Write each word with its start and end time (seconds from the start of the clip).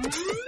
Mm-hmm. 0.00 0.38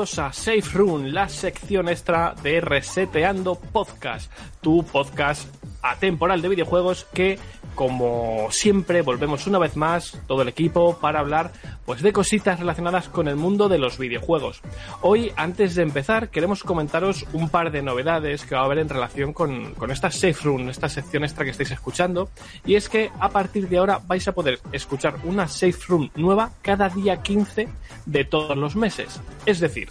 A 0.00 0.32
Safe 0.32 0.62
Room, 0.72 1.08
la 1.12 1.28
sección 1.28 1.86
extra 1.86 2.34
de 2.42 2.62
Reseteando 2.62 3.56
Podcast, 3.56 4.32
tu 4.62 4.82
podcast 4.82 5.46
atemporal 5.82 6.40
de 6.40 6.48
videojuegos 6.48 7.04
que 7.12 7.38
como 7.80 8.48
siempre, 8.50 9.00
volvemos 9.00 9.46
una 9.46 9.58
vez 9.58 9.74
más, 9.74 10.20
todo 10.26 10.42
el 10.42 10.48
equipo, 10.48 10.98
para 11.00 11.20
hablar 11.20 11.50
pues 11.86 12.02
de 12.02 12.12
cositas 12.12 12.58
relacionadas 12.60 13.08
con 13.08 13.26
el 13.26 13.36
mundo 13.36 13.70
de 13.70 13.78
los 13.78 13.96
videojuegos. 13.96 14.60
Hoy, 15.00 15.32
antes 15.34 15.76
de 15.76 15.82
empezar, 15.82 16.28
queremos 16.28 16.62
comentaros 16.62 17.24
un 17.32 17.48
par 17.48 17.70
de 17.72 17.80
novedades 17.80 18.44
que 18.44 18.54
va 18.54 18.60
a 18.60 18.64
haber 18.66 18.80
en 18.80 18.90
relación 18.90 19.32
con, 19.32 19.72
con 19.76 19.90
esta 19.90 20.10
Safe 20.10 20.36
Room, 20.42 20.68
esta 20.68 20.90
sección 20.90 21.24
extra 21.24 21.46
que 21.46 21.52
estáis 21.52 21.70
escuchando. 21.70 22.28
Y 22.66 22.74
es 22.74 22.90
que 22.90 23.10
a 23.18 23.30
partir 23.30 23.66
de 23.70 23.78
ahora 23.78 23.98
vais 24.06 24.28
a 24.28 24.32
poder 24.32 24.60
escuchar 24.72 25.14
una 25.24 25.48
Safe 25.48 25.80
Room 25.88 26.10
nueva 26.16 26.52
cada 26.60 26.90
día 26.90 27.22
15 27.22 27.66
de 28.04 28.24
todos 28.26 28.58
los 28.58 28.76
meses. 28.76 29.22
Es 29.46 29.58
decir, 29.58 29.88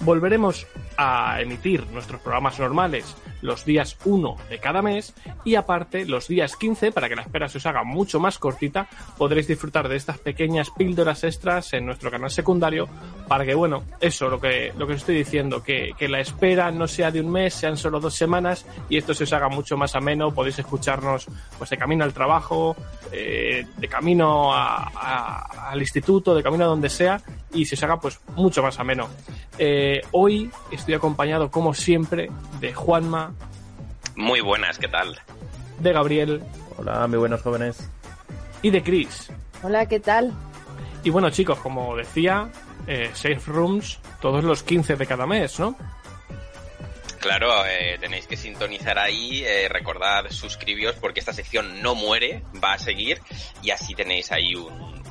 volveremos 0.00 0.66
a 0.98 1.40
emitir 1.40 1.86
nuestros 1.86 2.20
programas 2.20 2.58
normales 2.58 3.16
los 3.42 3.64
días 3.64 3.96
1 4.04 4.36
de 4.48 4.58
cada 4.58 4.82
mes 4.82 5.14
y 5.44 5.54
aparte 5.54 6.04
los 6.04 6.28
días 6.28 6.56
15 6.56 6.92
para 6.92 7.08
que 7.08 7.16
la 7.16 7.22
espera 7.30 7.48
se 7.48 7.58
os 7.58 7.66
haga 7.66 7.84
mucho 7.84 8.18
más 8.18 8.38
cortita 8.38 8.88
podréis 9.16 9.46
disfrutar 9.46 9.88
de 9.88 9.96
estas 9.96 10.18
pequeñas 10.18 10.70
píldoras 10.70 11.22
extras 11.22 11.72
en 11.74 11.86
nuestro 11.86 12.10
canal 12.10 12.30
secundario 12.30 12.88
para 13.28 13.44
que 13.44 13.54
bueno 13.54 13.84
eso 14.00 14.28
lo 14.28 14.40
que 14.40 14.72
lo 14.76 14.86
que 14.86 14.94
os 14.94 14.98
estoy 15.00 15.14
diciendo 15.14 15.62
que, 15.62 15.92
que 15.96 16.08
la 16.08 16.20
espera 16.20 16.70
no 16.72 16.88
sea 16.88 17.10
de 17.10 17.20
un 17.20 17.30
mes 17.30 17.54
sean 17.54 17.76
solo 17.76 18.00
dos 18.00 18.14
semanas 18.14 18.66
y 18.88 18.96
esto 18.96 19.14
se 19.14 19.24
os 19.24 19.32
haga 19.32 19.48
mucho 19.48 19.76
más 19.76 19.94
ameno 19.94 20.34
podéis 20.34 20.58
escucharnos 20.58 21.26
pues 21.56 21.70
de 21.70 21.76
camino 21.76 22.04
al 22.04 22.12
trabajo 22.12 22.74
eh, 23.12 23.64
de 23.76 23.88
camino 23.88 24.52
a, 24.52 24.90
a, 24.94 25.70
al 25.70 25.80
instituto 25.80 26.34
de 26.34 26.42
camino 26.42 26.64
a 26.64 26.68
donde 26.68 26.88
sea 26.88 27.20
y 27.52 27.64
se 27.64 27.76
os 27.76 27.82
haga 27.84 28.00
pues 28.00 28.20
mucho 28.34 28.62
más 28.62 28.78
ameno 28.80 29.08
eh, 29.56 30.00
hoy 30.10 30.50
estoy 30.72 30.94
acompañado 30.94 31.50
como 31.50 31.74
siempre 31.74 32.28
de 32.60 32.74
Juanma 32.74 33.32
muy 34.20 34.40
buenas, 34.40 34.78
¿qué 34.78 34.88
tal? 34.88 35.18
De 35.78 35.92
Gabriel. 35.92 36.42
Hola, 36.76 37.06
muy 37.06 37.18
buenos 37.18 37.42
jóvenes. 37.42 37.88
Y 38.62 38.70
de 38.70 38.82
Chris. 38.82 39.30
Hola, 39.62 39.86
¿qué 39.86 40.00
tal? 40.00 40.32
Y 41.02 41.10
bueno, 41.10 41.30
chicos, 41.30 41.58
como 41.58 41.96
decía, 41.96 42.50
eh, 42.86 43.10
Safe 43.14 43.40
Rooms 43.46 43.98
todos 44.20 44.44
los 44.44 44.62
15 44.62 44.96
de 44.96 45.06
cada 45.06 45.26
mes, 45.26 45.58
¿no? 45.58 45.76
Claro, 47.20 47.66
eh, 47.66 47.98
tenéis 48.00 48.26
que 48.26 48.36
sintonizar 48.36 48.98
ahí, 48.98 49.42
eh, 49.44 49.68
recordad 49.68 50.30
suscribíos 50.30 50.96
porque 50.98 51.20
esta 51.20 51.34
sección 51.34 51.82
no 51.82 51.94
muere, 51.94 52.42
va 52.62 52.72
a 52.72 52.78
seguir 52.78 53.20
y 53.62 53.70
así 53.70 53.94
tenéis 53.94 54.32
ahí 54.32 54.54
un, 54.54 55.02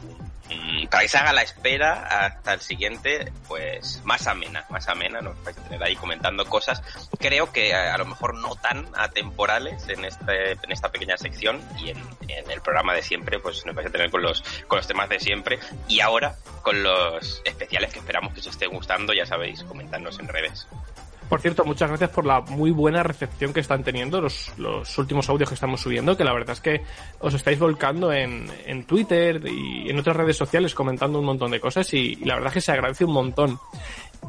para 0.90 1.04
que 1.04 1.10
se 1.10 1.18
haga 1.18 1.34
la 1.34 1.42
espera 1.42 2.26
hasta 2.26 2.54
el 2.54 2.62
siguiente, 2.62 3.32
pues 3.48 4.02
más 4.04 4.28
amena, 4.28 4.66
más 4.70 4.88
amena, 4.88 5.22
nos 5.22 5.42
vais 5.44 5.58
a 5.58 5.64
tener 5.64 5.84
ahí 5.84 5.96
comentando 5.96 6.46
cosas, 6.46 6.82
creo 7.20 7.52
que 7.52 7.74
a, 7.74 7.98
lo 7.98 8.06
mejor 8.06 8.36
no 8.36 8.56
tan 8.56 8.88
atemporales 8.96 9.88
en 9.90 10.06
este, 10.06 10.54
en 10.54 10.72
esta 10.72 10.92
pequeña 10.92 11.18
sección 11.18 11.62
y 11.80 11.92
en, 11.92 11.98
en, 12.28 12.50
el 12.50 12.62
programa 12.62 12.94
de 12.94 13.04
siempre, 13.04 13.40
pues 13.40 13.66
nos 13.66 13.76
vais 13.76 13.88
a 13.88 13.92
tener 13.92 14.10
con 14.10 14.22
los, 14.22 14.44
con 14.68 14.78
los 14.78 14.88
temas 14.88 15.10
de 15.10 15.20
siempre. 15.20 15.60
Y 15.88 16.00
ahora 16.00 16.36
con 16.62 16.82
los 16.82 17.42
especiales 17.46 17.94
que 17.94 18.00
esperamos 18.00 18.34
que 18.34 18.40
os 18.40 18.48
estén 18.48 18.72
gustando, 18.72 19.14
ya 19.14 19.26
sabéis, 19.26 19.64
comentadnos 19.64 20.20
en 20.20 20.28
redes. 20.28 20.68
Por 21.30 21.42
cierto, 21.42 21.64
muchas 21.64 21.90
gracias 21.90 22.10
por 22.10 22.26
la 22.26 22.42
muy 22.42 22.72
buena 22.72 23.04
recepción 23.04 23.54
que 23.54 23.60
están 23.60 23.84
teniendo 23.84 24.20
los, 24.20 24.52
los 24.58 24.98
últimos 24.98 25.30
audios 25.30 25.48
que 25.50 25.56
estamos 25.56 25.80
subiendo, 25.80 26.18
que 26.18 26.24
la 26.24 26.34
verdad 26.34 26.54
es 26.54 26.60
que 26.60 26.82
os 27.20 27.36
estáis 27.36 27.60
volcando 27.60 28.12
en, 28.12 28.48
en 28.66 28.84
Twitter 28.86 29.40
y 29.46 29.90
en 29.92 30.00
otras 30.00 30.16
redes 30.16 30.38
sociales 30.38 30.74
comentando 30.74 31.20
un 31.20 31.26
montón 31.26 31.52
de 31.52 31.60
cosas 31.60 31.94
y, 31.94 32.18
y 32.20 32.26
la 32.26 32.34
verdad 32.34 32.48
es 32.48 32.54
que 32.56 32.62
se 32.62 32.72
agradece 32.72 33.06
un 33.06 33.14
montón. 33.14 33.60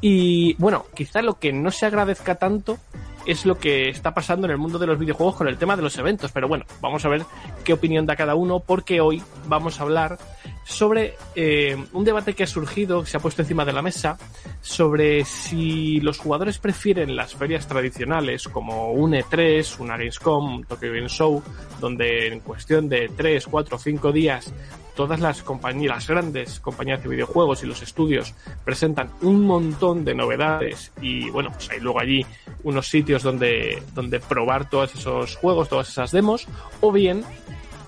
Y 0.03 0.55
bueno, 0.59 0.84
quizá 0.94 1.22
lo 1.22 1.38
que 1.38 1.53
no 1.53 1.71
se 1.71 1.87
agradezca 1.87 2.34
tanto 2.34 2.78
es 3.27 3.44
lo 3.44 3.59
que 3.59 3.88
está 3.88 4.15
pasando 4.15 4.47
en 4.47 4.53
el 4.53 4.59
mundo 4.59 4.78
de 4.78 4.87
los 4.87 4.99
videojuegos 4.99 5.37
con 5.37 5.49
el 5.49 5.59
tema 5.59 5.77
de 5.77 5.82
los 5.82 5.97
eventos. 5.99 6.32
Pero 6.32 6.49
bueno, 6.49 6.65
vamos 6.81 7.05
a 7.05 7.09
ver 7.09 7.22
qué 7.65 7.72
opinión 7.72 8.06
da 8.06 8.17
cada 8.17 8.34
uno, 8.34 8.61
porque 8.61 9.00
hoy 9.00 9.22
vamos 9.47 9.81
a 9.81 9.82
hablar 9.84 10.19
sobre 10.65 11.16
eh, 11.34 11.76
un 11.93 12.04
debate 12.04 12.34
que 12.34 12.44
ha 12.44 12.47
surgido, 12.47 13.03
que 13.03 13.10
se 13.10 13.16
ha 13.16 13.21
puesto 13.21 13.43
encima 13.43 13.65
de 13.65 13.72
la 13.72 13.82
mesa, 13.82 14.19
sobre 14.60 15.25
si 15.25 16.00
los 16.00 16.19
jugadores 16.19 16.59
prefieren 16.59 17.16
las 17.16 17.34
ferias 17.34 17.66
tradicionales 17.66 18.48
como 18.48 18.93
un 18.93 19.12
E3, 19.12 19.81
una 19.81 19.97
Gamescom, 19.97 20.56
un 20.56 20.65
Tokyo 20.65 20.93
Game 20.93 21.09
Show, 21.09 21.43
donde 21.81 22.28
en 22.28 22.41
cuestión 22.41 22.88
de 22.88 23.10
3, 23.16 23.47
4 23.47 23.76
o 23.76 23.78
5 23.78 24.12
días 24.12 24.53
todas 24.94 25.20
las 25.20 25.43
compañías, 25.43 25.94
las 25.94 26.09
grandes 26.09 26.60
compañías 26.60 27.03
de 27.03 27.09
videojuegos 27.09 27.62
y 27.62 27.66
los 27.66 27.81
estudios 27.82 28.34
presentan 28.65 29.10
un 29.22 29.47
montón 29.47 30.04
de 30.04 30.15
novedades 30.15 30.93
y 31.00 31.31
bueno, 31.31 31.50
pues 31.53 31.70
hay 31.70 31.81
luego 31.81 32.00
allí 32.00 32.26
unos 32.65 32.88
sitios 32.88 33.22
donde, 33.22 33.82
donde 33.94 34.20
probar 34.20 34.69
todos 34.69 34.94
esos 34.94 35.37
juegos, 35.37 35.69
todas 35.69 35.88
esas 35.88 36.10
demos, 36.10 36.47
o 36.82 36.93
bien 36.93 37.25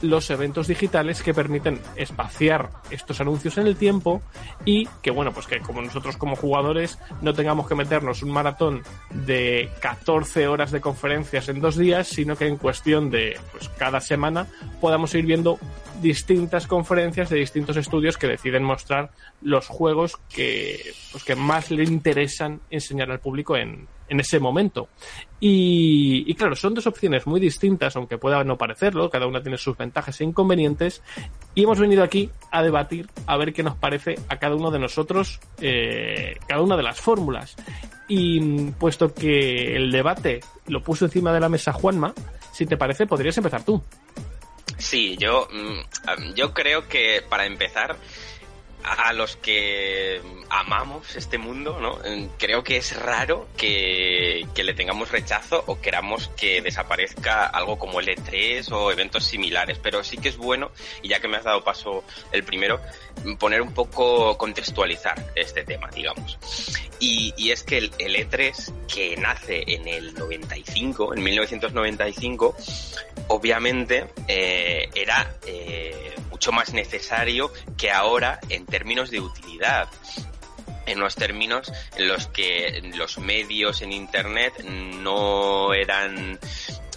los 0.02 0.28
eventos 0.30 0.66
digitales 0.66 1.22
que 1.22 1.32
permiten 1.32 1.80
espaciar 1.96 2.70
estos 2.90 3.20
anuncios 3.20 3.56
en 3.58 3.66
el 3.66 3.76
tiempo 3.76 4.20
y 4.64 4.86
que 5.00 5.10
bueno, 5.10 5.32
pues 5.32 5.46
que 5.46 5.60
como 5.60 5.80
nosotros 5.80 6.16
como 6.16 6.36
jugadores 6.36 6.98
no 7.20 7.32
tengamos 7.32 7.68
que 7.68 7.74
meternos 7.74 8.22
un 8.22 8.30
maratón 8.30 8.82
de 9.10 9.70
14 9.80 10.48
horas 10.48 10.70
de 10.72 10.80
conferencias 10.80 11.48
en 11.48 11.60
dos 11.60 11.76
días, 11.76 12.08
sino 12.08 12.36
que 12.36 12.46
en 12.46 12.56
cuestión 12.56 13.10
de 13.10 13.38
pues 13.52 13.68
cada 13.70 14.00
semana 14.00 14.46
podamos 14.80 15.14
ir 15.14 15.24
viendo 15.24 15.58
distintas 16.00 16.66
conferencias 16.66 17.30
de 17.30 17.38
distintos 17.38 17.76
estudios 17.76 18.18
que 18.18 18.26
deciden 18.26 18.64
mostrar 18.64 19.10
los 19.40 19.68
juegos 19.68 20.18
que, 20.28 20.92
pues 21.12 21.24
que 21.24 21.36
más 21.36 21.70
le 21.70 21.84
interesan 21.84 22.60
enseñar 22.70 23.10
al 23.10 23.20
público 23.20 23.56
en, 23.56 23.86
en 24.12 24.20
ese 24.20 24.38
momento. 24.38 24.88
Y, 25.40 26.24
y, 26.30 26.34
claro, 26.34 26.54
son 26.54 26.74
dos 26.74 26.86
opciones 26.86 27.26
muy 27.26 27.40
distintas, 27.40 27.96
aunque 27.96 28.18
pueda 28.18 28.44
no 28.44 28.58
parecerlo, 28.58 29.08
cada 29.08 29.26
una 29.26 29.42
tiene 29.42 29.56
sus 29.56 29.76
ventajas 29.76 30.20
e 30.20 30.24
inconvenientes, 30.24 31.02
y 31.54 31.64
hemos 31.64 31.80
venido 31.80 32.04
aquí 32.04 32.30
a 32.50 32.62
debatir, 32.62 33.08
a 33.26 33.38
ver 33.38 33.54
qué 33.54 33.62
nos 33.62 33.76
parece 33.76 34.16
a 34.28 34.36
cada 34.36 34.54
uno 34.54 34.70
de 34.70 34.78
nosotros, 34.78 35.40
eh, 35.60 36.36
cada 36.46 36.60
una 36.60 36.76
de 36.76 36.82
las 36.82 37.00
fórmulas. 37.00 37.56
Y 38.06 38.70
puesto 38.72 39.14
que 39.14 39.74
el 39.74 39.90
debate 39.90 40.40
lo 40.66 40.82
puso 40.82 41.06
encima 41.06 41.32
de 41.32 41.40
la 41.40 41.48
mesa 41.48 41.72
Juanma, 41.72 42.12
si 42.52 42.66
te 42.66 42.76
parece, 42.76 43.06
podrías 43.06 43.36
empezar 43.38 43.64
tú. 43.64 43.82
Sí, 44.76 45.16
yo, 45.18 45.48
yo 46.34 46.52
creo 46.52 46.86
que 46.86 47.22
para 47.26 47.46
empezar, 47.46 47.96
a 48.84 49.12
los 49.12 49.36
que 49.36 50.20
amamos 50.50 51.16
este 51.16 51.38
mundo, 51.38 51.78
¿no? 51.80 51.98
Creo 52.38 52.62
que 52.62 52.76
es 52.76 52.96
raro 52.96 53.48
que, 53.56 54.46
que, 54.54 54.64
le 54.64 54.74
tengamos 54.74 55.10
rechazo 55.10 55.62
o 55.66 55.80
queramos 55.80 56.28
que 56.28 56.60
desaparezca 56.60 57.46
algo 57.46 57.78
como 57.78 58.00
el 58.00 58.08
E3 58.08 58.70
o 58.72 58.90
eventos 58.90 59.24
similares, 59.24 59.78
pero 59.78 60.04
sí 60.04 60.18
que 60.18 60.28
es 60.28 60.36
bueno, 60.36 60.72
y 61.02 61.08
ya 61.08 61.20
que 61.20 61.28
me 61.28 61.36
has 61.36 61.44
dado 61.44 61.64
paso 61.64 62.04
el 62.32 62.44
primero, 62.44 62.80
poner 63.38 63.62
un 63.62 63.72
poco, 63.72 64.36
contextualizar 64.36 65.32
este 65.34 65.64
tema, 65.64 65.88
digamos. 65.94 66.38
Y, 66.98 67.34
y 67.36 67.50
es 67.50 67.62
que 67.62 67.78
el, 67.78 67.92
el, 67.98 68.16
E3, 68.16 68.86
que 68.86 69.16
nace 69.16 69.64
en 69.66 69.88
el 69.88 70.14
95, 70.14 71.14
en 71.14 71.22
1995, 71.22 72.56
obviamente 73.28 74.06
eh, 74.28 74.88
era 74.94 75.34
eh, 75.46 76.14
mucho 76.42 76.50
más 76.50 76.74
necesario 76.74 77.52
que 77.78 77.92
ahora 77.92 78.40
en 78.48 78.66
términos 78.66 79.12
de 79.12 79.20
utilidad 79.20 79.88
en 80.86 80.98
los 80.98 81.14
términos 81.14 81.72
en 81.94 82.08
los 82.08 82.26
que 82.26 82.82
los 82.96 83.18
medios 83.18 83.80
en 83.80 83.92
internet 83.92 84.52
no 84.64 85.72
eran 85.72 86.40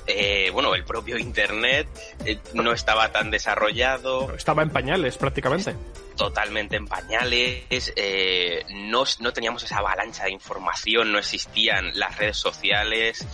eh, 0.08 0.50
bueno, 0.52 0.76
el 0.76 0.84
propio 0.84 1.18
Internet 1.18 1.88
eh, 2.26 2.40
no 2.54 2.72
estaba 2.72 3.12
tan 3.12 3.32
desarrollado. 3.32 4.36
Estaba 4.36 4.62
en 4.62 4.70
pañales 4.70 5.18
prácticamente. 5.18 5.76
Totalmente 6.16 6.76
en 6.76 6.88
pañales. 6.88 7.92
Eh, 7.96 8.64
no, 8.70 9.04
no 9.20 9.34
teníamos 9.34 9.64
esa 9.64 9.78
avalancha 9.78 10.26
de 10.26 10.32
información, 10.32 11.12
no 11.12 11.18
existían 11.18 11.92
las 11.98 12.18
redes 12.18 12.38
sociales. 12.38 13.26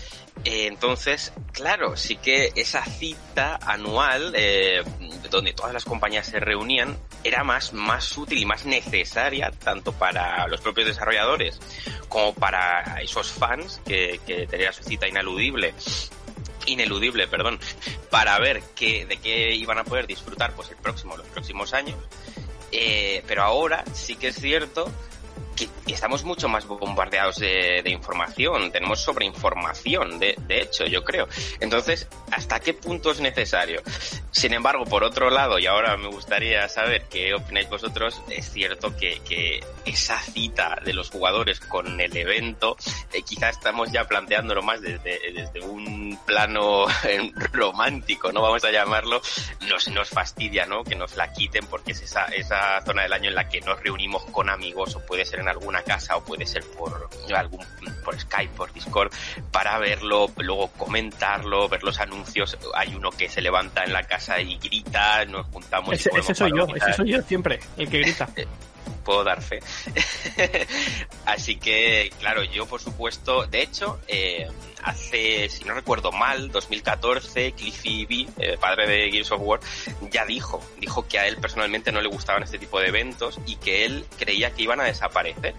Eh, 0.44 0.68
entonces, 0.68 1.33
claro, 1.51 1.95
sí 1.95 2.16
que 2.16 2.51
esa 2.56 2.83
cita 2.83 3.60
anual 3.62 4.33
eh, 4.36 4.83
donde 5.30 5.54
todas 5.54 5.74
las 5.74 5.86
compañías 5.86 6.25
se 6.25 6.39
reunían 6.39 6.98
era 7.24 7.44
más, 7.44 7.74
más 7.74 8.18
útil 8.18 8.39
y 8.39 8.45
más 8.45 8.66
necesaria 8.66 9.51
tanto 9.51 9.94
para 9.94 10.48
los 10.48 10.62
propios 10.62 10.88
desarrolladores 10.88 11.60
como 12.10 12.33
para 12.33 13.01
esos 13.01 13.31
fans 13.31 13.81
que, 13.86 14.19
que 14.25 14.48
tenían 14.48 14.74
su 14.74 14.83
cita 14.83 15.07
ineludible 15.07 15.75
ineludible, 16.66 17.27
perdón, 17.27 17.60
para 18.10 18.38
ver 18.39 18.62
qué, 18.75 19.06
de 19.06 19.18
qué 19.18 19.56
iban 19.56 19.77
a 19.77 19.84
poder 19.84 20.07
disfrutar 20.07 20.54
pues 20.54 20.69
el 20.69 20.77
próximo, 20.77 21.18
los 21.18 21.27
próximos 21.27 21.74
años. 21.74 21.98
Eh, 22.72 23.24
pero 23.27 23.44
ahora 23.44 23.84
sí 23.94 24.16
que 24.16 24.30
es 24.30 24.36
cierto 24.36 24.89
estamos 25.88 26.24
mucho 26.24 26.48
más 26.48 26.66
bombardeados 26.66 27.38
de, 27.38 27.84
información, 27.86 28.72
tenemos 28.72 29.02
sobreinformación, 29.02 30.19
de, 30.19 30.36
de 30.48 30.62
hecho, 30.62 30.86
yo 30.86 31.04
creo. 31.04 31.28
Entonces, 31.60 32.08
¿hasta 32.31 32.60
qué 32.60 32.74
punto 32.74 33.12
es 33.12 33.19
necesario? 33.19 33.81
Sin 34.31 34.54
embargo, 34.54 34.86
por 34.86 35.04
otro 35.04 35.30
lado, 35.30 35.60
y 35.60 35.68
ahora 35.68 35.98
me 35.98 36.08
gustaría 36.08 36.68
saber 36.69 37.04
qué 37.10 37.34
opináis 37.34 37.69
vosotros, 37.69 38.22
es 38.30 38.50
cierto 38.52 38.96
que, 38.96 39.19
que 39.28 39.60
esa 39.86 40.19
cita 40.19 40.80
de 40.84 40.94
los 40.94 41.10
jugadores 41.10 41.60
con 41.60 42.00
el 42.00 42.16
evento, 42.16 42.78
eh, 43.13 43.22
quizás 43.24 43.58
estamos 43.58 43.92
ya 43.92 44.06
planteándolo 44.06 44.62
más 44.62 44.81
desde, 44.81 45.19
desde 45.34 45.62
un 45.62 46.18
plano 46.25 46.86
romántico, 47.52 48.31
¿no? 48.31 48.42
Vamos 48.42 48.63
a 48.63 48.72
llamarlo, 48.72 49.22
nos, 49.68 49.88
nos 49.90 50.10
fastidia, 50.10 50.66
¿no? 50.66 50.84
Que 50.84 50.96
nos 50.96 51.16
la 51.16 51.31
quiten 51.31 51.66
porque 51.68 51.92
es 51.92 52.02
esa, 52.02 52.25
esa 52.25 52.81
zona 52.86 53.04
del 53.04 53.13
año 53.13 53.30
en 53.30 53.36
la 53.36 53.50
que 53.50 53.62
nos 53.62 53.81
reunimos 53.81 54.24
con 54.25 54.50
amigos 54.50 54.96
o 54.96 55.06
puede 55.06 55.25
ser 55.25 55.40
en 55.40 55.50
alguna 55.51 55.81
casa 55.83 56.18
o 56.18 56.24
puede 56.24 56.45
ser 56.45 56.63
por 56.77 57.09
algún 57.36 57.65
por 58.03 58.19
Skype, 58.19 58.53
por 58.56 58.74
Discord, 58.74 59.12
para 59.51 59.77
verlo, 59.77 60.31
luego 60.38 60.68
comentarlo, 60.77 61.69
ver 61.69 61.83
los 61.83 62.00
anuncios. 62.00 62.57
Hay 62.75 62.95
uno 62.95 63.12
que 63.12 63.30
se 63.30 63.42
levanta 63.42 63.83
en 63.83 63.94
la 63.94 64.03
casa 64.03 64.39
y 64.42 64.57
grita, 64.57 65.25
nos 65.25 65.45
juntamos. 65.48 65.94
Ese, 65.94 66.09
ese 66.18 66.33
soy 66.33 66.51
yo, 66.56 66.68
ese 66.75 66.94
soy 66.94 67.12
yo 67.12 67.21
siempre, 67.21 67.59
el 67.77 67.89
que 67.89 68.00
grita. 68.00 68.27
Puedo 69.04 69.24
dar 69.24 69.42
fe. 69.42 69.60
Así 71.25 71.57
que, 71.57 72.12
claro, 72.19 72.44
yo 72.44 72.66
por 72.66 72.81
supuesto, 72.81 73.45
de 73.48 73.62
hecho, 73.62 74.00
eh, 74.07 74.48
hace, 74.83 75.50
si 75.50 75.63
no 75.63 75.74
recuerdo 75.74 76.12
mal, 76.12 76.51
2014, 76.51 77.54
Cliffy 77.54 78.06
B, 78.06 78.57
padre 78.57 78.88
de 78.88 79.12
Gears 79.12 79.31
of 79.31 79.42
War, 79.44 79.60
ya 80.12 80.25
dijo, 80.25 80.62
dijo 80.80 81.07
que 81.07 81.19
a 81.19 81.28
él 81.28 81.38
personalmente 81.38 81.92
no 81.92 82.01
le 82.01 82.10
gustaban 82.10 82.44
este 82.44 82.60
tipo 82.60 82.80
de 82.80 82.88
eventos 82.88 83.39
y 83.45 83.56
que 83.57 83.86
él 83.86 84.06
creía 84.18 84.51
que 84.51 84.63
iban 84.63 84.80
a 84.81 84.86
desaparecer 84.86 85.56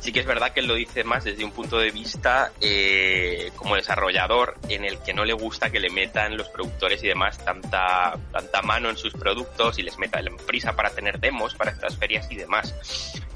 sí 0.00 0.12
que 0.12 0.20
es 0.20 0.26
verdad 0.26 0.52
que 0.52 0.60
él 0.60 0.66
lo 0.66 0.74
dice 0.74 1.04
más 1.04 1.24
desde 1.24 1.44
un 1.44 1.52
punto 1.52 1.78
de 1.78 1.90
vista 1.90 2.52
eh, 2.60 3.50
como 3.56 3.76
desarrollador 3.76 4.56
en 4.68 4.84
el 4.84 4.98
que 5.00 5.12
no 5.12 5.24
le 5.24 5.32
gusta 5.32 5.70
que 5.70 5.80
le 5.80 5.90
metan 5.90 6.36
los 6.36 6.48
productores 6.48 7.02
y 7.02 7.08
demás 7.08 7.38
tanta, 7.44 8.16
tanta 8.32 8.62
mano 8.62 8.90
en 8.90 8.96
sus 8.96 9.12
productos 9.12 9.78
y 9.78 9.82
les 9.82 9.98
metan 9.98 10.26
prisa 10.46 10.74
para 10.74 10.90
tener 10.90 11.18
demos 11.18 11.54
para 11.54 11.70
estas 11.70 11.96
ferias 11.96 12.30
y 12.30 12.36
demás. 12.36 12.74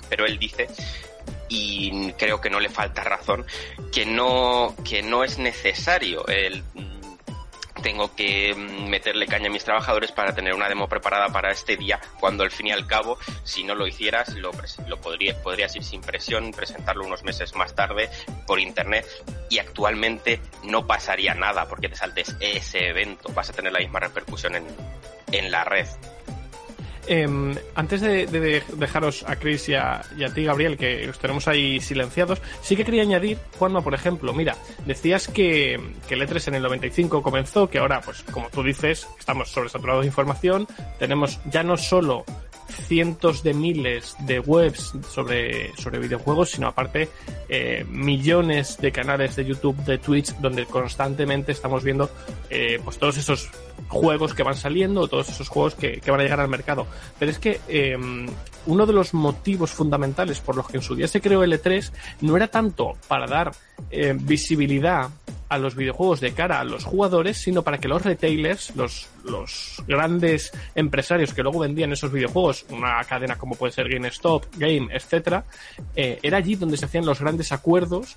Pero 0.08 0.26
él 0.26 0.38
dice 0.38 0.68
y 1.48 2.12
creo 2.12 2.40
que 2.40 2.50
no 2.50 2.60
le 2.60 2.68
falta 2.68 3.04
razón 3.04 3.44
que 3.92 4.06
no 4.06 4.74
que 4.84 5.02
no 5.02 5.22
es 5.22 5.38
necesario 5.38 6.26
el 6.26 6.62
tengo 7.82 8.14
que 8.14 8.54
mm, 8.54 8.88
meterle 8.88 9.26
caña 9.26 9.48
a 9.48 9.52
mis 9.52 9.64
trabajadores 9.64 10.12
para 10.12 10.34
tener 10.34 10.54
una 10.54 10.68
demo 10.68 10.88
preparada 10.88 11.28
para 11.28 11.50
este 11.50 11.76
día, 11.76 12.00
cuando 12.20 12.44
al 12.44 12.50
fin 12.50 12.68
y 12.68 12.72
al 12.72 12.86
cabo, 12.86 13.18
si 13.44 13.64
no 13.64 13.74
lo 13.74 13.86
hicieras, 13.86 14.34
lo, 14.34 14.50
lo 14.86 15.00
podría, 15.00 15.40
podrías 15.42 15.74
ir 15.76 15.84
sin 15.84 16.00
presión, 16.00 16.52
presentarlo 16.52 17.04
unos 17.04 17.22
meses 17.22 17.54
más 17.54 17.74
tarde 17.74 18.08
por 18.46 18.60
internet 18.60 19.06
y 19.50 19.58
actualmente 19.58 20.40
no 20.64 20.86
pasaría 20.86 21.34
nada 21.34 21.68
porque 21.68 21.88
te 21.88 21.96
saltes 21.96 22.36
ese 22.40 22.88
evento, 22.88 23.30
vas 23.34 23.50
a 23.50 23.52
tener 23.52 23.72
la 23.72 23.80
misma 23.80 24.00
repercusión 24.00 24.56
en, 24.56 24.66
en 25.32 25.50
la 25.50 25.64
red. 25.64 25.86
Eh, 27.06 27.54
antes 27.74 28.00
de, 28.00 28.26
de, 28.26 28.62
dejaros 28.76 29.24
a 29.26 29.36
Chris 29.36 29.68
y 29.68 29.74
a, 29.74 30.02
y 30.16 30.24
a, 30.24 30.32
ti, 30.32 30.44
Gabriel, 30.44 30.76
que 30.76 31.08
os 31.08 31.18
tenemos 31.18 31.48
ahí 31.48 31.80
silenciados, 31.80 32.40
sí 32.62 32.76
que 32.76 32.84
quería 32.84 33.02
añadir, 33.02 33.38
Juanma, 33.58 33.82
por 33.82 33.94
ejemplo, 33.94 34.32
mira, 34.32 34.56
decías 34.86 35.26
que, 35.26 35.80
que 36.08 36.14
el 36.14 36.22
E3 36.22 36.48
en 36.48 36.54
el 36.54 36.62
95 36.62 37.22
comenzó, 37.22 37.68
que 37.68 37.78
ahora, 37.78 38.00
pues 38.00 38.22
como 38.22 38.48
tú 38.50 38.62
dices, 38.62 39.08
estamos 39.18 39.50
sobresaturados 39.50 40.02
de 40.02 40.08
información, 40.08 40.66
tenemos 40.98 41.40
ya 41.46 41.62
no 41.62 41.76
solo 41.76 42.24
cientos 42.72 43.42
de 43.42 43.54
miles 43.54 44.16
de 44.20 44.40
webs 44.40 44.92
sobre, 45.08 45.74
sobre 45.76 45.98
videojuegos, 45.98 46.50
sino 46.50 46.68
aparte 46.68 47.08
eh, 47.48 47.84
millones 47.88 48.78
de 48.78 48.92
canales 48.92 49.36
de 49.36 49.44
YouTube, 49.44 49.76
de 49.84 49.98
Twitch, 49.98 50.34
donde 50.36 50.66
constantemente 50.66 51.52
estamos 51.52 51.84
viendo 51.84 52.10
eh, 52.50 52.80
pues 52.82 52.98
todos 52.98 53.16
esos 53.16 53.50
juegos 53.88 54.34
que 54.34 54.42
van 54.42 54.56
saliendo, 54.56 55.08
todos 55.08 55.28
esos 55.28 55.48
juegos 55.48 55.74
que, 55.74 56.00
que 56.00 56.10
van 56.10 56.20
a 56.20 56.22
llegar 56.22 56.40
al 56.40 56.48
mercado. 56.48 56.86
Pero 57.18 57.30
es 57.30 57.38
que 57.38 57.60
eh, 57.68 57.96
uno 58.66 58.86
de 58.86 58.92
los 58.92 59.14
motivos 59.14 59.70
fundamentales 59.70 60.40
por 60.40 60.56
los 60.56 60.68
que 60.68 60.76
en 60.76 60.82
su 60.82 60.94
día 60.94 61.08
se 61.08 61.20
creó 61.20 61.42
el 61.42 61.52
E3 61.52 61.90
no 62.20 62.36
era 62.36 62.48
tanto 62.48 62.92
para 63.08 63.26
dar 63.26 63.52
eh, 63.90 64.14
visibilidad 64.18 65.10
a 65.48 65.58
los 65.58 65.74
videojuegos 65.74 66.20
de 66.20 66.32
cara 66.32 66.60
a 66.60 66.64
los 66.64 66.84
jugadores, 66.84 67.36
sino 67.38 67.62
para 67.62 67.78
que 67.78 67.88
los 67.88 68.02
retailers, 68.02 68.74
los, 68.74 69.08
los 69.24 69.82
grandes 69.86 70.52
empresarios 70.74 71.34
que 71.34 71.42
luego 71.42 71.60
vendían 71.60 71.92
esos 71.92 72.12
videojuegos, 72.12 72.64
una 72.70 73.02
cadena 73.04 73.36
como 73.36 73.54
puede 73.54 73.72
ser 73.72 73.88
GameStop, 73.88 74.44
Game, 74.56 74.88
etcétera, 74.92 75.44
eh, 75.94 76.18
era 76.22 76.38
allí 76.38 76.54
donde 76.54 76.76
se 76.76 76.86
hacían 76.86 77.06
los 77.06 77.20
grandes 77.20 77.52
acuerdos 77.52 78.16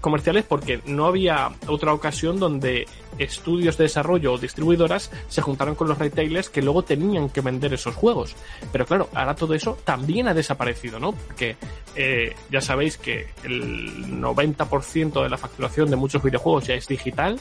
comerciales 0.00 0.44
porque 0.44 0.80
no 0.86 1.06
había 1.06 1.50
otra 1.66 1.92
ocasión 1.92 2.38
donde 2.38 2.86
estudios 3.18 3.76
de 3.76 3.84
desarrollo 3.84 4.34
o 4.34 4.38
distribuidoras 4.38 5.10
se 5.28 5.42
juntaron 5.42 5.74
con 5.74 5.88
los 5.88 5.98
retailers 5.98 6.50
que 6.50 6.62
luego 6.62 6.82
tenían 6.82 7.28
que 7.30 7.40
vender 7.40 7.74
esos 7.74 7.94
juegos. 7.94 8.36
Pero 8.72 8.86
claro, 8.86 9.08
ahora 9.14 9.34
todo 9.34 9.54
eso 9.54 9.78
también 9.84 10.28
ha 10.28 10.34
desaparecido, 10.34 10.98
¿no? 11.00 11.12
Porque 11.12 11.56
eh, 11.94 12.34
ya 12.50 12.60
sabéis 12.60 12.98
que 12.98 13.28
el 13.44 14.20
90% 14.20 15.22
de 15.22 15.28
la 15.28 15.38
facturación 15.38 15.90
de 15.90 15.96
muchos 15.96 16.22
videojuegos 16.22 16.66
ya 16.66 16.74
es 16.74 16.86
digital. 16.86 17.40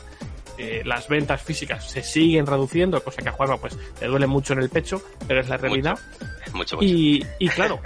Eh, 0.58 0.82
las 0.86 1.08
ventas 1.08 1.42
físicas 1.42 1.90
se 1.90 2.02
siguen 2.02 2.46
reduciendo, 2.46 3.04
cosa 3.04 3.22
que 3.22 3.30
a 3.30 3.32
Juanma 3.32 3.58
pues 3.58 3.78
le 4.00 4.08
duele 4.08 4.28
mucho 4.28 4.54
en 4.54 4.60
el 4.60 4.70
pecho, 4.70 5.02
pero 5.28 5.42
es 5.42 5.50
la 5.50 5.58
realidad. 5.58 6.00
Mucho, 6.54 6.78
mucho, 6.78 6.86
Y, 6.86 7.26
y 7.40 7.50
claro, 7.50 7.82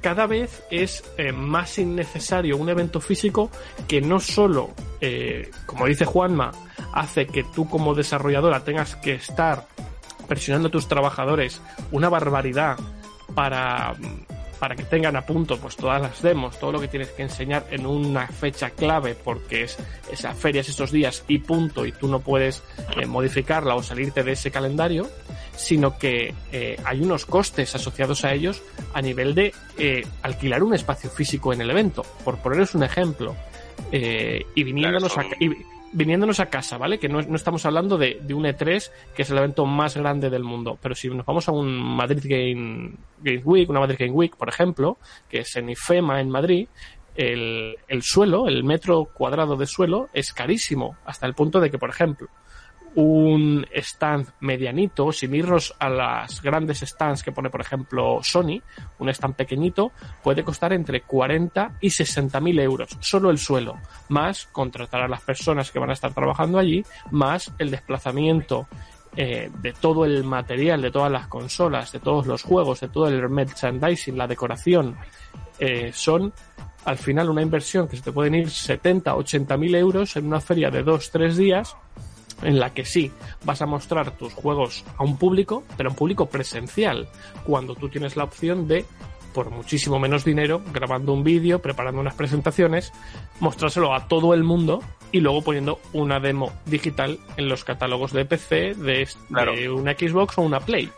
cada 0.00 0.26
vez 0.26 0.62
es 0.70 1.04
eh, 1.16 1.32
más 1.32 1.78
innecesario 1.78 2.56
un 2.56 2.68
evento 2.68 3.00
físico 3.00 3.50
que 3.88 4.00
no 4.00 4.20
solo, 4.20 4.70
eh, 5.00 5.50
como 5.66 5.86
dice 5.86 6.04
Juanma, 6.04 6.52
hace 6.92 7.26
que 7.26 7.44
tú 7.44 7.68
como 7.68 7.94
desarrolladora 7.94 8.64
tengas 8.64 8.96
que 8.96 9.14
estar 9.14 9.66
presionando 10.28 10.68
a 10.68 10.70
tus 10.70 10.88
trabajadores 10.88 11.60
una 11.90 12.08
barbaridad 12.08 12.76
para, 13.34 13.94
para 14.62 14.76
que 14.76 14.84
tengan 14.84 15.16
a 15.16 15.26
punto 15.26 15.56
pues 15.58 15.74
todas 15.74 16.00
las 16.00 16.22
demos, 16.22 16.56
todo 16.56 16.70
lo 16.70 16.80
que 16.80 16.86
tienes 16.86 17.08
que 17.08 17.22
enseñar 17.22 17.66
en 17.72 17.84
una 17.84 18.28
fecha 18.28 18.70
clave 18.70 19.16
porque 19.16 19.64
es 19.64 19.76
esa 20.08 20.34
feria 20.34 20.60
es 20.60 20.68
esos 20.68 20.92
días 20.92 21.24
y 21.26 21.38
punto 21.38 21.84
y 21.84 21.90
tú 21.90 22.06
no 22.06 22.20
puedes 22.20 22.62
eh, 22.96 23.04
modificarla 23.06 23.74
o 23.74 23.82
salirte 23.82 24.22
de 24.22 24.30
ese 24.30 24.52
calendario, 24.52 25.10
sino 25.56 25.98
que 25.98 26.32
eh, 26.52 26.76
hay 26.84 27.00
unos 27.00 27.26
costes 27.26 27.74
asociados 27.74 28.24
a 28.24 28.32
ellos 28.34 28.62
a 28.94 29.02
nivel 29.02 29.34
de 29.34 29.52
eh, 29.78 30.06
alquilar 30.22 30.62
un 30.62 30.74
espacio 30.74 31.10
físico 31.10 31.52
en 31.52 31.60
el 31.60 31.68
evento, 31.68 32.06
por 32.24 32.38
poneros 32.38 32.76
un 32.76 32.84
ejemplo. 32.84 33.34
Eh, 33.90 34.46
y 34.54 34.62
viniéndonos 34.62 35.12
Claro, 35.12 35.28
son- 35.28 35.34
a, 35.40 35.44
y 35.44 35.48
viniéndonos 35.92 36.40
a 36.40 36.46
casa, 36.46 36.78
¿vale? 36.78 36.98
Que 36.98 37.08
no, 37.08 37.22
no 37.22 37.36
estamos 37.36 37.64
hablando 37.66 37.98
de, 37.98 38.20
de 38.22 38.34
un 38.34 38.44
E3, 38.44 38.90
que 39.14 39.22
es 39.22 39.30
el 39.30 39.38
evento 39.38 39.66
más 39.66 39.96
grande 39.96 40.30
del 40.30 40.44
mundo, 40.44 40.78
pero 40.80 40.94
si 40.94 41.08
nos 41.08 41.26
vamos 41.26 41.48
a 41.48 41.52
un 41.52 41.72
Madrid 41.72 42.24
Game, 42.24 42.92
Week, 43.44 43.68
una 43.68 43.80
Madrid 43.80 43.96
Game 43.98 44.12
Week, 44.12 44.36
por 44.36 44.48
ejemplo, 44.48 44.98
que 45.28 45.40
es 45.40 45.56
en 45.56 45.70
IFEMA 45.70 46.20
en 46.20 46.30
Madrid, 46.30 46.68
el, 47.14 47.76
el 47.88 48.02
suelo, 48.02 48.48
el 48.48 48.64
metro 48.64 49.04
cuadrado 49.04 49.56
de 49.56 49.66
suelo 49.66 50.08
es 50.12 50.32
carísimo, 50.32 50.96
hasta 51.04 51.26
el 51.26 51.34
punto 51.34 51.60
de 51.60 51.70
que, 51.70 51.78
por 51.78 51.90
ejemplo, 51.90 52.28
un 52.94 53.66
stand 53.74 54.28
medianito, 54.40 55.12
sin 55.12 55.34
irnos 55.34 55.74
a 55.78 55.88
las 55.88 56.42
grandes 56.42 56.80
stands 56.80 57.22
que 57.22 57.32
pone, 57.32 57.50
por 57.50 57.60
ejemplo, 57.60 58.20
Sony, 58.22 58.60
un 58.98 59.08
stand 59.08 59.34
pequeñito, 59.34 59.92
puede 60.22 60.44
costar 60.44 60.72
entre 60.72 61.02
40 61.02 61.78
y 61.80 61.90
60 61.90 62.40
mil 62.40 62.58
euros, 62.58 62.96
solo 63.00 63.30
el 63.30 63.38
suelo, 63.38 63.78
más 64.08 64.46
contratar 64.46 65.02
a 65.02 65.08
las 65.08 65.22
personas 65.22 65.70
que 65.70 65.78
van 65.78 65.90
a 65.90 65.94
estar 65.94 66.12
trabajando 66.12 66.58
allí, 66.58 66.84
más 67.10 67.52
el 67.58 67.70
desplazamiento 67.70 68.66
eh, 69.16 69.50
de 69.60 69.72
todo 69.72 70.04
el 70.04 70.24
material, 70.24 70.82
de 70.82 70.90
todas 70.90 71.10
las 71.10 71.26
consolas, 71.28 71.92
de 71.92 72.00
todos 72.00 72.26
los 72.26 72.42
juegos, 72.42 72.80
de 72.80 72.88
todo 72.88 73.08
el 73.08 73.28
merchandising, 73.28 74.16
la 74.16 74.26
decoración, 74.26 74.96
eh, 75.58 75.90
son 75.92 76.32
al 76.84 76.98
final 76.98 77.30
una 77.30 77.42
inversión 77.42 77.86
que 77.86 77.96
se 77.96 78.02
te 78.02 78.12
pueden 78.12 78.34
ir 78.34 78.50
70, 78.50 79.14
80 79.14 79.56
mil 79.56 79.74
euros 79.74 80.16
en 80.16 80.26
una 80.26 80.40
feria 80.40 80.70
de 80.70 80.84
2-3 80.84 81.34
días 81.34 81.76
en 82.42 82.58
la 82.58 82.74
que 82.74 82.84
sí 82.84 83.10
vas 83.44 83.62
a 83.62 83.66
mostrar 83.66 84.16
tus 84.16 84.32
juegos 84.34 84.84
a 84.96 85.04
un 85.04 85.16
público, 85.16 85.64
pero 85.76 85.88
a 85.88 85.92
un 85.92 85.96
público 85.96 86.26
presencial, 86.26 87.08
cuando 87.44 87.74
tú 87.74 87.88
tienes 87.88 88.16
la 88.16 88.24
opción 88.24 88.68
de, 88.68 88.84
por 89.32 89.50
muchísimo 89.50 89.98
menos 89.98 90.24
dinero, 90.24 90.62
grabando 90.72 91.12
un 91.12 91.24
vídeo, 91.24 91.60
preparando 91.60 92.00
unas 92.00 92.14
presentaciones, 92.14 92.92
mostrárselo 93.40 93.94
a 93.94 94.08
todo 94.08 94.34
el 94.34 94.44
mundo 94.44 94.82
y 95.10 95.20
luego 95.20 95.42
poniendo 95.42 95.78
una 95.92 96.20
demo 96.20 96.52
digital 96.66 97.18
en 97.36 97.48
los 97.48 97.64
catálogos 97.64 98.12
de 98.12 98.24
PC, 98.24 98.74
de, 98.74 99.08
Claro. 99.28 99.54
de 99.54 99.70
una 99.70 99.92
Xbox 99.92 100.38
o 100.38 100.42
una 100.42 100.60
Play. 100.60 100.90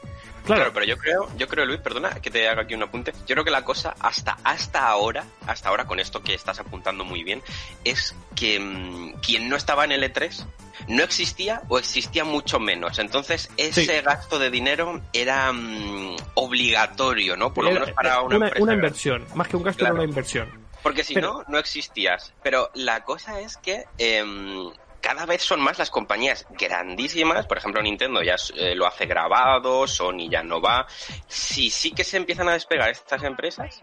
Claro, 0.45 0.61
Claro, 0.61 0.73
pero 0.75 0.87
yo 0.87 0.99
creo, 0.99 1.29
yo 1.37 1.49
creo, 1.49 1.65
Luis, 1.65 1.81
perdona 1.81 2.11
que 2.21 2.31
te 2.31 2.49
haga 2.49 2.63
aquí 2.63 2.75
un 2.75 2.83
apunte. 2.83 3.13
Yo 3.27 3.35
creo 3.35 3.45
que 3.45 3.51
la 3.51 3.65
cosa 3.65 3.95
hasta 3.99 4.39
hasta 4.45 4.87
ahora, 4.87 5.25
hasta 5.47 5.71
ahora 5.71 5.87
con 5.87 6.01
esto 6.01 6.23
que 6.23 6.35
estás 6.35 6.61
apuntando 6.61 7.05
muy 7.05 7.25
bien, 7.25 7.43
es 7.83 8.15
que 8.37 8.61
mm, 8.61 9.21
quien 9.21 9.49
no 9.49 9.57
estaba 9.57 9.85
en 9.85 9.93
el 9.93 10.03
E3 10.03 10.47
no 10.89 11.03
existía 11.03 11.63
o 11.69 11.79
existía 11.79 12.25
mucho 12.25 12.61
menos. 12.61 12.99
Entonces, 12.99 13.51
ese 13.57 14.03
gasto 14.03 14.39
de 14.39 14.51
dinero 14.51 15.01
era 15.13 15.53
mm, 15.53 16.17
obligatorio, 16.35 17.37
¿no? 17.37 17.55
Por 17.55 17.65
lo 17.65 17.73
menos 17.73 17.91
para 17.93 18.21
una, 18.21 18.53
una, 18.59 18.75
inversión. 18.75 19.27
Más 19.35 19.49
que 19.49 19.57
un 19.57 19.63
gasto, 19.63 19.85
era 19.85 19.95
una 19.95 20.05
inversión. 20.05 20.65
Porque 20.83 21.03
si 21.03 21.15
no, 21.15 21.45
no 21.49 21.59
existías. 21.59 22.35
Pero 22.43 22.71
la 22.75 23.05
cosa 23.05 23.41
es 23.41 23.57
que 23.57 23.87
em, 23.97 24.71
cada 25.05 25.27
vez 25.27 25.43
son 25.43 25.61
más 25.61 25.79
las 25.79 25.91
compañías 25.91 26.47
grandísimas, 26.59 27.47
por 27.47 27.59
ejemplo 27.59 27.83
Nintendo 27.83 28.23
ya 28.23 28.37
eh, 28.57 28.75
lo 28.75 28.87
hace 28.87 29.05
grabado, 29.05 29.87
Sony 29.87 30.31
ya 30.31 30.43
no 30.43 30.63
va. 30.63 30.87
Si 31.27 31.69
sí 31.69 31.91
que 31.91 32.05
se 32.05 32.17
empiezan 32.17 32.49
a 32.49 32.55
despegar 32.55 32.89
estas 32.89 33.23
empresas, 33.23 33.83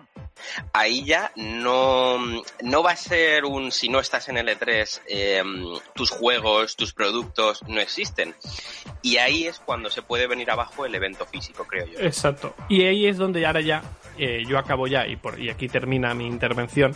ahí 0.73 1.05
ya 1.05 1.31
no, 1.35 2.17
no 2.63 2.83
va 2.83 2.91
a 2.93 2.95
ser 2.95 3.45
un 3.45 3.71
si 3.71 3.87
no 3.87 3.99
estás 3.99 4.29
en 4.29 4.37
L3, 4.37 5.01
em, 5.05 5.65
tus 5.93 6.09
juegos, 6.09 6.75
tus 6.75 6.91
productos 6.91 7.61
no 7.67 7.79
existen. 7.79 8.33
Y 9.03 9.17
ahí 9.17 9.45
es 9.45 9.59
cuando 9.59 9.91
se 9.91 10.01
puede 10.01 10.25
venir 10.25 10.49
abajo 10.49 10.87
el 10.87 10.95
evento 10.95 11.27
físico, 11.27 11.67
creo 11.67 11.85
yo. 11.85 11.99
Exacto. 11.99 12.55
Y 12.67 12.83
ahí 12.85 13.05
es 13.05 13.17
donde 13.17 13.45
ahora 13.45 13.61
ya 13.61 13.83
eh, 14.17 14.43
yo 14.47 14.57
acabo 14.57 14.87
ya 14.87 15.07
y, 15.07 15.15
por, 15.15 15.39
y 15.39 15.49
aquí 15.49 15.67
termina 15.67 16.13
mi 16.13 16.27
intervención. 16.27 16.93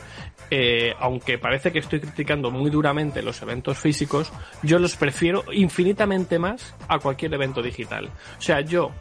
Eh, 0.51 0.93
aunque 0.99 1.37
parece 1.37 1.71
que 1.71 1.79
estoy 1.79 1.99
criticando 1.99 2.51
muy 2.51 2.69
duramente 2.69 3.21
los 3.21 3.41
eventos 3.41 3.77
físicos, 3.79 4.14
yo 4.63 4.79
los 4.79 4.95
prefiero 4.95 5.43
infinitamente 5.51 6.39
más 6.39 6.73
a 6.87 6.99
cualquier 6.99 7.33
evento 7.33 7.61
digital. 7.61 8.09
O 8.37 8.41
sea, 8.41 8.61
yo 8.61 8.91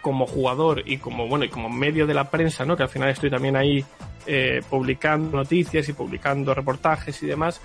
como 0.00 0.26
jugador 0.26 0.82
y 0.84 0.98
como 0.98 1.28
bueno 1.28 1.44
y 1.44 1.48
como 1.48 1.68
medio 1.68 2.06
de 2.06 2.14
la 2.14 2.30
prensa, 2.30 2.64
¿no? 2.64 2.76
Que 2.76 2.82
al 2.82 2.88
final 2.88 3.08
estoy 3.08 3.30
también 3.30 3.56
ahí 3.56 3.84
eh, 4.26 4.62
publicando 4.68 5.36
noticias 5.36 5.88
y 5.88 5.92
publicando 5.92 6.54
reportajes 6.54 7.22
y 7.22 7.26
demás. 7.26 7.60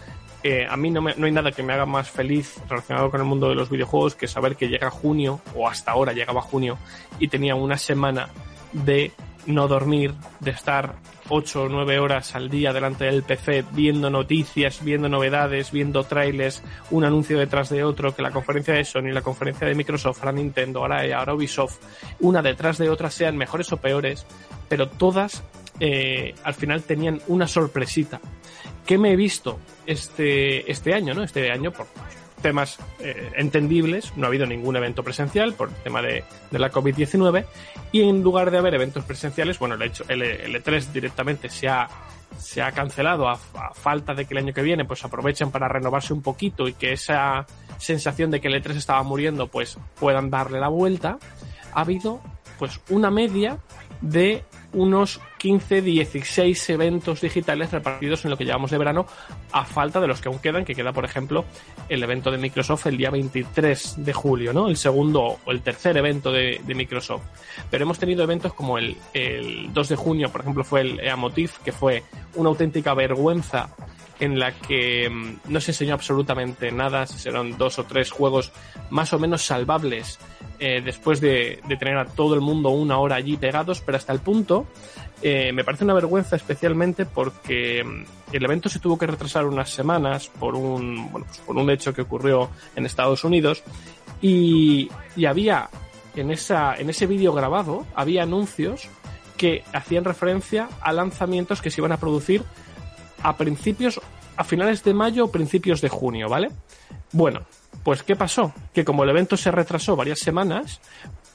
a 0.70 0.78
mí 0.78 0.92
no, 0.92 1.02
no 1.02 1.26
hay 1.26 1.32
nada 1.32 1.52
que 1.52 1.64
me 1.64 1.74
haga 1.74 1.86
más 1.86 2.10
feliz 2.10 2.56
relacionado 2.70 3.10
con 3.10 3.20
el 3.20 3.26
mundo 3.26 3.50
de 3.50 3.56
los 3.56 3.70
videojuegos 3.70 4.16
que 4.16 4.28
saber 4.28 4.56
que 4.56 4.68
llega 4.68 4.90
junio, 4.90 5.42
o 5.56 5.68
hasta 5.68 5.92
ahora 5.92 6.14
llegaba 6.14 6.42
junio, 6.42 6.78
y 7.20 7.28
tenía 7.28 7.56
una 7.56 7.78
semana 7.78 8.30
de 8.72 9.12
no 9.48 9.68
dormir, 9.68 10.14
de 10.40 10.52
estar 10.52 10.96
8 11.30 11.64
o 11.64 11.70
9 11.70 12.00
horas 12.00 12.36
al 12.36 12.50
día 12.50 12.74
delante 12.74 13.06
del 13.06 13.24
PC 13.24 13.66
viendo 13.72 14.10
noticias, 14.10 14.84
viendo 14.84 15.10
novedades, 15.10 15.72
viendo 15.72 16.04
trailers, 16.04 16.62
un 16.92 17.06
anuncio 17.06 17.40
detrás 17.40 17.70
de 17.70 17.84
otro, 17.84 18.16
que 18.16 18.22
la 18.22 18.32
conferencia 18.32 18.74
de 18.74 18.86
Sony, 18.86 19.12
la 19.12 19.22
conferencia 19.22 19.68
de 19.68 19.76
Microsoft, 19.76 20.20
ahora 20.20 20.34
Nintendo, 20.34 20.82
ahora, 20.82 21.02
ahora 21.18 21.34
Ubisoft, 21.34 21.80
una 22.20 22.42
detrás 22.42 22.78
de 22.78 22.90
otra 22.90 23.10
sean 23.10 23.38
mejores 23.38 23.72
o 23.72 23.78
peores, 23.78 24.26
pero 24.70 24.90
todas 24.90 25.44
eh, 25.80 26.34
al 26.44 26.54
final 26.54 26.84
tenían 26.84 27.22
una 27.28 27.48
sorpresita. 27.48 28.20
¿Qué 28.86 28.98
me 28.98 29.12
he 29.12 29.16
visto 29.16 29.60
este, 29.86 30.70
este 30.72 30.94
año, 30.94 31.14
no? 31.14 31.24
Este 31.24 31.52
año, 31.52 31.72
por, 31.72 31.88
temas 32.42 32.80
eh, 33.00 33.32
entendibles, 33.36 34.14
no 34.16 34.26
ha 34.26 34.28
habido 34.28 34.46
ningún 34.46 34.76
evento 34.76 35.04
presencial 35.04 35.54
por 35.54 35.70
el 35.70 35.76
tema 35.76 36.02
de, 36.02 36.24
la 36.52 36.72
COVID-19 36.72 37.46
y 37.92 38.02
en 38.02 38.22
lugar 38.24 38.52
de 38.52 38.58
haber 38.58 38.76
eventos 38.76 39.04
presenciales, 39.04 39.60
bueno, 39.60 39.76
el, 39.76 39.82
hecho, 39.82 40.04
el, 40.08 40.22
E3 40.22 40.92
directamente 40.92 41.50
se 41.50 41.68
ha, 41.68 41.88
se 42.38 42.62
ha 42.62 42.72
cancelado 42.72 43.28
a, 43.28 43.38
falta 43.74 44.14
de 44.14 44.26
que 44.26 44.34
el 44.34 44.40
año 44.40 44.54
que 44.54 44.62
viene 44.62 44.86
pues 44.86 45.04
aprovechen 45.04 45.52
para 45.52 45.68
renovarse 45.68 46.14
un 46.14 46.22
poquito 46.22 46.68
y 46.68 46.74
que 46.74 46.94
esa 46.94 47.46
sensación 47.78 48.32
de 48.32 48.40
que 48.40 48.48
el 48.48 48.62
E3 48.62 48.76
estaba 48.76 49.04
muriendo 49.04 49.48
pues 49.48 49.78
puedan 50.00 50.30
darle 50.30 50.60
la 50.60 50.70
vuelta, 50.70 51.18
ha 51.74 51.82
habido 51.82 52.22
pues 52.58 52.82
una 52.90 53.12
media 53.12 53.60
de 54.02 54.44
unos 54.74 55.20
15, 55.38 55.82
16 55.82 56.70
eventos 56.70 57.22
digitales 57.22 57.72
repartidos 57.72 58.26
en 58.26 58.32
lo 58.32 58.38
que 58.38 58.46
llevamos 58.46 58.72
de 58.72 58.78
verano, 58.78 59.06
a 59.52 59.66
falta 59.66 60.00
de 60.00 60.08
los 60.08 60.22
que 60.22 60.30
aún 60.30 60.40
quedan, 60.40 60.66
que 60.66 60.76
queda, 60.76 60.94
por 60.94 61.06
ejemplo, 61.06 61.46
el 61.90 62.04
evento 62.04 62.32
de 62.32 62.38
Microsoft 62.38 62.88
el 62.88 62.98
día 62.98 63.10
23 63.10 64.04
de 64.04 64.14
julio, 64.14 64.54
¿no? 64.54 64.68
El 64.68 64.78
segundo 64.78 65.38
o 65.44 65.52
el 65.52 65.62
tercer 65.62 65.98
evento 65.98 66.32
de, 66.32 66.62
Microsoft. 66.68 67.24
Pero 67.72 67.84
hemos 67.84 67.98
tenido 67.98 68.24
eventos 68.24 68.54
como 68.54 68.78
el, 68.78 68.96
el 69.14 69.74
2 69.74 69.90
de 69.90 69.96
junio, 69.96 70.32
por 70.32 70.42
ejemplo, 70.42 70.64
fue 70.64 70.82
el 70.82 71.00
EAMOTIF, 71.00 71.60
que 71.60 71.72
fue 71.72 72.04
una 72.36 72.50
auténtica 72.50 72.94
vergüenza 72.94 73.70
en 74.20 74.40
la 74.40 74.52
que 74.52 75.10
mm, 75.10 75.52
no 75.52 75.62
se 75.62 75.72
enseñó 75.72 75.94
absolutamente 75.94 76.72
nada, 76.72 77.06
se 77.06 77.20
serán 77.20 77.58
dos 77.58 77.80
o 77.80 77.84
tres 77.86 78.12
juegos 78.12 78.52
más 78.90 79.14
o 79.14 79.20
menos 79.20 79.44
salvables 79.44 80.20
eh, 80.60 80.82
después 80.84 81.22
de, 81.22 81.62
tener 81.80 81.98
a 81.98 82.06
todo 82.06 82.34
el 82.34 82.42
mundo 82.42 82.70
una 82.70 82.98
hora 82.98 83.16
allí 83.16 83.38
pegados, 83.38 83.82
pero 83.82 83.98
hasta 83.98 84.14
el 84.14 84.20
punto 84.20 84.66
eh, 85.22 85.52
me 85.52 85.64
parece 85.64 85.84
una 85.84 85.94
vergüenza 85.94 86.36
especialmente 86.36 87.06
porque 87.06 87.84
mm, 87.84 88.34
el 88.34 88.46
evento 88.46 88.70
se 88.70 88.80
tuvo 88.80 88.98
que 88.98 89.08
retrasar 89.08 89.46
unas 89.46 89.70
semanas 89.70 90.30
por 90.40 90.56
un, 90.56 91.12
bueno, 91.12 91.26
pues 91.28 91.40
por 91.40 91.58
un 91.58 91.70
hecho 91.70 91.94
que 91.94 92.02
ocurrió 92.02 92.50
en 92.76 92.86
Estados 92.86 93.24
Unidos 93.24 93.64
y, 94.22 94.90
y 95.16 95.26
había 95.26 95.70
en, 96.16 96.32
esa, 96.32 96.76
en 96.76 96.90
ese 96.90 97.08
vídeo 97.08 97.34
grabado, 97.34 97.86
había 97.96 98.24
anuncios 98.24 98.90
que 99.38 99.64
hacían 99.74 100.04
referencia 100.04 100.70
a 100.82 100.94
lanzamientos 100.94 101.62
que 101.62 101.70
se 101.70 101.82
iban 101.82 101.92
a 101.92 101.98
producir 101.98 102.44
a 103.24 103.38
principios, 103.38 104.00
a 104.36 104.44
finales 104.44 104.84
de 104.84 104.94
mayo 104.94 105.26
o 105.26 105.32
principios 105.32 105.82
de 105.82 105.90
junio, 105.90 106.28
¿vale? 106.30 106.50
Bueno, 107.12 107.42
pues 107.84 108.04
¿qué 108.04 108.16
pasó? 108.16 108.54
Que 108.74 108.84
como 108.84 109.04
el 109.04 109.10
evento 109.10 109.38
se 109.38 109.52
retrasó 109.52 109.96
varias 109.96 110.20
semanas, 110.20 110.82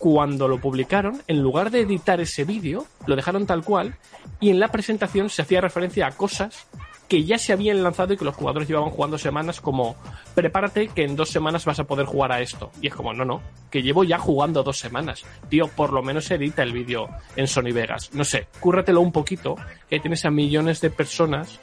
cuando 0.02 0.49
lo 0.49 0.61
publicaron, 0.61 1.23
en 1.28 1.44
lugar 1.44 1.71
de 1.71 1.82
editar 1.82 2.21
ese 2.21 2.42
vídeo, 2.42 2.87
lo 3.06 3.14
dejaron 3.14 3.47
tal 3.47 3.62
cual 3.62 3.94
y 4.40 4.50
en 4.50 4.59
la 4.59 4.66
presentación 4.66 5.30
se 5.30 5.42
hacía 5.42 5.61
referencia 5.61 6.09
a 6.09 6.11
cosas 6.11 6.66
que 7.06 7.23
ya 7.23 7.38
se 7.38 7.52
habían 7.52 7.85
lanzado 7.85 8.12
y 8.12 8.16
que 8.16 8.25
los 8.25 8.35
jugadores 8.35 8.66
llevaban 8.66 8.90
jugando 8.90 9.16
semanas 9.16 9.61
como 9.61 9.94
prepárate 10.35 10.88
que 10.88 11.04
en 11.04 11.14
dos 11.14 11.28
semanas 11.28 11.64
vas 11.66 11.78
a 11.78 11.85
poder 11.85 12.06
jugar 12.06 12.32
a 12.32 12.40
esto. 12.40 12.73
Y 12.80 12.88
es 12.88 12.94
como, 12.97 13.14
no, 13.14 13.25
no, 13.25 13.42
que 13.71 13.80
llevo 13.80 14.02
ya 14.02 14.18
jugando 14.18 14.64
dos 14.64 14.80
semanas. 14.80 15.23
Tío, 15.49 15.68
por 15.68 15.92
lo 15.92 16.02
menos 16.02 16.28
edita 16.32 16.64
el 16.64 16.73
vídeo 16.73 17.09
en 17.37 17.47
Sony 17.47 17.73
Vegas. 17.73 18.11
No 18.12 18.25
sé, 18.25 18.49
cúrratelo 18.59 19.00
un 19.00 19.12
poquito, 19.12 19.54
que 19.88 20.00
tienes 20.00 20.25
a 20.25 20.32
millones 20.32 20.80
de 20.80 20.90
personas 20.90 21.61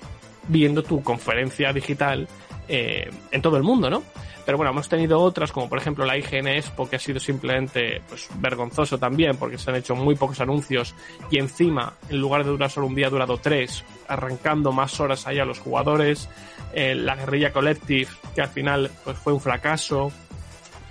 viendo 0.48 0.82
tu 0.82 1.04
conferencia 1.04 1.74
digital 1.74 2.30
eh, 2.70 3.10
en 3.32 3.42
todo 3.42 3.58
el 3.58 3.64
mundo, 3.64 3.90
¿no? 3.90 4.04
Pero 4.46 4.58
bueno, 4.58 4.72
hemos 4.72 4.90
tenido 4.90 5.20
otras, 5.20 5.52
como 5.52 5.70
por 5.70 5.78
ejemplo 5.78 6.06
la 6.06 6.18
IGN 6.18 6.48
Expo, 6.48 6.90
que 6.90 6.96
ha 6.96 7.00
sido 7.00 7.20
simplemente 7.20 8.02
pues, 8.08 8.30
vergonzoso 8.36 8.98
también, 8.98 9.38
porque 9.38 9.58
se 9.58 9.70
han 9.70 9.76
hecho 9.76 9.96
muy 9.96 10.16
pocos 10.16 10.40
anuncios 10.40 10.96
y 11.30 11.38
encima, 11.38 11.94
en 12.10 12.20
lugar 12.20 12.44
de 12.44 12.52
durar 12.52 12.70
solo 12.70 12.88
un 12.88 12.96
día, 12.96 13.08
ha 13.08 13.10
durado 13.12 13.38
tres, 13.38 13.84
arrancando 14.08 14.72
más 14.72 15.00
horas 15.00 15.28
ahí 15.28 15.40
a 15.40 15.46
los 15.46 15.60
jugadores. 15.60 16.30
Eh, 16.74 16.96
la 16.96 17.16
guerrilla 17.16 17.52
Collective, 17.52 18.10
que 18.34 18.42
al 18.42 18.50
final 18.50 18.90
pues, 19.04 19.18
fue 19.18 19.34
un 19.34 19.42
fracaso. 19.42 20.12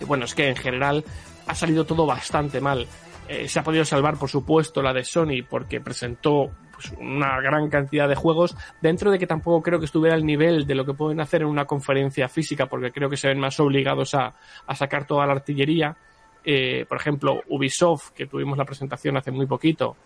Y 0.01 0.05
bueno, 0.05 0.25
es 0.25 0.35
que 0.35 0.49
en 0.49 0.57
general 0.57 1.05
ha 1.47 1.55
salido 1.55 1.85
todo 1.85 2.07
bastante 2.07 2.61
mal. 2.61 2.87
Eh, 3.29 3.49
se 3.49 3.59
ha 3.59 3.65
podido 3.65 3.85
salvar, 3.85 4.19
por 4.19 4.31
supuesto, 4.31 4.83
la 4.83 4.93
de 4.93 5.05
Sony 5.05 5.43
porque 5.49 5.81
presentó 5.81 6.51
pues, 6.79 6.95
una 7.01 7.41
gran 7.41 7.69
cantidad 7.69 8.09
de 8.09 8.15
juegos, 8.15 8.57
dentro 8.81 9.11
de 9.11 9.19
que 9.19 9.27
tampoco 9.27 9.63
creo 9.63 9.81
que 9.81 9.87
estuviera 9.87 10.15
al 10.15 10.25
nivel 10.25 10.65
de 10.65 10.77
lo 10.77 10.85
que 10.85 10.95
pueden 10.95 11.21
hacer 11.21 11.43
en 11.43 11.49
una 11.49 11.65
conferencia 11.65 12.29
física, 12.29 12.67
porque 12.67 12.93
creo 12.93 13.11
que 13.11 13.17
se 13.17 13.27
ven 13.27 13.41
más 13.41 13.59
obligados 13.59 14.15
a, 14.15 14.33
sacar 14.77 15.05
toda 15.05 15.27
la 15.27 15.33
artillería. 15.33 15.97
Eh, 16.45 16.87
por 16.89 16.99
ejemplo, 16.99 17.43
Ubisoft, 17.49 18.11
que 18.11 18.27
tuvimos 18.27 18.57
la 18.57 18.65
presentación 18.65 19.17
hace 19.17 19.33
muy 19.33 19.47
poquito, 19.47 19.97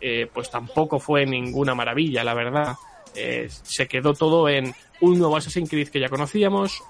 eh, 0.00 0.30
pues 0.32 0.48
tampoco 0.48 1.00
fue 1.00 1.26
ninguna 1.26 1.74
maravilla, 1.74 2.22
la 2.22 2.34
verdad. 2.34 2.76
Eh, 3.16 3.48
se 3.50 3.88
quedó 3.88 4.14
todo 4.14 4.48
en 4.48 4.72
un 5.00 5.18
nuevo 5.18 5.36
Assassin's 5.36 5.68
Creed 5.68 5.88
que 5.88 5.98
ya 5.98 6.08
conocíamos, 6.08 6.80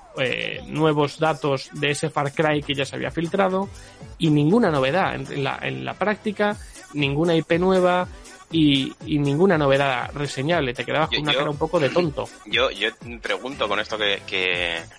nuevos 0.67 1.19
datos 1.19 1.71
de 1.73 1.93
ese 1.93 2.11
Far 2.11 2.35
Cry 2.35 2.63
que 2.63 2.75
ya 2.75 2.85
se 2.85 2.95
había 2.95 3.11
filtrado 3.11 3.71
y 4.19 4.29
ninguna 4.29 4.71
novedad 4.71 5.15
en 5.15 5.43
la, 5.43 5.59
en 5.63 5.83
la 5.83 5.95
práctica, 5.95 6.59
ninguna 6.93 7.35
IP 7.35 7.53
nueva, 7.59 8.07
y, 8.53 8.93
ninguna 9.07 9.57
novedad 9.57 10.11
reseñable. 10.15 10.75
Te 10.75 10.85
quedabas 10.85 11.11
con 11.11 11.21
una 11.21 11.35
cara 11.35 11.51
un 11.51 11.59
poco 11.59 11.79
de 11.79 11.91
tonto. 11.91 12.29
Yo, 12.47 12.71
yo 12.71 12.89
pregunto 13.23 13.69
con 13.69 13.81
esto 13.81 13.97
que, 13.97 14.23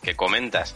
que, 0.01 0.15
comentas. 0.15 0.75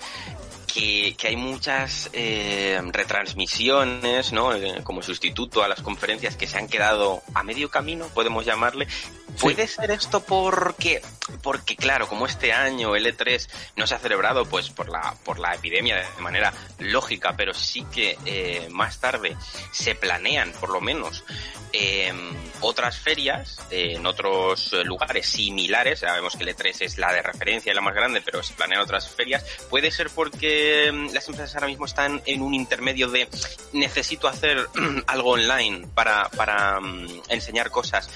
Que, 0.65 1.15
que, 1.17 1.27
hay 1.27 1.35
muchas 1.35 2.09
eh, 2.13 2.81
retransmisiones, 2.91 4.33
¿no? 4.33 4.53
Eh, 4.53 4.81
como 4.83 5.01
sustituto 5.01 5.63
a 5.63 5.67
las 5.67 5.81
conferencias 5.81 6.35
que 6.35 6.47
se 6.47 6.57
han 6.57 6.67
quedado 6.67 7.21
a 7.33 7.43
medio 7.43 7.69
camino, 7.69 8.07
podemos 8.13 8.45
llamarle, 8.45 8.87
¿Puede 9.39 9.67
ser 9.67 9.91
esto 9.91 10.21
porque, 10.21 11.01
porque 11.41 11.75
claro, 11.75 12.07
como 12.07 12.25
este 12.25 12.53
año 12.53 12.95
el 12.95 13.05
E3 13.05 13.47
no 13.75 13.85
se 13.85 13.95
ha 13.95 13.99
celebrado 13.99 14.45
pues 14.45 14.69
por 14.69 14.89
la, 14.89 15.15
por 15.23 15.39
la 15.39 15.53
epidemia 15.53 15.97
de 15.97 16.21
manera 16.21 16.53
lógica, 16.79 17.35
pero 17.35 17.53
sí 17.53 17.85
que 17.91 18.17
eh, 18.25 18.67
más 18.71 18.99
tarde 18.99 19.35
se 19.71 19.95
planean, 19.95 20.51
por 20.53 20.69
lo 20.69 20.79
menos, 20.79 21.23
em, 21.73 22.33
otras 22.61 22.97
ferias 22.97 23.59
en 23.69 24.05
otros 24.05 24.71
lugares 24.85 25.27
similares, 25.27 25.99
sabemos 25.99 26.35
que 26.35 26.43
el 26.43 26.55
E3 26.55 26.81
es 26.81 26.97
la 26.97 27.11
de 27.11 27.21
referencia 27.21 27.71
y 27.71 27.75
la 27.75 27.81
más 27.81 27.95
grande, 27.95 28.21
pero 28.21 28.41
se 28.41 28.53
planean 28.53 28.81
otras 28.81 29.09
ferias, 29.09 29.43
puede 29.69 29.91
ser 29.91 30.09
porque 30.09 30.54
em, 30.55 31.11
las 31.13 31.27
empresas 31.27 31.55
ahora 31.55 31.67
mismo 31.67 31.85
están 31.85 32.21
en 32.25 32.41
un 32.41 32.53
intermedio 32.53 33.09
de 33.09 33.27
necesito 33.73 34.27
hacer 34.27 34.67
algo 35.07 35.31
online 35.31 35.87
para, 35.93 36.29
para 36.29 36.77
em, 36.77 37.07
enseñar 37.29 37.69
cosas 37.69 38.09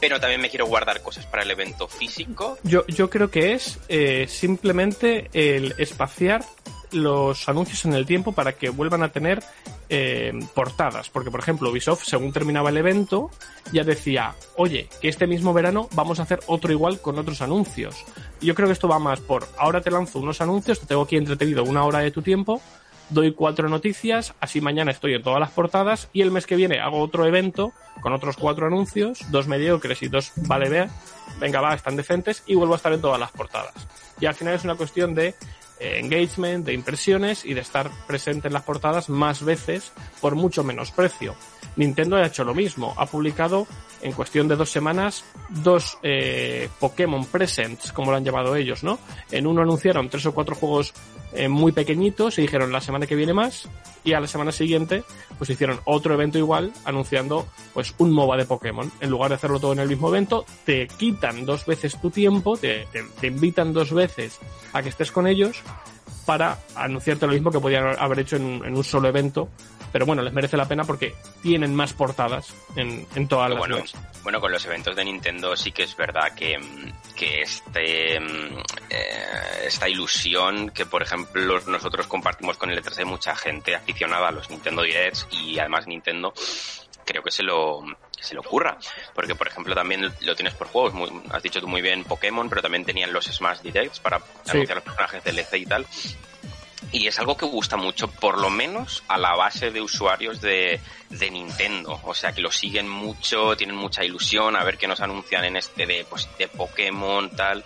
pero 0.00 0.20
también 0.20 0.40
me 0.40 0.48
quiero 0.48 0.66
guardar 0.66 1.02
cosas 1.02 1.26
para 1.26 1.42
el 1.42 1.50
evento 1.50 1.88
físico. 1.88 2.56
Yo, 2.62 2.86
yo 2.86 3.10
creo 3.10 3.30
que 3.32 3.54
es 3.54 3.78
eh, 3.88 4.26
simplemente 4.28 5.28
el 5.32 5.74
espaciar 5.78 6.44
los 6.92 7.48
anuncios 7.48 7.84
en 7.84 7.94
el 7.94 8.06
tiempo 8.06 8.32
para 8.32 8.52
que 8.52 8.70
vuelvan 8.70 9.02
a 9.02 9.10
tener 9.10 9.42
eh, 9.88 10.32
portadas. 10.54 11.08
Porque, 11.10 11.30
por 11.30 11.40
ejemplo, 11.40 11.70
Ubisoft, 11.70 12.04
según 12.04 12.32
terminaba 12.32 12.70
el 12.70 12.76
evento, 12.76 13.30
ya 13.72 13.84
decía, 13.84 14.34
oye, 14.56 14.88
que 15.00 15.08
este 15.08 15.26
mismo 15.26 15.52
verano 15.52 15.88
vamos 15.92 16.20
a 16.20 16.24
hacer 16.24 16.40
otro 16.46 16.72
igual 16.72 17.00
con 17.00 17.18
otros 17.18 17.42
anuncios. 17.42 18.04
Yo 18.40 18.54
creo 18.54 18.68
que 18.68 18.72
esto 18.72 18.88
va 18.88 18.98
más 18.98 19.20
por, 19.20 19.46
ahora 19.58 19.80
te 19.80 19.90
lanzo 19.90 20.18
unos 20.18 20.40
anuncios, 20.40 20.80
te 20.80 20.86
tengo 20.86 21.02
aquí 21.02 21.16
entretenido 21.16 21.64
una 21.64 21.84
hora 21.84 22.00
de 22.00 22.10
tu 22.10 22.22
tiempo, 22.22 22.60
doy 23.10 23.32
cuatro 23.32 23.68
noticias, 23.68 24.34
así 24.40 24.60
mañana 24.60 24.90
estoy 24.90 25.14
en 25.14 25.22
todas 25.22 25.40
las 25.40 25.50
portadas 25.50 26.08
y 26.12 26.22
el 26.22 26.30
mes 26.30 26.46
que 26.46 26.56
viene 26.56 26.80
hago 26.80 27.00
otro 27.00 27.26
evento 27.26 27.72
con 28.00 28.12
otros 28.12 28.36
cuatro 28.36 28.66
anuncios, 28.66 29.30
dos 29.30 29.48
mediocres 29.48 30.02
y 30.02 30.08
dos 30.08 30.32
vale 30.36 30.68
vea, 30.68 30.90
venga 31.40 31.60
va, 31.60 31.74
están 31.74 31.96
decentes 31.96 32.42
y 32.46 32.54
vuelvo 32.54 32.74
a 32.74 32.76
estar 32.76 32.92
en 32.92 33.00
todas 33.00 33.18
las 33.18 33.32
portadas. 33.32 33.74
Y 34.20 34.26
al 34.26 34.34
final 34.34 34.54
es 34.54 34.64
una 34.64 34.74
cuestión 34.74 35.14
de 35.14 35.34
engagement, 35.80 36.64
de 36.64 36.72
impresiones 36.72 37.44
y 37.44 37.54
de 37.54 37.60
estar 37.60 37.90
presente 38.06 38.48
en 38.48 38.54
las 38.54 38.62
portadas 38.62 39.08
más 39.08 39.44
veces 39.44 39.92
por 40.20 40.34
mucho 40.34 40.64
menos 40.64 40.90
precio. 40.90 41.34
Nintendo 41.76 42.16
ha 42.16 42.26
hecho 42.26 42.44
lo 42.44 42.54
mismo, 42.54 42.94
ha 42.96 43.06
publicado 43.06 43.66
en 44.02 44.12
cuestión 44.12 44.48
de 44.48 44.56
dos 44.56 44.70
semanas 44.70 45.24
dos 45.48 45.98
eh, 46.02 46.68
Pokémon 46.78 47.24
Presents, 47.26 47.92
como 47.92 48.10
lo 48.10 48.16
han 48.16 48.24
llamado 48.24 48.56
ellos, 48.56 48.82
¿no? 48.84 48.98
En 49.30 49.46
uno 49.46 49.62
anunciaron 49.62 50.08
tres 50.08 50.26
o 50.26 50.34
cuatro 50.34 50.54
juegos 50.54 50.92
eh, 51.32 51.48
muy 51.48 51.72
pequeñitos 51.72 52.38
y 52.38 52.42
dijeron 52.42 52.72
la 52.72 52.80
semana 52.80 53.06
que 53.06 53.14
viene 53.14 53.34
más 53.34 53.68
y 54.04 54.12
a 54.12 54.20
la 54.20 54.26
semana 54.26 54.52
siguiente 54.52 55.04
pues 55.36 55.50
hicieron 55.50 55.80
otro 55.84 56.14
evento 56.14 56.38
igual 56.38 56.72
anunciando 56.84 57.46
pues 57.74 57.94
un 57.98 58.12
MOBA 58.12 58.36
de 58.36 58.44
Pokémon. 58.44 58.90
En 59.00 59.10
lugar 59.10 59.30
de 59.30 59.36
hacerlo 59.36 59.60
todo 59.60 59.72
en 59.72 59.80
el 59.80 59.88
mismo 59.88 60.08
evento, 60.08 60.44
te 60.64 60.88
quitan 60.88 61.44
dos 61.44 61.66
veces 61.66 62.00
tu 62.00 62.10
tiempo, 62.10 62.56
te, 62.56 62.86
te 63.20 63.26
invitan 63.26 63.72
dos 63.72 63.92
veces 63.92 64.38
a 64.72 64.82
que 64.82 64.88
estés 64.88 65.12
con 65.12 65.26
ellos 65.26 65.62
para 66.24 66.58
anunciarte 66.74 67.26
lo 67.26 67.32
mismo 67.32 67.50
que 67.50 67.60
podían 67.60 67.96
haber 67.98 68.20
hecho 68.20 68.36
en, 68.36 68.62
en 68.64 68.76
un 68.76 68.84
solo 68.84 69.08
evento. 69.08 69.48
Pero 69.92 70.06
bueno, 70.06 70.22
les 70.22 70.32
merece 70.32 70.56
la 70.56 70.68
pena 70.68 70.84
porque 70.84 71.14
tienen 71.42 71.74
más 71.74 71.92
portadas 71.92 72.54
en, 72.76 73.06
en 73.14 73.28
todas 73.28 73.50
las 73.50 73.58
bueno, 73.58 73.76
webs. 73.76 73.94
Bueno, 74.22 74.40
con 74.40 74.52
los 74.52 74.64
eventos 74.66 74.94
de 74.94 75.04
Nintendo 75.04 75.56
sí 75.56 75.72
que 75.72 75.84
es 75.84 75.96
verdad 75.96 76.34
que, 76.34 76.58
que 77.16 77.42
este 77.42 78.16
eh, 78.16 79.26
esta 79.64 79.88
ilusión 79.88 80.70
que, 80.70 80.86
por 80.86 81.02
ejemplo, 81.02 81.60
nosotros 81.66 82.06
compartimos 82.06 82.56
con 82.58 82.70
el 82.70 82.82
E3 82.82 82.98
hay 82.98 83.04
mucha 83.04 83.34
gente 83.34 83.74
aficionada 83.74 84.28
a 84.28 84.32
los 84.32 84.50
Nintendo 84.50 84.82
Directs 84.82 85.26
y 85.30 85.58
además 85.58 85.86
Nintendo 85.86 86.32
creo 87.04 87.22
que 87.22 87.30
se 87.30 87.42
lo 87.42 87.82
se 88.20 88.34
le 88.34 88.40
ocurra. 88.40 88.76
Porque, 89.14 89.34
por 89.34 89.46
ejemplo, 89.46 89.74
también 89.74 90.12
lo 90.20 90.34
tienes 90.34 90.54
por 90.54 90.66
juegos. 90.66 90.92
Muy, 90.92 91.08
has 91.30 91.42
dicho 91.42 91.60
tú 91.60 91.68
muy 91.68 91.80
bien 91.80 92.04
Pokémon, 92.04 92.48
pero 92.48 92.60
también 92.60 92.84
tenían 92.84 93.12
los 93.12 93.26
Smash 93.26 93.60
Directs 93.60 94.00
para 94.00 94.18
Sí. 94.18 94.50
anunciar 94.52 94.76
los 94.78 94.84
personajes 94.84 95.24
DLC 95.24 95.54
y 95.58 95.66
tal. 95.66 95.86
Y 96.92 97.06
es 97.06 97.18
algo 97.18 97.36
que 97.36 97.46
gusta 97.46 97.76
mucho, 97.76 98.08
por 98.08 98.38
lo 98.38 98.50
menos 98.50 99.02
a 99.08 99.18
la 99.18 99.34
base 99.34 99.70
de 99.70 99.80
usuarios 99.80 100.40
de, 100.40 100.80
de 101.10 101.30
Nintendo. 101.30 102.00
O 102.04 102.14
sea, 102.14 102.32
que 102.32 102.40
lo 102.40 102.50
siguen 102.50 102.88
mucho, 102.88 103.56
tienen 103.56 103.76
mucha 103.76 104.04
ilusión 104.04 104.56
a 104.56 104.64
ver 104.64 104.78
qué 104.78 104.86
nos 104.86 105.00
anuncian 105.00 105.44
en 105.44 105.56
este 105.56 105.86
de, 105.86 106.06
pues, 106.08 106.28
de 106.38 106.48
Pokémon, 106.48 107.30
tal. 107.30 107.64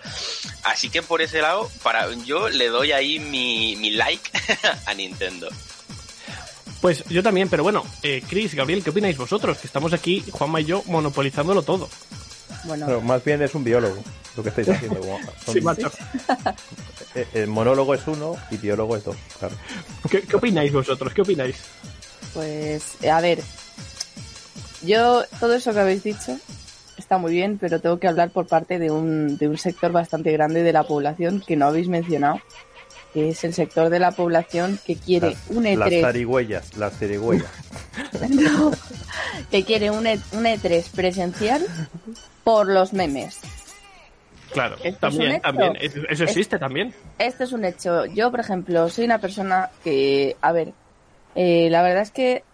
Así 0.65 0.91
que 0.91 1.03
por 1.03 1.23
ese 1.23 1.41
lado, 1.41 1.71
para 1.83 2.13
yo 2.25 2.49
le 2.49 2.69
doy 2.69 2.93
ahí 2.93 3.19
mi, 3.19 3.77
mi 3.77 3.91
like 3.91 4.31
a 4.87 4.95
Nintendo. 4.95 5.49
Pues 6.81 7.05
yo 7.05 7.23
también, 7.23 7.49
pero 7.49 7.63
bueno, 7.63 7.87
eh, 8.03 8.25
Chris, 8.29 8.55
Gabriel, 8.55 8.83
¿qué 8.83 8.91
opináis 8.91 9.17
vosotros? 9.17 9.57
Que 9.59 9.69
estamos 9.69 9.93
aquí, 9.93 10.25
Juanma 10.33 10.61
y 10.61 10.65
yo, 10.65 10.83
monopolizándolo 10.87 11.63
todo. 11.63 11.89
Bueno, 12.65 12.87
Pero 12.87 13.01
más 13.01 13.23
bien 13.25 13.43
es 13.43 13.55
un 13.55 13.65
biólogo 13.65 14.03
lo 14.37 14.43
que 14.43 14.49
estáis 14.51 14.69
haciendo. 14.69 15.01
como- 15.01 15.19
son- 15.45 15.55
Sí, 15.55 15.61
macho. 15.61 15.91
eh, 17.15 17.27
el 17.35 17.47
monólogo 17.49 17.95
es 17.95 18.07
uno 18.07 18.37
y 18.51 18.57
biólogo 18.57 18.97
es 18.97 19.05
dos, 19.05 19.17
claro. 19.39 19.55
¿Qué, 20.11 20.23
qué 20.23 20.37
opináis 20.37 20.73
vosotros? 20.73 21.13
¿Qué 21.13 21.23
opináis? 21.23 21.57
pues 22.33 22.83
a 23.05 23.21
ver, 23.21 23.41
yo 24.83 25.23
todo 25.39 25.55
eso 25.55 25.73
que 25.75 25.81
habéis 25.81 26.03
dicho 26.03 26.39
está 26.97 27.19
muy 27.19 27.33
bien, 27.33 27.59
pero 27.59 27.81
tengo 27.81 27.99
que 27.99 28.09
hablar 28.09 28.31
por 28.31 28.47
parte 28.47 28.79
de 28.79 28.91
un, 28.91 29.37
de 29.37 29.49
un 29.49 29.59
sector 29.59 29.93
bastante 29.93 30.33
grande 30.33 30.63
de 30.63 30.73
la 30.73 30.85
población 30.85 31.43
que 31.47 31.57
no 31.57 31.67
habéis 31.67 31.89
mencionado, 31.89 32.41
que 33.13 33.31
es 33.31 33.45
el 33.45 33.53
sector 33.53 33.91
de 33.91 33.99
la 33.99 34.13
población 34.13 34.79
que 34.87 34.97
quiere 34.97 35.31
Las, 35.33 35.39
un 35.51 35.65
las 35.65 35.75
E3, 35.91 36.01
zarigüeyas, 36.01 36.77
las 36.79 36.95
zarigüeyas. 36.99 37.51
no, 38.31 38.73
que 39.51 39.65
quiere 39.65 39.91
un, 39.91 40.07
E- 40.07 40.21
un 40.33 40.45
E3 40.45 40.89
presencial 40.91 41.67
por 42.45 42.69
los 42.69 42.93
memes. 42.93 43.41
Claro, 44.53 44.77
Esto 44.83 45.09
también, 45.09 45.41
también. 45.41 45.77
Eso 45.81 46.01
eso 46.09 46.25
existe 46.25 46.59
también. 46.59 46.93
Esto 47.19 47.45
es 47.45 47.53
un 47.53 47.65
hecho. 47.65 48.05
Yo, 48.07 48.31
por 48.31 48.41
ejemplo, 48.41 48.89
soy 48.89 49.07
una 49.07 49.19
persona 49.19 49.71
que, 49.83 50.37
a 50.43 50.53
ver, 50.53 50.75
eh, 51.35 51.69
la 51.71 51.83
verdad 51.83 52.03
es 52.03 52.11
que 52.11 52.45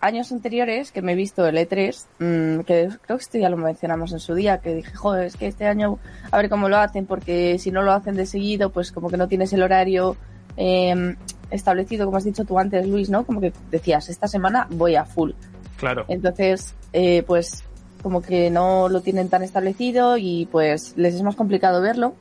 años 0.00 0.32
anteriores 0.32 0.92
que 0.92 1.02
me 1.02 1.12
he 1.12 1.16
visto 1.16 1.46
el 1.46 1.56
E3, 1.56 2.06
mm, 2.18 2.60
que 2.60 2.88
creo 3.02 3.18
que 3.18 3.22
esto 3.22 3.38
ya 3.38 3.50
lo 3.50 3.56
mencionamos 3.56 4.12
en 4.12 4.20
su 4.20 4.34
día, 4.34 4.58
que 4.58 4.74
dije, 4.74 4.94
joder, 4.94 5.24
es 5.26 5.36
que 5.36 5.46
este 5.46 5.66
año 5.66 5.98
a 6.30 6.36
ver 6.36 6.48
cómo 6.48 6.68
lo 6.68 6.78
hacen, 6.78 7.06
porque 7.06 7.58
si 7.58 7.70
no 7.70 7.82
lo 7.82 7.92
hacen 7.92 8.14
de 8.14 8.26
seguido, 8.26 8.70
pues 8.70 8.92
como 8.92 9.10
que 9.10 9.16
no 9.16 9.28
tienes 9.28 9.52
el 9.52 9.62
horario 9.62 10.16
eh, 10.56 11.16
establecido, 11.50 12.06
como 12.06 12.16
has 12.16 12.24
dicho 12.24 12.44
tú 12.44 12.58
antes, 12.58 12.86
Luis, 12.86 13.10
¿no? 13.10 13.26
Como 13.26 13.40
que 13.40 13.52
decías, 13.70 14.08
esta 14.08 14.28
semana 14.28 14.66
voy 14.70 14.94
a 14.94 15.04
full. 15.04 15.32
Claro. 15.76 16.04
Entonces, 16.08 16.74
eh, 16.92 17.22
pues 17.26 17.64
como 18.02 18.22
que 18.22 18.50
no 18.50 18.88
lo 18.88 19.00
tienen 19.00 19.28
tan 19.28 19.42
establecido 19.42 20.16
y 20.16 20.48
pues 20.50 20.94
les 20.96 21.14
es 21.14 21.22
más 21.22 21.36
complicado 21.36 21.80
verlo. 21.80 22.14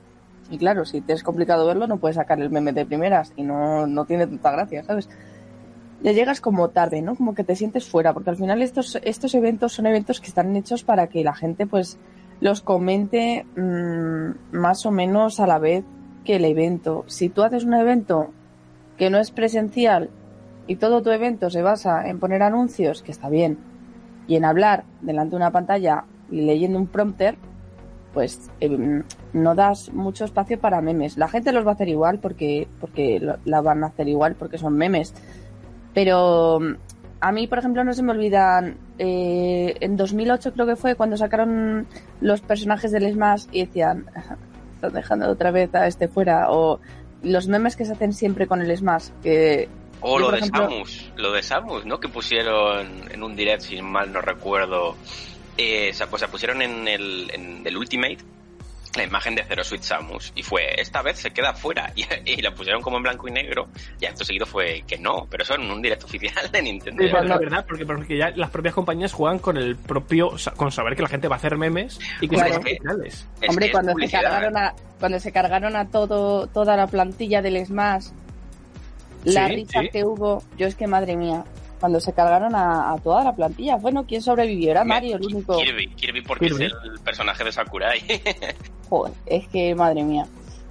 Y 0.50 0.58
claro, 0.58 0.86
si 0.86 1.02
te 1.02 1.14
es 1.14 1.24
complicado 1.24 1.66
verlo, 1.66 1.88
no 1.88 1.98
puedes 1.98 2.16
sacar 2.16 2.42
el 2.42 2.50
meme 2.50 2.74
de 2.74 2.86
primeras 2.86 3.34
y 3.36 3.44
no, 3.44 3.86
no 3.88 4.06
tiene 4.06 4.28
tanta 4.28 4.52
gracia, 4.52 4.84
¿sabes? 4.84 5.08
Ya 6.02 6.12
llegas 6.12 6.42
como 6.42 6.70
tarde, 6.70 7.02
¿no? 7.02 7.16
Como 7.16 7.36
que 7.36 7.44
te 7.44 7.56
sientes 7.56 7.88
fuera, 7.88 8.14
porque 8.14 8.32
al 8.32 8.38
final 8.38 8.62
estos, 8.62 8.98
estos 9.04 9.36
eventos 9.36 9.74
son 9.74 9.86
eventos 9.86 10.20
que 10.20 10.28
están 10.28 10.56
hechos 10.56 10.84
para 10.84 11.08
que 11.08 11.24
la 11.24 11.36
gente 11.36 11.68
pues 11.68 12.00
los 12.40 12.62
comente 12.62 13.46
mmm, 13.56 14.58
más 14.58 14.86
o 14.86 14.92
menos 14.92 15.40
a 15.40 15.48
la 15.48 15.60
vez 15.60 15.84
que 16.26 16.38
el 16.38 16.46
evento. 16.46 17.04
Si 17.08 17.30
tú 17.30 17.44
haces 17.44 17.64
un 17.64 17.74
evento 17.74 18.32
que 18.98 19.10
no 19.10 19.20
es 19.20 19.32
presencial 19.32 20.10
y 20.68 20.78
todo 20.78 21.02
tu 21.02 21.12
evento 21.12 21.50
se 21.50 21.62
basa 21.62 22.08
en 22.08 22.20
poner 22.20 22.44
anuncios, 22.44 23.02
que 23.04 23.12
está 23.12 23.30
bien, 23.30 23.58
y 24.30 24.36
en 24.36 24.46
hablar 24.46 24.84
delante 25.02 25.32
de 25.32 25.38
una 25.38 25.52
pantalla 25.52 26.06
y 26.30 26.42
leyendo 26.42 26.78
un 26.78 26.86
prompter, 26.86 27.36
pues 28.14 28.52
eh, 28.60 29.02
no 29.34 29.56
das 29.56 29.92
mucho 29.92 30.24
espacio 30.24 30.60
para 30.60 30.82
memes. 30.82 31.18
La 31.18 31.28
gente 31.28 31.52
los 31.52 31.66
va 31.66 31.72
a 31.72 31.74
hacer 31.74 31.90
igual 31.90 32.20
porque, 32.20 32.68
porque 32.80 33.20
la 33.44 33.62
van 33.62 33.84
a 33.84 33.88
hacer 33.88 34.08
igual 34.08 34.36
porque 34.36 34.60
son 34.60 34.78
memes. 34.78 35.16
Pero 35.96 36.60
mm, 36.60 36.76
a 37.22 37.32
mí, 37.32 37.48
por 37.48 37.58
ejemplo, 37.58 37.84
no 37.84 37.92
se 37.92 38.04
me 38.04 38.12
olvidan. 38.12 38.78
eh, 39.00 39.76
en 39.80 39.98
2008 39.98 40.54
creo 40.54 40.68
que 40.68 40.76
fue 40.76 40.94
cuando 40.94 41.18
sacaron 41.18 41.88
los 42.22 42.42
personajes 42.42 42.92
del 42.92 43.12
Smash 43.12 43.48
y 43.52 43.66
decían, 43.66 44.06
están 44.76 44.94
dejando 44.94 45.28
otra 45.28 45.50
vez 45.50 45.74
a 45.74 45.88
este 45.88 46.08
fuera. 46.08 46.52
O 46.52 46.80
los 47.24 47.48
memes 47.48 47.76
que 47.76 47.86
se 47.86 47.94
hacen 47.94 48.14
siempre 48.14 48.46
con 48.46 48.62
el 48.62 48.78
Smash, 48.78 49.10
que 49.24 49.70
O 50.02 50.18
Yo, 50.20 50.26
lo 50.26 50.32
de 50.32 50.38
ejemplo- 50.40 50.64
Samus, 50.64 51.12
lo 51.18 51.32
de 51.34 51.44
Samus, 51.44 51.86
¿no? 51.86 52.00
Que 52.00 52.08
pusieron 52.08 52.88
en 53.12 53.22
un 53.24 53.36
direct, 53.36 53.64
si 53.64 53.82
mal 53.82 54.12
no 54.14 54.22
recuerdo, 54.22 54.96
eh, 55.58 55.92
pues 56.10 56.22
se 56.22 56.28
pusieron 56.30 56.62
en 56.62 56.88
el, 56.88 57.30
en 57.34 57.68
el 57.68 57.78
Ultimate 57.78 58.18
la 58.96 59.04
imagen 59.04 59.36
de 59.36 59.44
Zero 59.44 59.64
Suite 59.64 59.84
Samus 59.84 60.32
y 60.36 60.42
fue, 60.42 60.82
esta 60.82 61.04
vez 61.04 61.20
se 61.20 61.30
queda 61.30 61.54
fuera 61.54 61.92
y, 61.96 62.06
y 62.26 62.42
la 62.42 62.56
pusieron 62.56 62.82
como 62.82 62.98
en 62.98 63.04
blanco 63.04 63.28
y 63.28 63.32
negro 63.32 63.68
y 64.02 64.06
acto 64.08 64.24
seguido 64.26 64.48
fue 64.48 64.84
que 64.88 64.98
no, 64.98 65.28
pero 65.30 65.44
eso 65.44 65.54
en 65.56 65.70
un 65.70 65.80
directo 65.82 66.08
oficial 66.08 66.50
de 66.52 66.62
Nintendo. 66.62 67.04
Sí, 67.04 67.08
es 67.08 67.14
verdad, 67.14 67.66
porque, 67.68 67.86
porque 67.86 68.18
ya 68.18 68.32
las 68.32 68.50
propias 68.50 68.74
compañías 68.74 69.14
juegan 69.14 69.38
con 69.38 69.58
el 69.58 69.76
propio, 69.76 70.32
con 70.56 70.72
saber 70.72 70.96
que 70.96 71.04
la 71.04 71.08
gente 71.10 71.28
va 71.28 71.36
a 71.36 71.38
hacer 71.38 71.56
memes 71.56 72.00
y 72.20 72.28
que 72.28 72.36
Claro. 72.36 72.54
son 72.56 72.62
originales. 72.64 73.28
Es 73.42 73.50
Hombre, 73.50 73.72
cuando 73.72 73.94
se 74.00 74.10
cargaron 74.10 74.58
a 74.58 74.74
cuando 75.00 75.20
se 75.20 75.32
cargaron 75.32 75.76
a 75.76 75.88
todo 75.90 76.48
toda 76.48 76.76
la 76.76 76.88
plantilla 76.88 77.42
del 77.44 77.64
Smash, 77.66 78.08
la 79.26 79.48
Sí, 79.48 79.56
risa 79.56 79.82
sí. 79.82 79.90
que 79.90 80.06
hubo, 80.06 80.44
yo 80.58 80.68
es 80.68 80.76
que 80.76 80.88
madre 80.88 81.16
mía, 81.16 81.44
cuando 81.80 82.00
se 82.00 82.12
cargaron 82.14 82.56
a, 82.56 82.92
a 82.94 82.98
toda 82.98 83.24
la 83.24 83.34
plantilla, 83.34 83.76
bueno, 83.78 84.06
¿quién 84.06 84.22
sobrevivió? 84.22 84.72
Era 84.72 84.84
Mario 84.84 85.16
el 85.18 85.26
único. 85.26 85.58
Kirby, 85.58 85.88
Kirby 85.96 86.22
porque 86.22 86.48
Kirby. 86.48 86.66
es 86.66 86.72
el 86.84 87.00
personaje 87.04 87.44
de 87.44 87.52
Sakurai. 87.52 88.00
Joder, 88.90 89.14
es 89.26 89.48
que 89.48 89.76
madre 89.76 90.04
mía. 90.04 90.26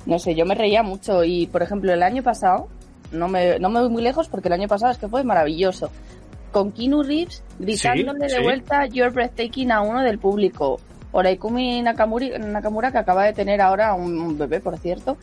No 0.06 0.18
sé, 0.18 0.34
yo 0.34 0.44
me 0.46 0.54
reía 0.54 0.82
mucho 0.82 1.24
y 1.24 1.46
por 1.46 1.62
ejemplo 1.62 1.92
el 1.92 2.02
año 2.02 2.22
pasado, 2.22 2.68
no 3.12 3.28
me, 3.28 3.58
no 3.58 3.68
me 3.70 3.80
voy 3.80 3.88
muy 3.90 4.02
lejos 4.02 4.28
porque 4.28 4.48
el 4.48 4.54
año 4.54 4.68
pasado 4.68 4.92
es 4.92 4.98
que 4.98 5.08
fue 5.08 5.24
maravilloso. 5.24 5.90
Con 6.52 6.72
Keanu 6.72 7.02
Reeves 7.02 7.42
gritándole 7.58 8.28
Sí, 8.28 8.34
de 8.34 8.38
sí. 8.38 8.42
vuelta 8.42 8.86
You're 8.86 9.10
breathtaking 9.12 9.70
a 9.72 9.80
uno 9.82 10.02
del 10.02 10.18
público. 10.18 10.78
O 11.12 11.22
la 11.22 11.30
Ikumi 11.30 11.80
Nakamuri, 11.82 12.30
Nakamura 12.38 12.90
que 12.92 12.98
acaba 12.98 13.24
de 13.24 13.32
tener 13.32 13.60
ahora 13.62 13.94
un 13.94 14.36
bebé, 14.36 14.60
por 14.60 14.76
cierto. 14.78 15.16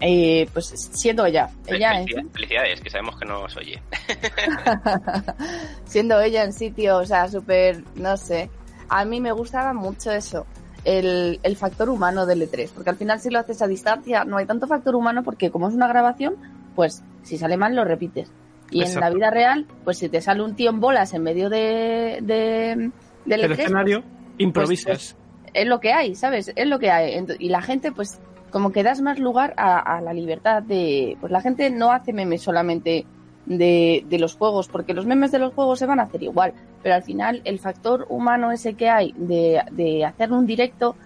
Eh, 0.00 0.48
pues 0.52 0.66
siendo 0.92 1.26
ella, 1.26 1.50
ella 1.66 2.00
en 2.00 2.30
Felicidades, 2.30 2.80
que 2.80 2.90
sabemos 2.90 3.18
que 3.18 3.24
no 3.26 3.42
os 3.42 3.56
oye. 3.56 3.82
siendo 5.84 6.20
ella 6.20 6.44
en 6.44 6.52
sitio, 6.52 6.98
o 6.98 7.04
sea, 7.04 7.28
súper, 7.28 7.82
no 7.96 8.16
sé. 8.16 8.50
A 8.88 9.04
mí 9.04 9.20
me 9.20 9.32
gustaba 9.32 9.72
mucho 9.72 10.12
eso, 10.12 10.46
el, 10.84 11.40
el 11.42 11.56
factor 11.56 11.88
humano 11.88 12.26
del 12.26 12.42
E3, 12.48 12.70
porque 12.74 12.90
al 12.90 12.96
final 12.96 13.20
si 13.20 13.30
lo 13.30 13.38
haces 13.38 13.60
a 13.60 13.66
distancia 13.66 14.24
no 14.24 14.36
hay 14.36 14.46
tanto 14.46 14.66
factor 14.66 14.94
humano 14.94 15.22
porque 15.22 15.50
como 15.50 15.68
es 15.68 15.74
una 15.74 15.88
grabación, 15.88 16.36
pues 16.74 17.02
Si 17.22 17.36
sale 17.36 17.56
mal, 17.56 17.74
lo 17.74 17.84
repites. 17.84 18.30
Y 18.70 18.84
en 18.84 19.00
la 19.00 19.10
vida 19.10 19.30
real, 19.30 19.66
pues 19.84 19.98
si 19.98 20.08
te 20.08 20.20
sale 20.20 20.42
un 20.42 20.54
tío 20.54 20.70
en 20.70 20.78
bolas 20.78 21.12
en 21.14 21.22
medio 21.22 21.48
de, 21.50 22.18
de, 22.22 22.90
del 23.24 23.44
El 23.44 23.50
E3, 23.50 23.58
escenario, 23.58 24.02
pues, 24.02 24.34
improvisas. 24.38 25.16
es 25.54 25.66
lo 25.66 25.80
que 25.80 25.92
hay, 25.92 26.14
¿sabes? 26.14 26.52
Es 26.54 26.66
lo 26.66 26.78
que 26.78 26.90
hay. 26.90 27.24
Y 27.38 27.48
la 27.48 27.62
gente, 27.62 27.90
pues, 27.92 28.20
como 28.50 28.72
que 28.72 28.82
das 28.82 29.00
más 29.00 29.18
lugar 29.18 29.54
a, 29.56 29.78
a 29.78 30.00
la 30.00 30.12
libertad 30.12 30.62
de... 30.62 31.16
Pues 31.20 31.32
la 31.32 31.40
gente 31.40 31.70
no 31.70 31.92
hace 31.92 32.12
memes 32.12 32.42
solamente 32.42 33.06
de, 33.48 34.04
de 34.08 34.18
los 34.18 34.36
juegos, 34.36 34.68
porque 34.68 34.94
los 34.94 35.06
memes 35.06 35.32
de 35.32 35.38
los 35.38 35.54
juegos 35.54 35.78
se 35.78 35.86
van 35.86 36.00
a 36.00 36.04
hacer 36.04 36.22
igual, 36.22 36.52
pero 36.82 36.94
al 36.94 37.02
final 37.02 37.40
el 37.44 37.58
factor 37.58 38.06
humano 38.08 38.52
ese 38.52 38.74
que 38.74 38.88
hay 38.88 39.14
de, 39.16 39.62
de 39.72 40.04
hacer 40.04 40.32
un 40.32 40.46
directo, 40.46 40.96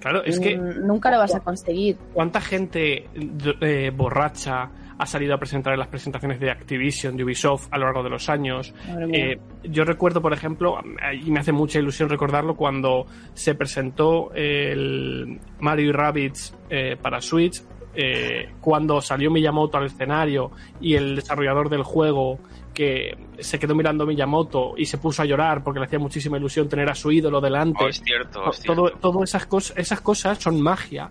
claro, 0.00 0.22
es 0.24 0.38
que 0.38 0.56
mm, 0.56 0.86
nunca 0.86 1.10
lo 1.10 1.18
vas 1.18 1.34
a 1.34 1.40
conseguir. 1.40 1.96
¿Cuánta 2.12 2.40
gente 2.40 3.08
eh, 3.14 3.90
borracha 3.94 4.70
ha 4.98 5.06
salido 5.06 5.34
a 5.34 5.38
presentar 5.38 5.72
en 5.72 5.78
las 5.78 5.88
presentaciones 5.88 6.40
de 6.40 6.50
Activision, 6.50 7.16
de 7.16 7.24
Ubisoft 7.24 7.68
a 7.70 7.78
lo 7.78 7.84
largo 7.84 8.02
de 8.02 8.10
los 8.10 8.28
años? 8.28 8.74
Eh, 9.12 9.38
yo 9.62 9.84
recuerdo, 9.84 10.20
por 10.20 10.32
ejemplo, 10.32 10.78
y 11.24 11.30
me 11.30 11.40
hace 11.40 11.52
mucha 11.52 11.78
ilusión 11.78 12.08
recordarlo, 12.08 12.56
cuando 12.56 13.06
se 13.34 13.54
presentó 13.54 14.32
el 14.34 15.40
Mario 15.60 15.90
y 15.90 15.92
Rabbids 15.92 16.54
eh, 16.68 16.96
para 17.00 17.20
Switch, 17.20 17.62
eh, 17.94 18.50
cuando 18.60 19.00
salió 19.00 19.30
Miyamoto 19.30 19.78
al 19.78 19.86
escenario 19.86 20.50
y 20.80 20.94
el 20.94 21.16
desarrollador 21.16 21.68
del 21.68 21.82
juego 21.82 22.38
que 22.74 23.16
se 23.38 23.58
quedó 23.58 23.74
mirando 23.74 24.04
a 24.04 24.06
Miyamoto 24.06 24.74
y 24.76 24.84
se 24.84 24.98
puso 24.98 25.22
a 25.22 25.24
llorar 25.24 25.64
porque 25.64 25.80
le 25.80 25.86
hacía 25.86 25.98
muchísima 25.98 26.36
ilusión 26.36 26.68
tener 26.68 26.88
a 26.90 26.94
su 26.94 27.10
ídolo 27.10 27.40
delante. 27.40 27.84
Oh, 27.84 27.88
es 27.88 28.00
cierto, 28.00 28.50
es 28.50 28.60
todo, 28.60 28.90
todo 29.00 29.24
esas 29.24 29.46
cosas, 29.46 29.76
esas 29.76 30.00
cosas 30.00 30.38
son 30.38 30.60
magia 30.60 31.10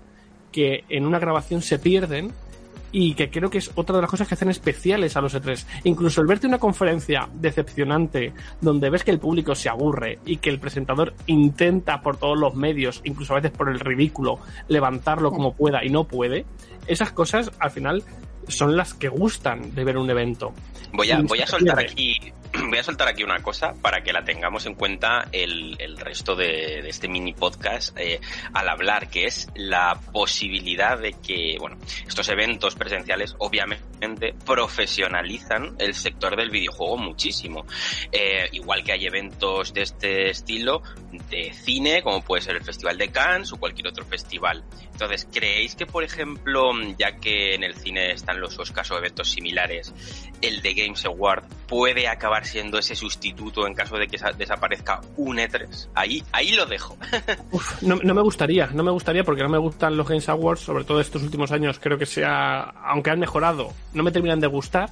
que 0.51 0.85
en 0.87 1.05
una 1.05 1.19
grabación 1.19 1.61
se 1.61 1.77
pierden 1.77 2.31
y 2.91 3.13
que 3.13 3.29
creo 3.29 3.49
que 3.49 3.57
es 3.57 3.71
otra 3.75 3.95
de 3.95 4.01
las 4.01 4.11
cosas 4.11 4.27
que 4.27 4.33
hacen 4.33 4.49
especiales 4.49 5.15
a 5.17 5.21
los 5.21 5.35
E3. 5.35 5.65
Incluso 5.83 6.21
el 6.21 6.27
verte 6.27 6.47
una 6.47 6.59
conferencia 6.59 7.27
decepcionante 7.33 8.33
donde 8.61 8.89
ves 8.89 9.03
que 9.03 9.11
el 9.11 9.19
público 9.19 9.55
se 9.55 9.69
aburre 9.69 10.19
y 10.25 10.37
que 10.37 10.49
el 10.49 10.59
presentador 10.59 11.13
intenta 11.25 12.01
por 12.01 12.17
todos 12.17 12.37
los 12.37 12.55
medios, 12.55 13.01
incluso 13.03 13.33
a 13.33 13.37
veces 13.37 13.51
por 13.51 13.69
el 13.69 13.79
ridículo, 13.79 14.39
levantarlo 14.67 15.31
como 15.31 15.53
pueda 15.53 15.83
y 15.83 15.89
no 15.89 16.05
puede, 16.05 16.45
esas 16.87 17.11
cosas 17.11 17.51
al 17.59 17.71
final 17.71 18.03
son 18.47 18.77
las 18.77 18.93
que 18.93 19.09
gustan 19.09 19.75
de 19.75 19.83
ver 19.83 19.97
un 19.97 20.09
evento. 20.09 20.53
Voy 20.93 21.11
a, 21.11 21.21
voy 21.21 21.41
a 21.41 21.47
soltar 21.47 21.79
aquí 21.79 22.17
voy 22.69 22.77
a 22.77 22.83
soltar 22.83 23.07
aquí 23.07 23.23
una 23.23 23.41
cosa 23.41 23.73
para 23.81 24.01
que 24.01 24.13
la 24.13 24.23
tengamos 24.23 24.65
en 24.65 24.75
cuenta 24.75 25.27
el, 25.31 25.75
el 25.79 25.97
resto 25.97 26.35
de, 26.35 26.79
este 26.87 27.07
mini 27.07 27.33
podcast 27.33 27.97
eh, 27.97 28.19
al 28.53 28.69
hablar, 28.69 29.09
que 29.09 29.25
es 29.25 29.47
la 29.55 29.99
posibilidad 30.11 30.97
de 30.97 31.13
que, 31.13 31.57
bueno, 31.59 31.77
estos 32.07 32.29
eventos 32.29 32.75
presenciales 32.75 33.35
obviamente 33.39 34.33
profesionalizan 34.45 35.75
el 35.79 35.93
sector 35.93 36.35
del 36.35 36.49
videojuego 36.49 36.97
muchísimo. 36.97 37.65
Eh, 38.11 38.49
igual 38.51 38.83
que 38.83 38.93
hay 38.93 39.05
eventos 39.05 39.73
de 39.73 39.81
este 39.81 40.29
estilo 40.29 40.81
de 41.29 41.53
cine, 41.53 42.01
como 42.01 42.21
puede 42.21 42.41
ser 42.41 42.55
el 42.55 42.63
Festival 42.63 42.97
de 42.97 43.09
Cannes 43.09 43.51
o 43.53 43.57
cualquier 43.57 43.87
otro 43.87 44.05
festival. 44.05 44.63
Entonces, 44.91 45.27
¿creéis 45.31 45.75
que, 45.75 45.85
por 45.85 46.03
ejemplo, 46.03 46.71
ya 46.97 47.17
que 47.17 47.55
en 47.55 47.63
el 47.63 47.75
cine 47.75 48.11
están 48.11 48.39
los 48.39 48.57
Oscars 48.57 48.91
o 48.91 48.97
eventos 48.97 49.29
similares, 49.29 49.93
el 50.41 50.61
de 50.61 50.73
Games 50.73 51.05
Award 51.05 51.43
puede 51.67 52.07
acabar 52.07 52.36
siendo 52.45 52.77
ese 52.77 52.95
sustituto 52.95 53.65
en 53.67 53.73
caso 53.73 53.97
de 53.97 54.07
que 54.07 54.17
sa- 54.17 54.31
desaparezca 54.31 55.01
un 55.17 55.37
E3? 55.37 55.87
Ahí, 55.95 56.23
ahí 56.31 56.51
lo 56.51 56.65
dejo. 56.65 56.97
Uf, 57.51 57.81
no, 57.83 57.95
no 58.03 58.13
me 58.13 58.21
gustaría, 58.21 58.67
no 58.67 58.83
me 58.83 58.91
gustaría 58.91 59.23
porque 59.23 59.43
no 59.43 59.49
me 59.49 59.57
gustan 59.57 59.95
los 59.97 60.07
Games 60.07 60.27
Awards, 60.29 60.61
sobre 60.61 60.83
todo 60.83 60.99
estos 61.01 61.23
últimos 61.23 61.51
años, 61.51 61.79
creo 61.79 61.97
que 61.97 62.05
sea, 62.05 62.61
aunque 62.85 63.09
han 63.11 63.19
mejorado, 63.19 63.69
no 63.93 64.03
me 64.03 64.11
terminan 64.11 64.39
de 64.39 64.47
gustar, 64.47 64.89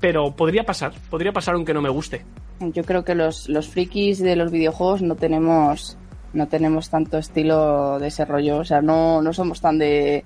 pero 0.00 0.32
podría 0.34 0.64
pasar, 0.64 0.92
podría 1.10 1.32
pasar 1.32 1.54
aunque 1.54 1.74
no 1.74 1.80
me 1.82 1.88
guste. 1.90 2.24
Yo 2.60 2.82
creo 2.84 3.04
que 3.04 3.14
los, 3.14 3.48
los 3.48 3.68
frikis 3.68 4.18
de 4.20 4.36
los 4.36 4.50
videojuegos 4.52 5.02
no 5.02 5.14
tenemos 5.16 5.96
no 6.32 6.48
tenemos 6.48 6.88
tanto 6.88 7.18
estilo 7.18 7.98
de 7.98 8.06
ese 8.08 8.24
rollo, 8.24 8.58
o 8.58 8.64
sea, 8.64 8.80
no, 8.80 9.20
no 9.20 9.32
somos 9.34 9.60
tan 9.60 9.76
de, 9.78 10.24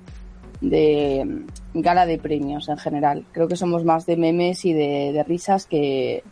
de 0.60 1.24
mm, 1.74 1.80
gala 1.80 2.06
de 2.06 2.18
premios 2.18 2.68
en 2.68 2.78
general. 2.78 3.24
Creo 3.32 3.48
que 3.48 3.56
somos 3.56 3.84
más 3.84 4.06
de 4.06 4.16
memes 4.16 4.64
y 4.64 4.72
de, 4.72 5.10
de 5.12 5.24
risas 5.24 5.66
que, 5.66 6.22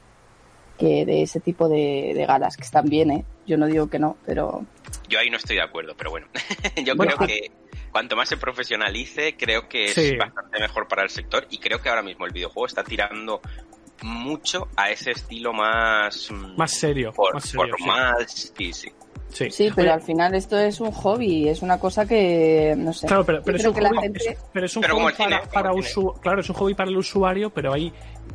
que 0.78 1.04
de 1.06 1.22
ese 1.22 1.40
tipo 1.40 1.68
de, 1.68 2.12
de 2.14 2.26
galas, 2.26 2.56
que 2.56 2.62
están 2.64 2.87
bien, 2.88 3.10
¿eh? 3.10 3.24
Yo 3.46 3.56
no 3.56 3.66
digo 3.66 3.88
que 3.88 3.98
no, 3.98 4.16
pero 4.26 4.64
Yo 5.08 5.18
ahí 5.18 5.30
no 5.30 5.37
estoy 5.37 5.56
de 5.56 5.62
acuerdo, 5.62 5.94
pero 5.96 6.10
bueno. 6.10 6.26
Yo 6.84 6.94
Bueno, 6.96 7.14
creo 7.16 7.28
que 7.28 7.50
cuanto 7.92 8.16
más 8.16 8.28
se 8.28 8.37
profesionalice, 8.37 9.37
creo 9.37 9.68
que 9.68 9.84
es 9.87 9.94
Sí. 9.94 10.16
bastante 10.16 10.58
mejor 10.60 10.88
para 10.88 11.02
el 11.02 11.10
sector 11.10 11.46
y 11.50 11.58
creo 11.58 11.80
que 11.80 11.88
ahora 11.88 12.02
mismo 12.02 12.26
el 12.26 12.32
videojuego 12.32 12.66
está 12.66 12.82
tirando 12.82 13.40
mucho 14.02 14.68
a 14.76 14.90
ese 14.90 15.12
estilo 15.12 15.52
más... 15.52 16.30
mm, 16.30 16.56
Más 16.56 16.72
serio, 16.72 17.12
por- 17.12 17.34
más 17.34 17.44
serio. 17.44 17.74
formal, 17.78 18.26
sí, 18.28 18.72
sí. 18.72 18.90
Sí. 19.34 19.50
sí, 19.50 19.68
pero 19.74 19.88
Oye, 19.88 19.92
al 19.94 20.00
final 20.02 20.34
esto 20.34 20.58
es 20.58 20.80
un 20.80 20.90
hobby, 20.92 21.48
es 21.48 21.60
una 21.60 21.78
cosa 21.78 22.06
que, 22.06 22.74
no 22.78 22.92
sé. 22.94 23.06
Claro, 23.06 23.24
pero, 23.26 23.42
pero 23.42 23.58
es 23.58 23.66
un 23.66 23.74
que 23.74 23.80
la 23.82 23.88
hobby, 23.90 23.98
gente- 24.00 24.30
es- 24.30 24.38
pero 24.52 24.64
es 24.66 24.76
un 24.76 24.80
Pero 24.82 24.94
como 24.94 25.06
hobby 25.06 25.12
el 25.18 25.24
cine, 25.30 25.40
para, 25.52 25.72
usu- 25.72 26.20
claro, 26.20 26.40
es 26.40 26.48
un 26.48 26.54
hobby 26.56 26.74
para 26.74 26.90
el 26.90 26.96
usuario, 26.96 27.50
pero 27.50 27.72
hay 27.74 27.92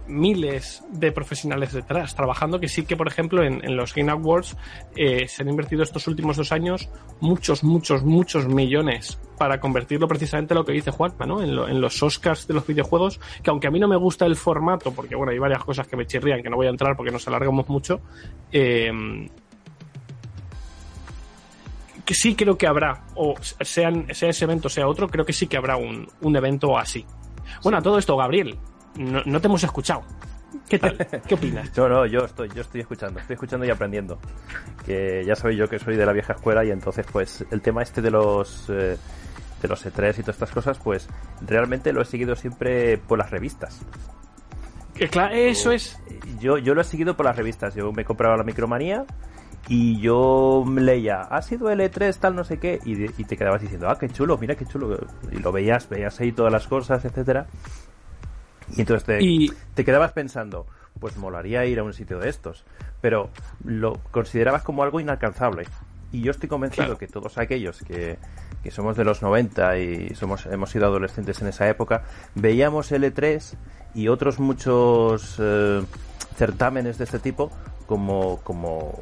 miles 0.08 0.84
de 0.92 1.12
profesionales 1.12 1.74
detrás 1.74 2.16
trabajando 2.16 2.60
que 2.60 2.68
sí 2.68 2.84
que, 2.86 2.96
por 2.98 3.08
ejemplo, 3.08 3.44
en, 3.44 3.64
en 3.64 3.76
los 3.76 3.94
Game 3.94 4.12
Awards 4.12 4.56
eh, 4.96 5.28
se 5.28 5.42
han 5.42 5.50
invertido 5.50 5.84
estos 5.84 6.08
últimos 6.08 6.38
dos 6.38 6.52
años 6.52 6.90
muchos, 7.20 7.64
muchos, 7.64 8.04
muchos 8.04 8.48
millones 8.48 9.20
para 9.38 9.60
convertirlo 9.60 10.08
precisamente 10.08 10.54
en 10.54 10.58
lo 10.60 10.66
que 10.66 10.74
dice 10.74 10.92
Juanma, 10.92 11.26
¿no? 11.26 11.42
En, 11.42 11.56
lo- 11.56 11.68
en 11.68 11.80
los 11.80 12.02
Oscars 12.04 12.48
de 12.48 12.54
los 12.54 12.68
videojuegos, 12.68 13.20
que 13.42 13.50
aunque 13.50 13.68
a 13.68 13.72
mí 13.72 13.80
no 13.80 13.88
me 13.88 13.96
gusta 13.98 14.26
el 14.26 14.36
formato, 14.36 14.92
porque 14.92 15.16
bueno, 15.16 15.32
hay 15.32 15.40
varias 15.40 15.64
cosas 15.64 15.88
que 15.88 15.96
me 15.96 16.06
chirrían, 16.06 16.44
que 16.44 16.50
no 16.50 16.56
voy 16.58 16.68
a 16.68 16.72
entrar 16.72 16.96
porque 16.98 17.12
nos 17.12 17.28
alargamos 17.28 17.68
mucho, 17.70 18.02
eh, 18.52 18.92
que 22.10 22.16
sí 22.16 22.34
creo 22.34 22.58
que 22.58 22.66
habrá, 22.66 23.04
o 23.14 23.36
sean, 23.62 24.08
sea 24.16 24.30
ese 24.32 24.46
evento, 24.46 24.68
sea 24.68 24.88
otro, 24.88 25.08
creo 25.10 25.24
que 25.24 25.32
sí 25.32 25.46
que 25.46 25.58
habrá 25.58 25.78
un, 25.78 26.08
un 26.22 26.36
evento 26.36 26.76
así. 26.76 27.06
Bueno, 27.62 27.78
a 27.78 27.82
todo 27.84 28.00
esto, 28.00 28.18
Gabriel, 28.18 28.58
no, 28.96 29.22
no 29.28 29.40
te 29.40 29.46
hemos 29.46 29.64
escuchado. 29.64 30.02
¿Qué 30.68 30.80
tal? 30.80 30.98
¿Qué 31.28 31.36
opinas? 31.36 31.70
No, 31.78 31.88
no, 31.88 32.08
yo 32.08 32.22
estoy, 32.26 32.50
yo 32.56 32.62
estoy 32.64 32.82
escuchando, 32.82 33.20
estoy 33.20 33.36
escuchando 33.36 33.64
y 33.64 33.70
aprendiendo. 33.70 34.18
Que 34.88 35.24
ya 35.24 35.36
sabéis 35.36 35.60
yo 35.60 35.70
que 35.70 35.78
soy 35.78 35.98
de 35.98 36.06
la 36.08 36.12
vieja 36.12 36.34
escuela 36.34 36.66
y 36.66 36.72
entonces 36.72 37.06
pues 37.12 37.46
el 37.52 37.62
tema 37.62 37.84
este 37.84 38.02
de 38.02 38.10
los 38.10 38.68
eh, 38.72 38.98
de 39.62 39.68
los 39.68 39.86
E3 39.86 40.10
y 40.18 40.22
todas 40.22 40.30
estas 40.38 40.50
cosas, 40.50 40.80
pues 40.80 41.08
realmente 41.46 41.94
lo 41.94 42.02
he 42.02 42.06
seguido 42.06 42.36
siempre 42.36 42.98
por 42.98 43.20
las 43.20 43.30
revistas. 43.30 43.82
Que 44.96 45.12
cla- 45.12 45.32
eso 45.32 45.72
es. 45.72 46.02
Yo, 46.40 46.58
yo 46.58 46.74
lo 46.74 46.82
he 46.82 46.86
seguido 46.86 47.16
por 47.16 47.28
las 47.28 47.36
revistas. 47.36 47.76
Yo 47.76 47.92
me 47.92 48.04
compraba 48.04 48.36
la 48.36 48.44
Micromanía 48.44 49.06
y 49.68 50.00
yo 50.00 50.66
leía, 50.68 51.22
ha 51.22 51.42
sido 51.42 51.70
el 51.70 51.80
E3 51.80 52.16
tal 52.18 52.36
no 52.36 52.44
sé 52.44 52.58
qué 52.58 52.80
y, 52.86 53.08
te 53.24 53.38
quedabas 53.38 53.62
diciendo, 53.62 53.90
ah, 53.90 54.00
qué 54.00 54.10
chulo, 54.10 54.38
mira 54.38 54.56
qué 54.56 54.66
chulo. 54.66 54.98
Y 55.32 55.38
lo 55.38 55.52
veías, 55.52 55.90
veías 55.90 56.20
ahí 56.20 56.32
todas 56.32 56.52
las 56.52 56.68
cosas, 56.68 57.06
etcétera. 57.06 57.46
Y 58.76 58.82
entonces 58.82 59.06
te, 59.06 59.24
Y 59.24 59.52
te 59.74 59.84
quedabas 59.84 60.14
pensando, 60.14 60.66
pues 61.00 61.18
molaría 61.18 61.66
ir 61.66 61.80
a 61.80 61.84
un 61.84 61.94
sitio 61.94 62.20
de 62.20 62.30
estos, 62.30 62.64
pero 63.02 63.30
lo 63.64 63.94
considerabas 64.12 64.64
como 64.64 64.84
algo 64.84 65.00
inalcanzable. 65.00 65.68
Y 66.12 66.22
yo 66.22 66.32
estoy 66.32 66.50
convencido 66.50 66.86
Claro. 66.86 66.98
que 66.98 67.08
todos 67.08 67.38
aquellos 67.38 67.82
que, 67.84 68.18
que 68.64 68.72
somos 68.72 68.98
de 68.98 69.04
los 69.04 69.22
90 69.22 69.78
y 69.78 70.16
somos 70.16 70.48
hemos 70.48 70.72
sido 70.72 70.88
adolescentes 70.88 71.42
en 71.42 71.48
esa 71.50 71.70
época, 71.70 72.04
veíamos 72.34 72.92
L3 72.92 73.56
y 73.94 74.08
otros 74.08 74.40
muchos 74.40 75.36
eh, 75.40 75.84
certámenes 76.36 76.98
de 76.98 77.04
este 77.04 77.20
tipo 77.20 77.52
como 77.86 78.40
como 78.44 79.02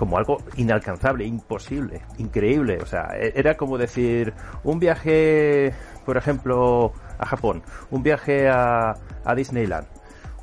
como 0.00 0.16
algo 0.16 0.38
inalcanzable, 0.56 1.26
imposible, 1.26 2.00
increíble. 2.16 2.78
O 2.82 2.86
sea, 2.86 3.10
e- 3.20 3.34
era 3.36 3.54
como 3.58 3.76
decir 3.76 4.32
un 4.64 4.78
viaje, 4.78 5.74
por 6.06 6.16
ejemplo, 6.16 6.94
a 7.18 7.26
Japón, 7.26 7.62
un 7.90 8.02
viaje 8.02 8.48
a, 8.48 8.94
a 9.26 9.34
Disneyland. 9.34 9.86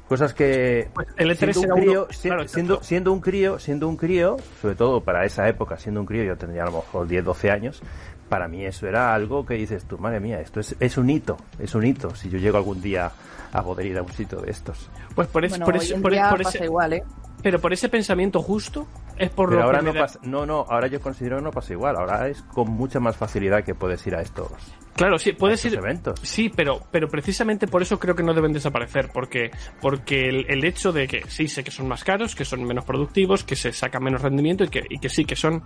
Cosas 0.07 0.35
que 0.35 0.89
Pues 0.93 1.07
el 1.17 1.31
E3 1.31 1.53
siendo 1.53 1.73
un 1.75 1.81
uno- 1.81 1.81
crío, 1.81 2.07
si- 2.11 2.27
claro, 2.29 2.47
siendo, 2.83 3.11
un 3.11 3.19
crío, 3.19 3.57
siendo 3.57 3.87
un 3.89 3.97
crío, 3.97 4.37
sobre 4.61 4.75
todo 4.75 5.01
para 5.01 5.25
esa 5.25 5.49
época, 5.49 5.77
siendo 5.79 6.01
un 6.01 6.05
crío, 6.05 6.23
yo 6.23 6.37
tendría 6.37 6.61
a 6.61 6.65
lo 6.67 6.73
mejor 6.73 7.07
10, 7.07 7.25
12 7.25 7.49
años, 7.49 7.81
para 8.29 8.47
mí 8.47 8.63
eso 8.63 8.87
era 8.87 9.15
algo 9.15 9.43
que 9.43 9.55
dices 9.55 9.85
tú, 9.85 9.97
madre 9.97 10.19
mía, 10.19 10.39
esto 10.39 10.59
es, 10.59 10.75
es 10.79 10.97
un 10.99 11.09
hito, 11.09 11.35
es 11.57 11.73
un 11.73 11.83
hito, 11.83 12.13
si 12.15 12.29
yo 12.29 12.37
llego 12.37 12.57
algún 12.57 12.79
día 12.79 13.11
a 13.51 13.63
poder 13.63 13.87
ir 13.87 13.97
a 13.97 14.03
un 14.03 14.11
sitio 14.13 14.39
de 14.39 14.51
estos. 14.51 14.87
pues 15.15 15.27
por, 15.29 15.43
es- 15.43 15.49
Bueno, 15.51 15.65
por 15.65 15.75
en 15.83 16.01
por, 16.03 16.11
día 16.11 16.29
por 16.29 16.43
pasa 16.43 16.57
ese- 16.59 16.65
igual, 16.65 16.93
¿eh? 16.93 17.03
pero 17.41 17.59
por 17.59 17.73
ese 17.73 17.89
pensamiento 17.89 18.41
justo 18.43 18.85
es 19.19 19.29
por 19.29 19.49
Pero 19.49 19.59
lo 19.61 19.65
ahora 19.65 19.79
que 19.79 19.85
no 19.85 19.93
me 19.93 19.99
da- 19.99 20.05
pasa, 20.05 20.19
no, 20.23 20.45
no, 20.45 20.65
ahora 20.69 20.87
yo 20.87 20.99
considero 21.01 21.37
que 21.37 21.43
no 21.43 21.51
pasa 21.51 21.73
igual, 21.73 21.95
ahora 21.95 22.27
es 22.27 22.41
con 22.43 22.69
mucha 22.71 22.99
más 22.99 23.17
facilidad 23.17 23.63
que 23.63 23.75
puedes 23.75 24.05
ir 24.07 24.15
a 24.15 24.21
estos, 24.21 24.51
Claro, 24.95 25.19
sí, 25.19 25.33
puedes 25.33 25.63
ir. 25.65 25.75
eventos. 25.75 26.19
Sí, 26.23 26.49
pero, 26.49 26.81
pero 26.91 27.07
precisamente 27.07 27.67
por 27.67 27.83
eso 27.83 27.99
creo 27.99 28.15
que 28.15 28.23
no 28.23 28.33
deben 28.33 28.51
desaparecer, 28.51 29.11
porque, 29.13 29.51
porque 29.79 30.27
el, 30.27 30.45
el 30.49 30.63
hecho 30.65 30.91
de 30.91 31.07
que 31.07 31.23
sí 31.29 31.47
sé 31.47 31.63
que 31.63 31.69
son 31.69 31.87
más 31.87 32.03
caros, 32.03 32.33
que 32.35 32.45
son 32.45 32.63
menos 32.63 32.83
productivos, 32.83 33.43
que 33.43 33.55
se 33.55 33.71
saca 33.73 33.99
menos 33.99 34.23
rendimiento 34.23 34.63
y 34.63 34.69
que, 34.69 34.83
y 34.89 34.97
que 34.97 35.09
sí 35.09 35.23
que 35.25 35.35
son 35.35 35.61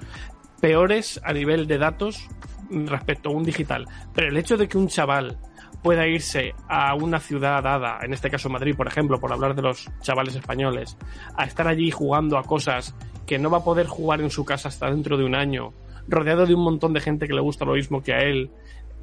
peores 0.59 1.19
a 1.23 1.33
nivel 1.33 1.65
de 1.67 1.77
datos 1.77 2.27
respecto 2.69 3.29
a 3.29 3.33
un 3.33 3.43
digital. 3.43 3.85
Pero 4.13 4.27
el 4.29 4.37
hecho 4.37 4.57
de 4.57 4.67
que 4.67 4.77
un 4.77 4.87
chaval 4.87 5.37
pueda 5.81 6.05
irse 6.07 6.53
a 6.69 6.93
una 6.95 7.19
ciudad 7.19 7.63
dada, 7.63 7.99
en 8.03 8.13
este 8.13 8.29
caso 8.29 8.49
Madrid, 8.49 8.75
por 8.75 8.87
ejemplo, 8.87 9.19
por 9.19 9.31
hablar 9.33 9.55
de 9.55 9.61
los 9.63 9.89
chavales 10.01 10.35
españoles, 10.35 10.97
a 11.35 11.45
estar 11.45 11.67
allí 11.67 11.89
jugando 11.89 12.37
a 12.37 12.43
cosas 12.43 12.93
que 13.31 13.39
no 13.39 13.49
va 13.49 13.59
a 13.59 13.63
poder 13.63 13.87
jugar 13.87 14.19
en 14.19 14.29
su 14.29 14.43
casa 14.43 14.67
hasta 14.67 14.91
dentro 14.91 15.15
de 15.15 15.23
un 15.23 15.35
año, 15.35 15.71
rodeado 16.09 16.45
de 16.45 16.53
un 16.53 16.65
montón 16.65 16.91
de 16.91 16.99
gente 16.99 17.27
que 17.29 17.33
le 17.33 17.39
gusta 17.39 17.63
lo 17.63 17.75
mismo 17.75 18.03
que 18.03 18.11
a 18.13 18.19
él, 18.19 18.49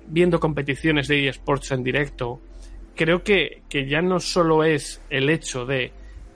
viendo 0.07 0.39
competiciones 0.39 1.09
de 1.09 1.29
eSports 1.29 1.71
en 1.71 1.83
directo, 1.83 2.39
creo 2.95 3.23
que, 3.23 3.63
que 3.71 3.89
ya 3.89 4.03
no 4.03 4.21
solo 4.21 4.65
es 4.65 5.01
el 5.09 5.31
hecho 5.31 5.65
de 5.65 5.93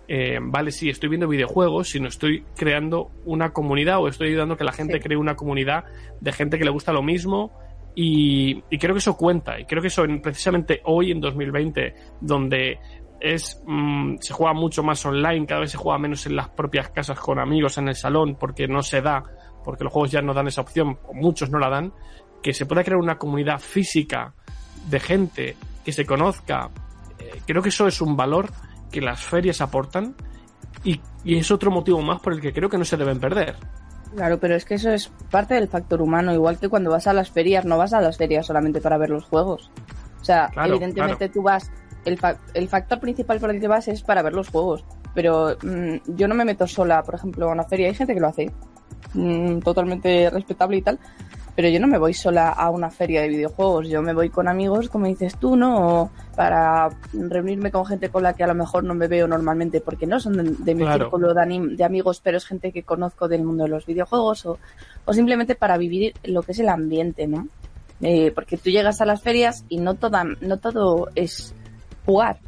eh, 0.08 0.38
vale, 0.40 0.70
sí, 0.70 0.88
estoy 0.88 1.10
viendo 1.10 1.28
videojuegos, 1.28 1.90
sino 1.90 2.08
estoy 2.08 2.44
creando 2.56 3.10
una 3.26 3.50
comunidad 3.52 3.98
o 4.00 4.08
estoy 4.08 4.28
ayudando 4.28 4.54
a 4.54 4.56
que 4.56 4.64
la 4.64 4.72
gente 4.72 4.94
Sí. 4.94 5.00
cree 5.00 5.18
una 5.18 5.36
comunidad 5.36 5.84
de 6.18 6.32
gente 6.32 6.56
que 6.58 6.64
le 6.64 6.70
gusta 6.70 6.94
lo 6.94 7.02
mismo 7.02 7.52
y, 7.94 8.62
y 8.70 8.78
creo 8.78 8.94
que 8.94 9.00
eso 9.00 9.18
cuenta 9.18 9.60
y 9.60 9.66
creo 9.66 9.82
que 9.82 9.88
eso 9.88 10.04
en- 10.04 10.22
precisamente 10.22 10.80
hoy 10.84 11.10
en 11.10 11.20
2020 11.20 11.94
donde 12.22 12.78
es 13.22 13.62
mm, 13.64 14.16
se 14.20 14.32
juega 14.32 14.52
mucho 14.52 14.82
más 14.82 15.06
online, 15.06 15.46
cada 15.46 15.60
vez 15.60 15.70
se 15.70 15.78
juega 15.78 15.98
menos 15.98 16.26
en 16.26 16.34
las 16.34 16.48
propias 16.48 16.88
casas 16.88 17.18
con 17.20 17.38
amigos 17.38 17.78
en 17.78 17.88
el 17.88 17.94
salón 17.94 18.36
porque 18.38 18.66
no 18.66 18.82
se 18.82 19.00
da, 19.00 19.22
porque 19.64 19.84
los 19.84 19.92
juegos 19.92 20.10
ya 20.10 20.20
no 20.20 20.34
dan 20.34 20.48
esa 20.48 20.62
opción, 20.62 20.98
o 21.04 21.14
muchos 21.14 21.48
no 21.48 21.58
la 21.58 21.70
dan, 21.70 21.92
que 22.42 22.52
se 22.52 22.66
pueda 22.66 22.82
crear 22.82 22.98
una 22.98 23.18
comunidad 23.18 23.60
física 23.60 24.34
de 24.90 24.98
gente 24.98 25.56
que 25.84 25.92
se 25.92 26.04
conozca, 26.04 26.70
eh, 27.18 27.40
creo 27.46 27.62
que 27.62 27.68
eso 27.68 27.86
es 27.86 28.00
un 28.00 28.16
valor 28.16 28.50
que 28.90 29.00
las 29.00 29.24
ferias 29.24 29.60
aportan 29.60 30.16
y, 30.82 31.00
y 31.24 31.36
es 31.36 31.50
otro 31.52 31.70
motivo 31.70 32.02
más 32.02 32.20
por 32.20 32.32
el 32.32 32.40
que 32.40 32.52
creo 32.52 32.68
que 32.68 32.78
no 32.78 32.84
se 32.84 32.96
deben 32.96 33.20
perder. 33.20 33.54
Claro, 34.16 34.38
pero 34.38 34.56
es 34.56 34.64
que 34.64 34.74
eso 34.74 34.90
es 34.90 35.08
parte 35.30 35.54
del 35.54 35.68
factor 35.68 36.02
humano, 36.02 36.34
igual 36.34 36.58
que 36.58 36.68
cuando 36.68 36.90
vas 36.90 37.06
a 37.06 37.12
las 37.12 37.30
ferias, 37.30 37.64
no 37.64 37.78
vas 37.78 37.92
a 37.92 38.00
las 38.00 38.18
ferias 38.18 38.46
solamente 38.46 38.80
para 38.80 38.98
ver 38.98 39.10
los 39.10 39.24
juegos. 39.24 39.70
O 40.20 40.24
sea, 40.24 40.48
Claro, 40.52 40.74
evidentemente 40.74 41.28
tú 41.28 41.42
vas, 41.42 41.70
el, 42.04 42.18
fa- 42.18 42.38
el 42.54 42.68
factor 42.68 43.00
principal 43.00 43.38
por 43.40 43.50
el 43.50 43.60
que 43.60 43.68
vas 43.68 43.88
es 43.88 44.02
para 44.02 44.22
ver 44.22 44.32
los 44.32 44.48
juegos, 44.48 44.84
pero 45.14 45.56
mm, 45.62 46.14
yo 46.16 46.28
no 46.28 46.34
me 46.34 46.44
meto 46.44 46.66
sola, 46.66 47.02
por 47.02 47.14
ejemplo, 47.14 47.48
a 47.48 47.52
una 47.52 47.64
feria, 47.64 47.88
hay 47.88 47.94
gente 47.94 48.14
que 48.14 48.20
lo 48.20 48.28
hace, 48.28 48.50
mm, 49.14 49.58
totalmente 49.60 50.30
respetable 50.30 50.78
y 50.78 50.82
tal, 50.82 50.98
pero 51.54 51.68
yo 51.68 51.78
no 51.80 51.86
me 51.86 51.98
voy 51.98 52.14
sola 52.14 52.48
a 52.48 52.70
una 52.70 52.88
feria 52.90 53.20
de 53.20 53.28
videojuegos, 53.28 53.86
yo 53.88 54.00
me 54.00 54.14
voy 54.14 54.30
con 54.30 54.48
amigos, 54.48 54.88
como 54.88 55.06
dices 55.06 55.36
tú, 55.36 55.54
¿no? 55.54 56.02
O 56.04 56.10
para 56.34 56.88
reunirme 57.12 57.70
con 57.70 57.84
gente 57.84 58.08
con 58.08 58.22
la 58.22 58.32
que 58.32 58.42
a 58.42 58.46
lo 58.46 58.54
mejor 58.54 58.84
no 58.84 58.94
me 58.94 59.06
veo 59.06 59.28
normalmente, 59.28 59.82
porque 59.82 60.06
no 60.06 60.18
son 60.18 60.32
de, 60.38 60.44
de 60.64 60.74
mi 60.74 60.84
Claro. 60.84 61.04
círculo 61.04 61.34
de, 61.34 61.74
de 61.76 61.84
amigos, 61.84 62.20
pero 62.24 62.38
es 62.38 62.46
gente 62.46 62.72
que 62.72 62.84
conozco 62.84 63.28
del 63.28 63.44
mundo 63.44 63.64
de 63.64 63.68
los 63.68 63.84
videojuegos, 63.84 64.46
o, 64.46 64.58
o 65.04 65.12
simplemente 65.12 65.54
para 65.54 65.76
vivir 65.76 66.14
lo 66.24 66.42
que 66.42 66.52
es 66.52 66.58
el 66.58 66.70
ambiente, 66.70 67.26
¿no? 67.26 67.46
Eh, 68.00 68.32
porque 68.34 68.56
tú 68.56 68.70
llegas 68.70 69.00
a 69.02 69.04
las 69.04 69.20
ferias 69.22 69.64
y 69.68 69.76
no, 69.76 69.94
toda, 69.94 70.24
no 70.40 70.56
todo 70.56 71.08
es 71.14 71.54
jugar. 72.04 72.38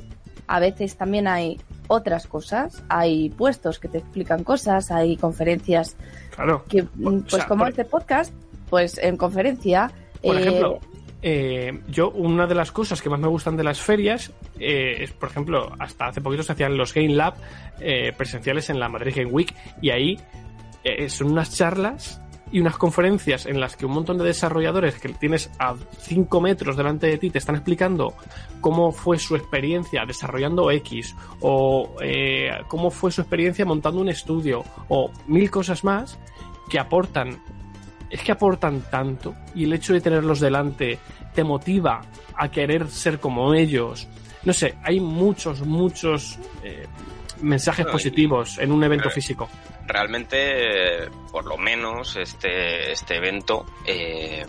A 0.47 0.61
veces 0.61 0.97
también 0.97 1.27
hay 1.27 1.59
otras 1.89 2.27
cosas, 2.27 2.83
hay 2.89 3.31
puestos 3.31 3.79
que 3.79 3.89
te 3.89 3.99
explican 3.99 4.45
cosas, 4.45 4.91
hay 4.91 5.17
conferencias 5.17 5.97
Claro. 6.35 6.65
que, 6.69 6.83
mm, 6.83 7.21
pues 7.23 7.33
sea, 7.35 7.47
como 7.47 7.61
por- 7.65 7.69
este 7.71 7.85
podcast, 7.85 8.33
pues 8.71 8.99
en 8.99 9.17
conferencia... 9.17 9.91
Por 10.23 10.37
eh, 10.37 10.41
ejemplo, 10.41 10.79
eh, 11.23 11.81
yo 11.89 12.11
una 12.11 12.47
de 12.47 12.55
las 12.55 12.73
cosas 12.73 13.01
que 13.01 13.09
más 13.09 13.21
me 13.21 13.29
gustan 13.29 13.57
de 13.57 13.65
las 13.65 13.81
ferias 13.81 14.33
eh, 14.59 14.97
es, 15.05 15.13
por 15.13 15.29
ejemplo, 15.31 15.73
hasta 15.79 16.07
hace 16.09 16.21
poquito 16.21 16.43
se 16.43 16.53
hacían 16.53 16.77
los 16.77 16.93
Game 16.93 17.15
Lab 17.15 17.35
eh, 17.81 18.13
presenciales 18.17 18.69
en 18.71 18.79
la 18.81 18.89
Madrid 18.89 19.13
Game 19.17 19.31
Week 19.31 19.55
y 19.81 19.91
ahí 19.91 20.19
eh, 20.83 21.09
son 21.09 21.33
unas 21.33 21.55
charlas 21.57 22.21
y 22.53 22.61
unas 22.61 22.77
conferencias 22.77 23.47
en 23.47 23.61
las 23.61 23.77
que 23.77 23.87
un 23.87 23.93
montón 23.93 24.19
de 24.19 24.25
desarrolladores 24.25 25.01
que 25.01 25.09
tienes 25.11 25.51
a 25.59 25.75
5 25.99 26.41
metros 26.41 26.77
delante 26.77 27.07
de 27.07 27.19
ti 27.19 27.31
te 27.31 27.39
están 27.39 27.57
explicando 27.57 28.15
cómo 28.61 28.93
fue 28.93 29.19
su 29.19 29.35
experiencia 29.35 30.05
desarrollando 30.07 30.71
X 30.71 31.17
o 31.41 31.97
eh, 32.01 32.51
cómo 32.69 32.91
fue 32.91 33.11
su 33.11 33.23
experiencia 33.23 33.65
montando 33.65 34.01
un 34.01 34.09
estudio 34.09 34.65
o 34.89 35.11
mil 35.27 35.51
cosas 35.51 35.85
más 35.85 36.19
que 36.71 36.79
aportan 36.79 37.41
es 38.11 38.23
que 38.23 38.33
aportan 38.33 38.83
tanto 38.91 39.35
y 39.55 39.65
el 39.65 39.73
hecho 39.73 39.93
de 39.93 40.01
tenerlos 40.01 40.39
delante 40.39 40.99
te 41.35 41.43
motiva 41.43 42.01
a 42.37 42.49
querer 42.51 42.89
ser 42.89 43.19
como 43.19 43.55
ellos. 43.55 44.07
No 44.45 44.53
sé, 44.53 44.77
hay 44.85 45.01
muchos, 45.01 45.63
muchos 45.63 46.39
eh, 46.63 46.87
mensajes 47.43 47.87
positivos 47.87 48.59
en 48.59 48.71
un 48.71 48.85
evento 48.85 49.09
Eh, 49.09 49.13
físico. 49.13 49.49
Realmente, 49.87 51.09
por 51.31 51.45
lo 51.47 51.57
menos, 51.57 52.17
este, 52.17 52.93
este 52.93 53.17
evento 53.17 53.67
eh, 53.87 54.47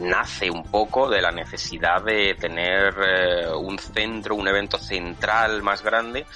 nace 0.00 0.50
un 0.50 0.64
poco 0.64 1.08
de 1.08 1.20
la 1.20 1.30
necesidad 1.30 2.02
de 2.02 2.34
tener 2.34 2.94
eh, 3.04 3.48
un 3.54 3.78
centro, 3.78 4.34
un 4.34 4.48
evento 4.48 4.78
central 4.78 5.62
más 5.62 5.82
grande 5.82 6.26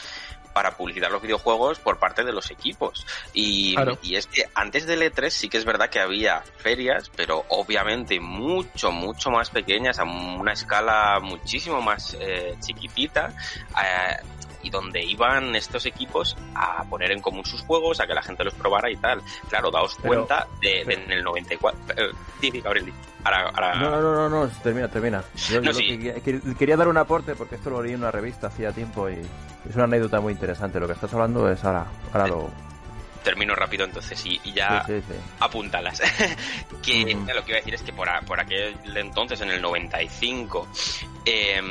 para 0.53 0.71
publicitar 0.77 1.11
los 1.11 1.21
videojuegos 1.21 1.81
por 1.81 1.99
parte 1.99 2.23
de 2.23 2.33
los 2.33 2.51
equipos. 2.53 3.05
Y, 3.33 3.75
Claro. 3.75 3.99
y 4.03 4.15
es 4.15 4.29
que 4.29 4.45
antes 4.55 4.87
del 4.87 5.03
E3 5.03 5.29
sí 5.31 5.49
que 5.49 5.59
es 5.59 5.65
verdad 5.65 5.91
que 5.91 5.99
había 5.99 6.43
ferias, 6.59 7.11
pero 7.17 7.45
obviamente 7.49 8.21
mucho, 8.21 8.93
mucho 8.93 9.31
más 9.31 9.51
pequeñas, 9.51 9.99
a 9.99 10.05
una 10.05 10.53
escala 10.53 11.19
muchísimo 11.21 11.81
más 11.81 12.17
eh, 12.21 12.55
chiquitita. 12.61 13.35
eh, 13.83 14.17
y 14.65 14.71
donde 14.71 15.03
iban 15.05 15.55
estos 15.55 15.87
equipos 15.87 16.37
a 16.55 16.83
poner 16.85 17.13
en 17.13 17.21
común 17.21 17.45
sus 17.45 17.61
juegos, 17.63 18.01
a 18.01 18.07
que 18.07 18.15
la 18.15 18.23
gente 18.23 18.43
los 18.45 18.55
probara 18.55 18.91
y 18.91 18.97
tal. 18.97 19.21
Claro, 19.49 19.71
daos 19.71 19.95
Pero- 20.03 20.09
cuenta 20.27 20.47
de, 20.61 20.85
de 20.85 20.95
en 20.95 21.13
el 21.13 21.23
94. 21.23 21.81
Eh, 21.97 22.61
Gabriel, 22.63 22.87
di. 22.87 22.93
ahora, 23.25 23.51
ahora- 23.51 23.75
No, 23.77 23.91
no, 24.01 24.15
no, 24.15 24.29
no, 24.29 24.49
termina, 24.63 24.89
termina. 24.89 25.23
Yo, 25.49 25.61
No, 25.61 25.67
yo 25.67 25.73
lo 25.73 25.75
sí. 25.75 25.87
que 25.87 25.99
quería, 25.99 26.15
quer- 26.17 26.57
quería 26.57 26.77
dar 26.77 26.89
un 26.89 26.97
aporte 26.99 27.35
porque 27.35 27.55
esto 27.57 27.71
lo 27.71 27.83
leí 27.83 27.93
en 27.93 28.01
una 28.01 28.11
revista 28.11 28.49
hacía 28.49 28.73
tiempo 28.73 29.09
y 29.11 29.15
es 29.69 29.75
una 29.75 29.85
anécdota 29.85 30.21
muy 30.21 30.33
interesante. 30.33 30.81
Lo 30.81 30.87
que 30.87 30.95
estás 30.95 31.13
hablando 31.15 31.51
es 31.51 31.63
ahora, 31.65 31.87
ahora 32.13 32.27
lo... 32.29 32.51
termino 33.23 33.55
rápido 33.55 33.85
entonces 33.87 34.25
y, 34.27 34.39
y 34.45 34.53
ya 34.53 34.85
Sí, 34.87 34.93
sí, 35.01 35.05
sí. 35.09 35.15
apúntalas. 35.41 36.01
que 36.83 37.15
lo 37.35 37.43
que 37.45 37.51
iba 37.53 37.57
a 37.57 37.61
decir 37.61 37.75
es 37.75 37.83
que 37.83 37.93
por, 37.93 38.09
a- 38.09 38.21
por 38.21 38.39
aquel 38.41 38.77
entonces, 38.97 39.41
en 39.41 39.51
el 39.51 39.63
95, 39.63 40.69
eh, 41.25 41.63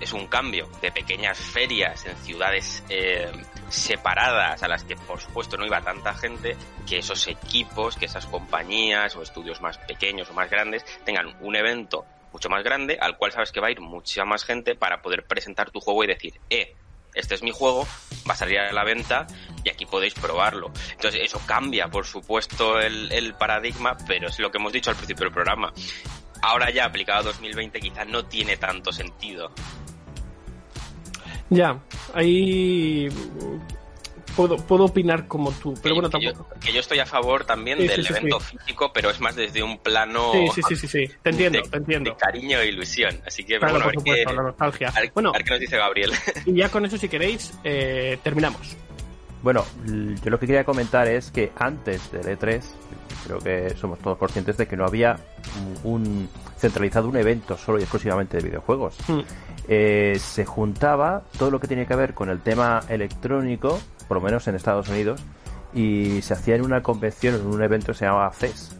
es 0.00 0.12
un 0.12 0.26
cambio 0.26 0.68
de 0.80 0.92
pequeñas 0.92 1.38
ferias 1.38 2.06
en 2.06 2.16
ciudades 2.18 2.84
eh, 2.88 3.30
separadas 3.68 4.62
a 4.62 4.68
las 4.68 4.84
que 4.84 4.96
por 4.96 5.20
supuesto 5.20 5.56
no 5.56 5.66
iba 5.66 5.80
tanta 5.80 6.14
gente, 6.14 6.56
que 6.86 6.98
esos 6.98 7.26
equipos, 7.28 7.96
que 7.96 8.06
esas 8.06 8.26
compañías 8.26 9.16
o 9.16 9.22
estudios 9.22 9.60
más 9.60 9.78
pequeños 9.78 10.30
o 10.30 10.34
más 10.34 10.50
grandes 10.50 10.84
tengan 11.04 11.36
un 11.40 11.56
evento 11.56 12.04
mucho 12.32 12.48
más 12.48 12.62
grande 12.62 12.98
al 13.00 13.16
cual 13.16 13.32
sabes 13.32 13.52
que 13.52 13.60
va 13.60 13.68
a 13.68 13.70
ir 13.70 13.80
mucha 13.80 14.24
más 14.24 14.44
gente 14.44 14.74
para 14.74 15.02
poder 15.02 15.26
presentar 15.26 15.70
tu 15.70 15.80
juego 15.80 16.04
y 16.04 16.08
decir, 16.08 16.40
eh, 16.50 16.74
este 17.14 17.34
es 17.34 17.42
mi 17.42 17.50
juego, 17.50 17.86
va 18.28 18.34
a 18.34 18.36
salir 18.36 18.58
a 18.58 18.72
la 18.72 18.84
venta 18.84 19.26
y 19.64 19.70
aquí 19.70 19.86
podéis 19.86 20.14
probarlo. 20.14 20.70
Entonces 20.92 21.22
eso 21.22 21.40
cambia, 21.46 21.88
por 21.88 22.06
supuesto, 22.06 22.78
el, 22.78 23.10
el 23.12 23.34
paradigma, 23.34 23.96
pero 24.06 24.28
es 24.28 24.38
lo 24.38 24.50
que 24.50 24.58
hemos 24.58 24.72
dicho 24.72 24.90
al 24.90 24.96
principio 24.96 25.24
del 25.24 25.32
programa. 25.32 25.72
Ahora 26.42 26.70
ya 26.70 26.84
aplicado 26.84 27.20
a 27.20 27.22
2020 27.24 27.80
quizás 27.80 28.06
no 28.06 28.24
tiene 28.26 28.56
tanto 28.56 28.92
sentido. 28.92 29.50
Ya, 31.50 31.78
ahí 32.14 33.08
puedo, 34.36 34.56
puedo 34.58 34.84
opinar 34.84 35.26
como 35.26 35.50
tú, 35.52 35.74
pero 35.82 35.94
bueno, 35.94 36.10
que, 36.10 36.20
yo, 36.20 36.32
tampoco. 36.32 36.60
que 36.60 36.72
yo 36.72 36.80
estoy 36.80 36.98
a 36.98 37.06
favor 37.06 37.44
también 37.44 37.78
Sí, 37.78 37.88
del 37.88 38.04
sí, 38.06 38.12
evento 38.12 38.38
sí. 38.40 38.56
físico, 38.58 38.90
pero 38.92 39.10
es 39.10 39.20
más 39.20 39.34
desde 39.34 39.62
un 39.62 39.78
plano 39.78 40.32
Sí, 40.32 40.48
sí, 40.56 40.62
sí, 40.68 40.76
sí, 40.76 40.88
sí, 40.88 41.14
te 41.22 41.30
entiendo, 41.30 41.60
de, 41.62 41.68
te 41.68 41.76
entiendo. 41.78 42.10
de 42.10 42.16
cariño 42.16 42.58
e 42.60 42.68
ilusión. 42.68 43.18
Así 43.26 43.44
que 43.44 43.58
Claro, 43.58 43.74
bueno, 43.74 43.88
a 43.88 43.92
por 43.92 43.94
ver, 43.96 44.04
qué, 44.04 44.10
supuesto, 44.22 44.32
la 44.34 44.42
nostalgia. 44.48 44.88
a 44.94 45.00
ver- 45.00 45.10
Bueno, 45.14 45.30
a 45.30 45.32
ver 45.32 45.44
qué 45.44 45.50
nos 45.50 45.60
dice 45.60 45.76
Gabriel. 45.76 46.12
y 46.46 46.54
ya 46.54 46.68
con 46.68 46.84
eso, 46.84 46.98
si 46.98 47.08
queréis, 47.08 47.54
eh, 47.64 48.18
terminamos. 48.22 48.76
Bueno, 49.42 49.64
yo 49.86 50.30
lo 50.30 50.38
que 50.38 50.46
quería 50.46 50.64
comentar 50.64 51.06
es 51.08 51.30
que 51.30 51.52
antes 51.56 52.10
del 52.10 52.26
E3, 52.38 52.60
creo 53.24 53.38
que 53.38 53.70
somos 53.76 53.98
todos 54.00 54.18
conscientes 54.18 54.56
de 54.56 54.66
que 54.66 54.76
no 54.76 54.84
había 54.84 55.16
un 55.84 56.28
centralizado 56.58 57.08
un 57.08 57.16
evento 57.16 57.56
solo 57.56 57.78
y 57.78 57.82
exclusivamente 57.82 58.36
de 58.36 58.42
videojuegos. 58.42 58.96
Mm. 59.06 59.20
Eh, 59.68 60.16
se 60.18 60.46
juntaba 60.46 61.24
todo 61.38 61.50
lo 61.50 61.60
que 61.60 61.68
tenía 61.68 61.86
que 61.86 61.94
ver 61.94 62.14
con 62.14 62.30
el 62.30 62.40
tema 62.40 62.80
electrónico, 62.88 63.78
por 64.08 64.16
lo 64.16 64.22
menos 64.22 64.48
en 64.48 64.54
Estados 64.54 64.88
Unidos, 64.88 65.22
y 65.74 66.22
se 66.22 66.32
hacía 66.32 66.56
en 66.56 66.62
una 66.62 66.82
convención, 66.82 67.34
en 67.34 67.46
un 67.46 67.62
evento 67.62 67.92
que 67.92 67.98
se 67.98 68.06
llamaba 68.06 68.32
CES. 68.32 68.76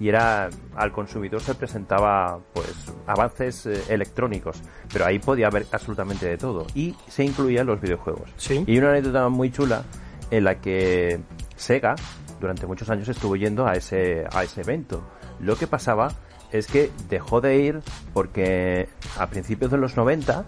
Y 0.00 0.08
era 0.08 0.48
al 0.74 0.90
consumidor 0.90 1.42
se 1.42 1.54
presentaba 1.54 2.40
pues 2.54 2.74
avances 3.06 3.66
eh, 3.66 3.82
electrónicos, 3.90 4.62
pero 4.90 5.04
ahí 5.04 5.18
podía 5.18 5.48
haber 5.48 5.66
absolutamente 5.70 6.26
de 6.26 6.38
todo 6.38 6.66
y 6.74 6.96
se 7.08 7.24
incluían 7.24 7.66
los 7.66 7.80
videojuegos. 7.80 8.30
Sí. 8.38 8.64
Y 8.66 8.78
una 8.78 8.90
anécdota 8.90 9.28
muy 9.28 9.52
chula 9.52 9.84
en 10.30 10.44
la 10.44 10.60
que 10.60 11.20
Sega 11.56 11.94
durante 12.40 12.66
muchos 12.66 12.88
años 12.88 13.08
estuvo 13.08 13.36
yendo 13.36 13.66
a 13.66 13.74
ese, 13.74 14.24
a 14.32 14.42
ese 14.42 14.62
evento. 14.62 15.02
Lo 15.40 15.56
que 15.56 15.66
pasaba 15.66 16.08
es 16.52 16.66
que 16.66 16.90
dejó 17.08 17.40
de 17.40 17.56
ir 17.58 17.80
porque 18.12 18.88
a 19.18 19.28
principios 19.28 19.70
de 19.70 19.78
los 19.78 19.96
90 19.96 20.44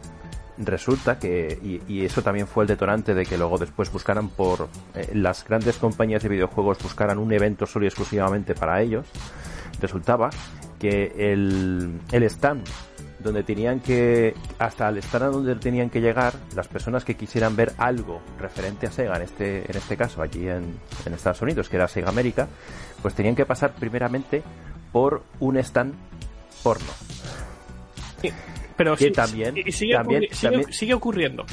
resulta 0.59 1.19
que, 1.19 1.81
y, 1.89 2.05
eso 2.05 2.23
también 2.23 2.47
fue 2.47 2.65
el 2.65 2.69
detonante 2.69 3.15
de 3.15 3.27
que 3.27 3.37
luego 3.37 3.59
después 3.59 3.91
buscaran 3.91 4.29
por 4.29 4.69
eh, 4.95 5.11
las 5.15 5.45
grandes 5.45 5.77
compañías 5.79 6.23
de 6.23 6.29
videojuegos 6.29 6.79
buscaran 6.83 7.19
un 7.19 7.33
evento 7.33 7.67
solo 7.67 7.87
y 7.87 7.89
exclusivamente 7.89 8.55
para 8.55 8.81
ellos, 8.81 9.07
resultaba 9.81 10.31
que 10.79 11.13
el, 11.17 11.99
el 12.13 12.23
stand 12.25 12.65
donde 13.19 13.43
tenían 13.43 13.81
que, 13.81 14.35
hasta 14.59 14.89
el 14.91 14.99
estar 14.99 15.23
a 15.23 15.29
donde 15.29 15.57
tenían 15.57 15.89
que 15.89 16.01
llegar, 16.01 16.35
las 16.55 16.69
personas 16.69 17.05
que 17.05 17.17
quisieran 17.17 17.57
ver 17.57 17.73
algo 17.79 18.21
referente 18.39 18.87
a 18.87 18.93
Sega, 18.93 19.17
en 19.17 19.23
este, 19.23 19.71
en 19.71 19.77
este 19.77 19.97
caso 19.97 20.21
allí 20.21 20.47
en, 20.47 20.79
en 21.07 21.15
Estados 21.15 21.41
Unidos, 21.41 21.71
que 21.71 21.77
era 21.77 21.89
Sega 21.89 22.11
América, 22.11 22.47
pues 23.01 23.15
tenían 23.15 23.35
que 23.35 23.47
pasar 23.47 23.73
primeramente 23.75 24.43
por 24.95 25.23
un 25.41 25.57
stand 25.59 25.93
porno. 26.63 26.87
Pero 28.77 28.97
Que 28.97 29.07
sí- 29.07 29.11
también- 29.13 29.55
y 29.59 29.73
sigue, 29.73 29.95
también- 29.95 30.23
ocurri- 30.23 30.33
sigue- 30.35 30.51
también- 30.53 30.73
sigue 30.73 30.95
ocurriendo. 30.95 31.45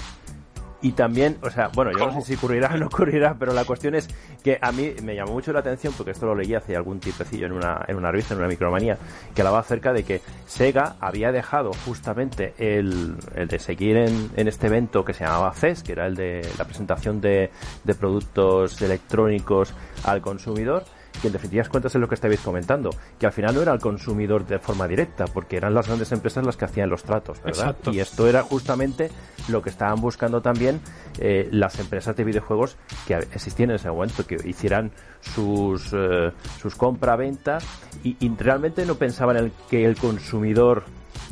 Y 0.83 0.93
también, 0.93 1.37
o 1.43 1.49
sea, 1.51 1.67
bueno, 1.75 1.91
yo 1.91 2.07
no 2.07 2.13
sé 2.13 2.21
si 2.21 2.33
ocurrirá 2.35 2.71
o 2.73 2.77
no 2.77 2.87
ocurrirá, 2.87 3.35
pero 3.37 3.53
la 3.53 3.65
cuestión 3.65 3.93
es 3.93 4.07
que 4.43 4.57
a 4.59 4.71
mí 4.71 4.93
me 5.03 5.13
llamó 5.15 5.33
mucho 5.33 5.53
la 5.53 5.59
atención, 5.59 5.93
porque 5.95 6.09
esto 6.11 6.25
lo 6.25 6.33
leí 6.33 6.55
hace 6.55 6.75
algún 6.75 6.99
tiempecillo 6.99 7.45
en 7.45 7.51
una, 7.51 7.85
en 7.87 7.97
una 7.97 8.09
revista, 8.11 8.33
en 8.33 8.39
una 8.39 8.47
micromanía, 8.47 8.97
que 9.35 9.41
hablaba 9.41 9.59
acerca 9.59 9.93
de 9.93 10.03
que 10.03 10.21
Sega 10.47 10.95
había 10.99 11.31
dejado 11.31 11.71
justamente 11.85 12.53
el, 12.57 13.15
el 13.35 13.47
de 13.47 13.59
seguir 13.59 13.97
en, 13.97 14.31
en 14.35 14.47
este 14.47 14.67
evento 14.67 15.03
que 15.05 15.13
se 15.13 15.23
llamaba 15.23 15.53
CES, 15.53 15.83
que 15.83 15.91
era 15.91 16.07
el 16.07 16.15
de 16.15 16.47
la 16.57 16.65
presentación 16.65 17.21
de, 17.21 17.51
de 17.83 17.93
productos 17.95 18.81
electrónicos 18.81 19.73
al 20.03 20.21
consumidor, 20.21 20.83
que 21.21 21.27
en 21.27 21.33
definitivas 21.33 21.69
cuentas 21.69 21.93
es 21.95 22.01
lo 22.01 22.07
que 22.09 22.15
estabais 22.15 22.39
comentando, 22.41 22.89
que 23.19 23.25
al 23.27 23.31
final 23.31 23.53
no 23.55 23.61
era 23.61 23.71
el 23.73 23.79
consumidor 23.79 24.45
de 24.45 24.57
forma 24.59 24.87
directa, 24.87 25.25
porque 25.25 25.57
eran 25.57 25.73
las 25.73 25.87
grandes 25.87 26.11
empresas 26.11 26.45
las 26.45 26.57
que 26.57 26.65
hacían 26.65 26.89
los 26.89 27.03
tratos, 27.03 27.37
¿verdad? 27.43 27.69
Exacto. 27.69 27.91
Y 27.91 27.99
esto 27.99 28.27
era 28.27 28.41
justamente 28.43 29.09
lo 29.49 29.61
que 29.61 29.69
estaban 29.69 30.01
buscando 30.01 30.41
también 30.41 30.81
eh, 31.19 31.47
las 31.51 31.79
empresas 31.79 32.15
de 32.15 32.23
videojuegos 32.23 32.77
que 33.07 33.13
existían 33.15 33.69
en 33.69 33.75
ese 33.77 33.89
momento, 33.89 34.25
que 34.25 34.37
hicieran 34.45 34.91
sus, 35.19 35.91
eh, 35.93 36.31
sus 36.59 36.75
compra-venta 36.75 37.59
y, 38.03 38.15
y 38.19 38.29
realmente 38.35 38.85
no 38.85 38.95
pensaban 38.95 39.37
en 39.37 39.45
el- 39.45 39.51
que 39.69 39.85
el 39.85 39.95
consumidor 39.97 40.83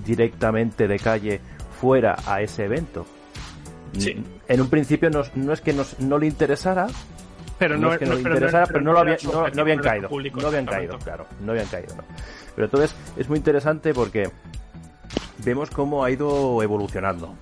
directamente 0.05 0.87
de 0.87 0.99
calle 0.99 1.41
fuera 1.79 2.15
a 2.25 2.41
ese 2.41 2.65
evento. 2.65 3.05
Sí. 3.97 4.23
En 4.47 4.61
un 4.61 4.69
principio 4.69 5.09
no, 5.09 5.21
no 5.35 5.53
es 5.53 5.61
que 5.61 5.73
nos- 5.73 5.99
no 5.99 6.17
le 6.17 6.27
interesara, 6.27 6.87
Pero 7.59 7.77
no, 7.77 7.97
que 7.97 8.05
no, 8.05 8.15
le 8.15 8.23
pero 8.23 8.35
interesara, 8.35 8.65
pero, 8.67 8.81
no, 8.81 8.93
lo 8.93 8.99
había- 8.99 9.17
no- 9.23 9.61
habían 9.61 9.79
caído. 9.79 10.09
público, 10.09 10.39
no 10.41 10.47
habían 10.47 10.65
caído, 10.65 10.97
claro. 10.97 11.25
No 11.41 11.51
habían 11.51 11.67
caído, 11.67 11.95
no. 11.95 12.03
Pero 12.55 12.65
entonces 12.65 12.95
es 13.17 13.27
muy 13.29 13.37
interesante 13.37 13.93
porque 13.93 14.29
vemos 15.43 15.69
cómo 15.69 16.03
ha 16.03 16.11
ido 16.11 16.63
evolucionando. 16.63 17.35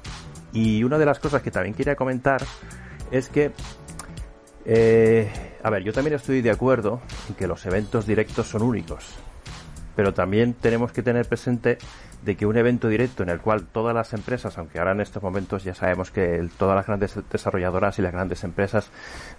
Y 0.53 0.83
una 0.83 0.97
de 0.97 1.05
las 1.05 1.19
cosas 1.19 1.41
que 1.41 1.51
también 1.51 1.75
quería 1.75 1.95
comentar 1.95 2.41
es 3.11 3.29
que, 3.29 3.51
eh, 4.65 5.31
a 5.63 5.69
ver, 5.69 5.83
yo 5.83 5.93
también 5.93 6.15
estoy 6.15 6.41
de 6.41 6.51
acuerdo 6.51 7.01
en 7.29 7.35
que 7.35 7.47
los 7.47 7.65
eventos 7.65 8.05
directos 8.07 8.47
son 8.47 8.63
únicos. 8.63 9.05
Pero 9.97 10.13
también 10.13 10.53
tenemos 10.53 10.93
que 10.93 11.01
tener 11.03 11.27
presente 11.27 11.77
de 12.23 12.37
que 12.37 12.45
un 12.45 12.55
evento 12.55 12.87
directo 12.87 13.23
en 13.23 13.29
el 13.29 13.39
cual 13.39 13.65
todas 13.65 13.93
las 13.95 14.13
empresas, 14.13 14.57
aunque 14.57 14.79
ahora 14.79 14.91
en 14.91 15.01
estos 15.01 15.21
momentos 15.23 15.63
ya 15.63 15.73
sabemos 15.73 16.11
que 16.11 16.35
el- 16.35 16.51
todas 16.51 16.75
las 16.75 16.85
grandes 16.85 17.19
desarrolladoras 17.31 17.97
y 17.99 18.03
las 18.03 18.13
grandes 18.13 18.43
empresas 18.43 18.89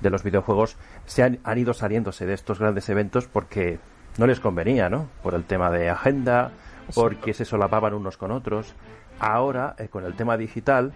de 0.00 0.10
los 0.10 0.22
videojuegos 0.24 0.76
se 1.06 1.22
han, 1.22 1.38
han 1.44 1.58
ido 1.58 1.72
saliéndose 1.74 2.26
de 2.26 2.34
estos 2.34 2.58
grandes 2.58 2.88
eventos 2.88 3.26
porque 3.28 3.78
no 4.18 4.26
les 4.26 4.40
convenía, 4.40 4.90
¿no? 4.90 5.08
Por 5.22 5.34
el 5.34 5.44
tema 5.44 5.70
de 5.70 5.88
agenda, 5.90 6.50
porque 6.94 7.34
se 7.34 7.44
solapaban 7.44 7.94
unos 7.94 8.16
con 8.16 8.32
otros. 8.32 8.74
Ahora, 9.20 9.76
eh, 9.78 9.86
con 9.88 10.04
el 10.04 10.14
tema 10.14 10.36
digital, 10.36 10.92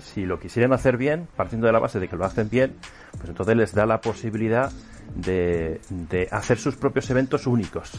si 0.00 0.26
lo 0.26 0.38
quisieran 0.38 0.72
hacer 0.74 0.96
bien, 0.98 1.28
partiendo 1.36 1.66
de 1.66 1.72
la 1.72 1.78
base 1.78 1.98
de 1.98 2.08
que 2.08 2.16
lo 2.16 2.24
hacen 2.26 2.50
bien, 2.50 2.76
pues 3.16 3.28
entonces 3.30 3.56
les 3.56 3.74
da 3.74 3.86
la 3.86 4.00
posibilidad 4.02 4.70
de, 5.14 5.80
de 5.88 6.28
hacer 6.30 6.58
sus 6.58 6.76
propios 6.76 7.08
eventos 7.10 7.46
únicos 7.46 7.92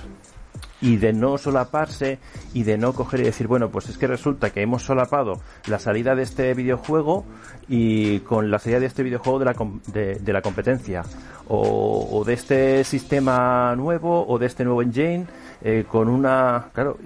y 0.84 0.98
de 0.98 1.14
no 1.14 1.38
solaparse 1.38 2.20
y 2.54 2.64
de 2.64 2.78
no 2.78 2.92
coger 2.92 3.22
y 3.22 3.24
decir, 3.24 3.48
bueno, 3.48 3.70
pues 3.70 3.88
es 3.88 3.98
que 3.98 4.06
resulta 4.06 4.50
que 4.50 4.62
hemos 4.62 4.84
solapado 4.84 5.40
la 5.68 5.80
salida 5.80 6.14
de 6.14 6.24
este 6.24 6.54
videojuego 6.54 7.24
y 7.70 8.20
con 8.20 8.52
la 8.52 8.60
salida 8.60 8.82
de 8.82 8.88
este 8.88 9.02
videojuego 9.02 9.40
de 9.40 9.46
la, 9.46 9.54
com- 9.54 9.80
de, 9.88 10.20
la 10.34 10.42
competencia 10.42 11.04
o, 11.48 12.10
o 12.12 12.24
de 12.26 12.34
este 12.34 12.84
sistema 12.84 13.74
nuevo 13.78 14.28
o 14.28 14.38
de 14.38 14.46
este 14.46 14.66
nuevo 14.66 14.82
engine 14.82 15.26
eh, 15.62 15.86
con 15.90 16.10
una, 16.10 16.66
claro, 16.74 16.98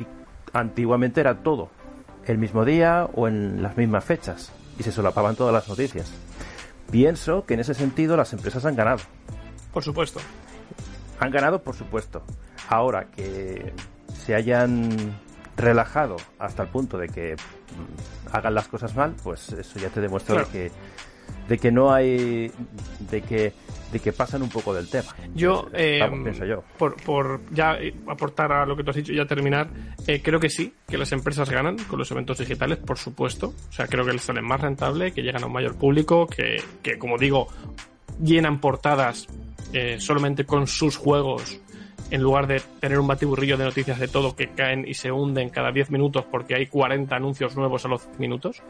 antiguamente 0.54 1.22
era 1.22 1.36
todo 1.44 1.70
el 2.26 2.40
mismo 2.40 2.66
día 2.66 3.08
o 3.14 3.28
en 3.28 3.62
las 3.62 3.78
mismas 3.78 4.04
fechas 4.04 4.52
y 4.80 4.84
se 4.84 4.92
solapaban 4.92 5.36
todas 5.36 5.54
las 5.54 5.70
noticias. 5.70 6.12
Pienso 6.90 7.46
que 7.46 7.54
en 7.54 7.60
ese 7.60 7.76
sentido 7.76 8.18
las 8.18 8.34
empresas 8.34 8.66
han 8.66 8.76
ganado. 8.76 9.02
Por 9.72 9.84
supuesto. 9.84 10.20
Han 11.20 11.32
ganado, 11.32 11.62
por 11.62 11.76
supuesto. 11.76 12.24
Ahora 12.70 13.08
que 13.10 13.74
se 14.14 14.36
hayan 14.36 14.90
relajado 15.56 16.18
hasta 16.40 16.64
el 16.64 16.70
punto 16.70 16.98
de 16.98 17.08
que 17.08 17.36
mm, 17.36 18.36
hagan 18.36 18.54
las 18.54 18.68
cosas 18.68 18.96
mal, 18.96 19.16
pues 19.24 19.52
eso 19.54 19.80
ya 19.80 19.90
te 19.90 20.02
demuestra 20.02 20.36
Claro. 20.36 20.50
de 20.52 20.54
que 20.70 20.72
de 21.50 21.58
que 21.58 21.72
no 21.72 21.94
hay 21.94 22.52
de 23.10 23.22
que 23.22 23.54
de 23.92 24.00
que 24.02 24.12
pasan 24.12 24.42
un 24.42 24.50
poco 24.50 24.74
del 24.74 24.90
tema. 24.90 25.16
Yo, 25.34 25.70
eh, 25.74 26.00
Vamos, 26.02 26.20
pienso 26.24 26.46
yo. 26.46 26.62
Por, 26.78 27.02
por 27.02 27.40
ya 27.52 27.78
aportar 28.08 28.52
a 28.52 28.66
lo 28.66 28.76
que 28.76 28.84
tú 28.84 28.90
has 28.90 28.98
dicho 28.98 29.14
y 29.14 29.16
ya 29.16 29.26
terminar, 29.26 29.70
eh, 30.08 30.22
creo 30.22 30.42
que 30.42 30.50
sí, 30.50 30.74
que 30.88 30.98
las 30.98 31.14
empresas 31.14 31.50
ganan 31.50 31.78
con 31.86 31.98
los 31.98 32.12
eventos 32.12 32.38
digitales, 32.38 32.80
por 32.80 32.98
supuesto. 32.98 33.54
O 33.70 33.72
sea, 33.72 33.88
creo 33.88 34.06
que 34.06 34.12
les 34.12 34.24
salen 34.24 34.44
más 34.44 34.60
rentable, 34.60 35.14
que 35.14 35.22
llegan 35.22 35.42
a 35.44 35.46
un 35.48 35.54
mayor 35.54 35.78
público, 35.78 36.28
que, 36.28 36.58
que 36.84 36.98
como 37.00 37.18
digo, 37.18 37.48
llenan 38.22 38.60
portadas 38.60 39.28
eh, 39.74 39.98
solamente 40.00 40.46
con 40.46 40.68
sus 40.68 40.98
juegos 40.98 41.60
en 42.10 42.22
lugar 42.22 42.48
de 42.48 42.62
tener 42.80 43.00
un 43.00 43.08
batiburrillo 43.08 43.58
de 43.58 43.66
noticias 43.66 44.00
de 44.00 44.08
todo 44.08 44.36
que 44.36 44.50
caen 44.50 44.88
y 44.88 44.94
se 44.94 45.12
hunden 45.12 45.50
cada 45.50 45.72
10 45.72 45.92
minutos 45.92 46.26
porque 46.32 46.56
hay 46.56 46.68
40 46.68 47.16
anuncios 47.16 47.56
nuevos 47.56 47.84
a 47.86 47.90
los 47.90 48.06
10 48.06 48.20
minutos. 48.20 48.62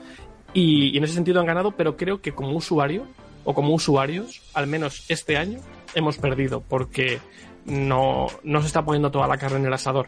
Y, 0.54 0.90
y 0.94 0.98
en 0.98 1.04
ese 1.04 1.14
sentido 1.14 1.40
han 1.40 1.46
ganado, 1.46 1.72
pero 1.72 1.98
creo 1.98 2.22
que 2.22 2.32
como 2.32 2.56
usuario 2.56 3.06
o 3.44 3.54
como 3.54 3.74
usuarios, 3.74 4.42
al 4.54 4.68
menos 4.68 5.06
este 5.10 5.38
año, 5.38 5.60
hemos 5.94 6.18
perdido 6.18 6.62
porque 6.62 7.20
no, 7.66 8.28
no 8.44 8.62
se 8.62 8.68
está 8.68 8.84
poniendo 8.84 9.12
toda 9.12 9.28
la 9.28 9.38
carne 9.38 9.60
en 9.60 9.66
el 9.66 9.74
asador. 9.74 10.08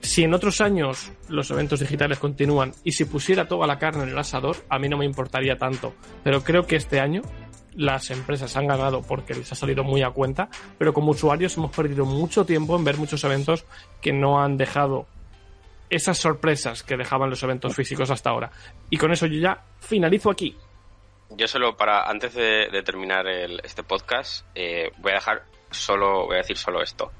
Si 0.00 0.24
en 0.24 0.34
otros 0.34 0.60
años 0.60 1.12
los 1.28 1.50
eventos 1.50 1.78
digitales 1.78 2.18
continúan 2.18 2.72
y 2.82 2.92
si 2.92 3.04
pusiera 3.04 3.46
toda 3.46 3.66
la 3.68 3.78
carne 3.78 4.02
en 4.02 4.08
el 4.10 4.18
asador, 4.18 4.56
a 4.68 4.78
mí 4.78 4.88
no 4.88 4.98
me 4.98 5.04
importaría 5.04 5.56
tanto. 5.56 5.94
Pero 6.24 6.42
creo 6.42 6.66
que 6.66 6.76
este 6.76 6.98
año 6.98 7.22
las 7.74 8.10
empresas 8.10 8.56
han 8.56 8.66
ganado 8.66 9.02
porque 9.02 9.34
les 9.34 9.50
ha 9.52 9.54
salido 9.54 9.84
muy 9.84 10.02
a 10.02 10.10
cuenta, 10.10 10.48
pero 10.78 10.92
como 10.92 11.12
usuarios 11.12 11.56
hemos 11.56 11.70
perdido 11.74 12.04
mucho 12.04 12.44
tiempo 12.44 12.76
en 12.76 12.84
ver 12.84 12.96
muchos 12.98 13.22
eventos 13.24 13.64
que 14.00 14.12
no 14.12 14.42
han 14.42 14.56
dejado 14.56 15.06
esas 15.90 16.18
sorpresas 16.18 16.82
que 16.82 16.96
dejaban 16.96 17.28
los 17.30 17.42
eventos 17.42 17.74
físicos 17.74 18.10
hasta 18.10 18.30
ahora. 18.30 18.50
Y 18.90 18.96
con 18.96 19.12
eso 19.12 19.26
yo 19.26 19.38
ya 19.40 19.62
finalizo 19.80 20.30
aquí. 20.30 20.56
Yo 21.30 21.48
solo 21.48 21.76
para, 21.76 22.08
antes 22.08 22.34
de, 22.34 22.82
terminar 22.84 23.26
el- 23.26 23.60
este 23.64 23.82
podcast, 23.82 24.46
eh, 24.54 24.90
voy 24.98 25.12
a 25.12 25.16
dejar 25.16 25.42
solo, 25.70 26.26
voy 26.26 26.34
a 26.34 26.38
decir 26.38 26.56
solo 26.58 26.82
esto. 26.82 27.10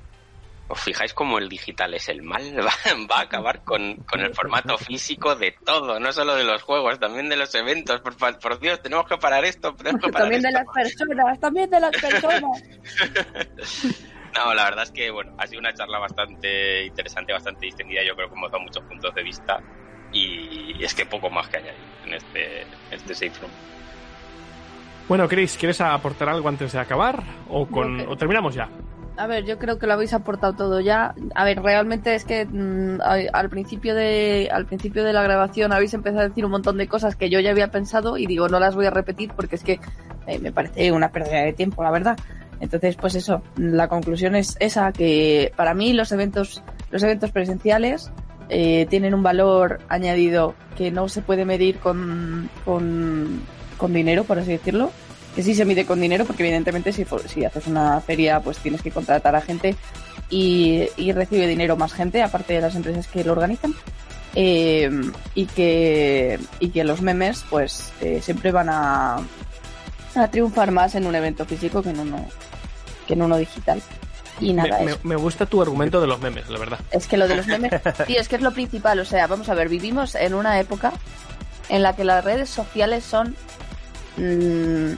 ¿Os 0.69 0.81
fijáis 0.81 1.13
cómo 1.13 1.39
el 1.39 1.49
digital 1.49 1.93
es 1.95 2.09
el 2.09 2.23
mal? 2.23 2.43
Va, 2.67 2.73
va 3.11 3.19
a 3.19 3.23
acabar 3.23 3.63
con, 3.63 3.97
con 3.97 4.21
el 4.21 4.35
formato 4.35 4.79
físico 4.79 5.35
de 5.35 5.55
todo, 5.65 6.01
no 6.01 6.13
solo 6.13 6.35
de 6.35 6.45
los 6.45 6.63
juegos, 6.63 6.99
también 6.99 7.29
de 7.29 7.37
los 7.37 7.55
eventos. 7.55 8.01
Por, 8.01 8.17
por 8.17 8.61
Dios, 8.61 8.81
tenemos 8.81 9.07
que 9.07 9.19
parar 9.19 9.45
esto, 9.45 9.75
tenemos 9.75 10.01
que 10.01 10.11
parar 10.11 10.31
También 10.31 10.43
de 10.43 10.53
las 10.53 10.67
personas, 10.73 11.41
también 11.41 11.71
de 11.71 11.81
las 11.81 11.91
personas. 11.91 12.63
No, 14.35 14.55
la 14.55 14.65
verdad 14.65 14.85
es 14.85 14.91
que 14.91 15.11
bueno, 15.11 15.35
ha 15.39 15.47
sido 15.47 15.61
una 15.61 15.75
charla 15.75 15.99
bastante 15.99 16.87
interesante, 16.87 17.35
bastante 17.35 17.67
distendida. 17.67 18.03
Yo 18.03 18.15
creo 18.15 18.29
que 18.29 18.35
hemos 18.35 18.51
dado 18.51 18.65
muchos 18.65 18.83
puntos 18.85 19.15
de 19.15 19.23
vista 19.23 19.61
y 20.13 20.83
es 20.83 20.95
que 20.95 21.07
poco 21.07 21.31
más 21.31 21.49
que 21.49 21.59
añadir 21.59 21.81
en 22.07 22.15
este, 22.15 22.63
en 22.63 22.69
este 22.93 23.15
safe 23.15 23.41
room. 23.41 23.51
Bueno, 25.09 25.29
Chris, 25.29 25.57
¿quieres 25.59 25.81
aportar 25.81 26.29
algo 26.29 26.49
antes 26.49 26.73
de 26.73 26.79
acabar? 26.79 27.23
¿O, 27.49 27.67
con, 27.67 28.01
o 28.09 28.17
terminamos 28.17 28.55
ya? 28.55 28.69
A 29.17 29.27
ver, 29.27 29.45
yo 29.45 29.59
creo 29.59 29.79
que 29.79 29.87
lo 29.87 29.93
habéis 29.93 30.15
aportado 30.15 30.55
todo 30.55 30.81
ya. 30.81 31.15
A 31.35 31.45
ver, 31.45 31.63
realmente 31.63 32.15
es 32.15 32.25
que 32.25 32.47
mm, 32.47 33.01
al 33.33 33.51
principio 33.51 33.95
de 33.95 34.49
al 34.51 34.65
principio 34.65 35.05
de 35.05 35.13
la 35.13 35.23
grabación 35.23 35.73
habéis 35.73 35.93
empezado 35.93 36.23
a 36.23 36.29
decir 36.29 36.45
un 36.47 36.51
montón 36.51 36.79
de 36.79 36.89
cosas 36.89 37.15
que 37.15 37.29
yo 37.29 37.39
ya 37.41 37.51
había 37.51 37.71
pensado 37.71 38.17
y 38.17 38.27
digo 38.27 38.49
no 38.49 38.59
las 38.59 38.75
voy 38.75 38.87
a 38.87 38.91
repetir 38.91 39.33
porque 39.37 39.57
es 39.57 39.63
que 39.63 39.81
eh, 40.27 40.39
me 40.39 40.51
parece 40.51 40.93
una 40.93 41.11
pérdida 41.11 41.43
de 41.43 41.53
tiempo, 41.53 41.83
la 41.83 41.91
verdad. 41.91 42.17
Entonces, 42.61 42.97
pues 42.97 43.15
eso, 43.15 43.43
la 43.57 43.89
conclusión 43.89 44.35
es 44.35 44.57
esa 44.61 44.93
que 44.93 45.53
para 45.57 45.75
mí 45.75 45.93
los 45.93 46.11
eventos 46.13 46.63
los 46.91 47.03
eventos 47.03 47.33
presenciales 47.33 48.11
eh, 48.49 48.87
tienen 48.89 49.15
un 49.15 49.23
valor 49.23 49.81
añadido 49.89 50.55
que 50.77 50.91
no 50.91 51.09
se 51.09 51.21
puede 51.21 51.45
medir 51.45 51.79
con, 51.79 52.49
con, 52.65 53.43
con 53.77 53.93
dinero, 53.93 54.25
por 54.25 54.39
así 54.39 54.53
decirlo 54.53 54.91
que 55.35 55.43
sí 55.43 55.55
se 55.55 55.65
mide 55.65 55.87
con 55.87 56.01
dinero, 56.01 56.25
porque 56.25 56.43
evidentemente 56.43 56.93
si, 56.93 57.07
si 57.27 57.45
haces 57.45 57.67
una 57.67 58.01
feria, 58.01 58.41
pues 58.41 58.59
tienes 58.59 58.83
que 58.83 58.91
contratar 58.91 59.35
a 59.37 59.41
gente 59.41 59.77
y, 60.31 60.89
y 60.97 61.13
recibe 61.13 61.47
dinero 61.47 61.77
más 61.77 61.93
gente, 61.93 62.23
aparte 62.23 62.55
de 62.55 62.61
las 62.61 62.75
empresas 62.75 63.07
que 63.09 63.25
lo 63.25 63.33
organizan. 63.33 63.75
Eh, 64.35 64.91
y 65.35 65.45
que 65.45 66.39
y 66.59 66.71
que 66.71 66.85
los 66.85 67.03
memes 67.03 67.45
pues 67.51 67.93
eh, 68.01 68.21
siempre 68.23 68.51
van 68.51 68.71
a, 68.71 69.17
a 70.15 70.29
triunfar 70.31 70.71
más 70.71 70.95
en 70.95 71.07
un 71.07 71.15
evento 71.15 71.45
físico 71.45 71.83
que 71.83 71.91
en 71.91 71.99
uno 72.01 72.27
que 73.07 73.13
en 73.13 73.21
uno 73.21 73.37
digital 73.37 73.83
Y 74.41 74.55
nada, 74.55 74.79
me, 74.81 74.95
me- 75.03 75.17
gusta 75.17 75.45
tu 75.45 75.61
argumento 75.61 76.01
de 76.01 76.07
los 76.07 76.19
memes, 76.19 76.49
la 76.49 76.59
verdad. 76.59 76.79
Es 76.93 77.07
que 77.07 77.19
lo 77.19 77.29
de 77.29 77.37
los 77.37 77.47
memes, 77.59 77.73
tío, 78.07 78.19
es 78.19 78.27
que 78.29 78.37
es 78.37 78.43
lo 78.43 78.53
principal. 78.53 78.99
O 79.01 79.05
sea, 79.05 79.27
vamos 79.27 79.51
a 79.51 79.55
ver, 79.55 79.69
vivimos 79.69 80.15
en 80.15 80.33
una 80.33 80.59
época 80.59 80.95
en 81.69 81.83
la 81.83 81.95
que 81.95 82.05
las 82.05 82.25
redes 82.25 82.49
sociales 82.49 83.05
son 83.05 83.37
mm, 84.17 84.93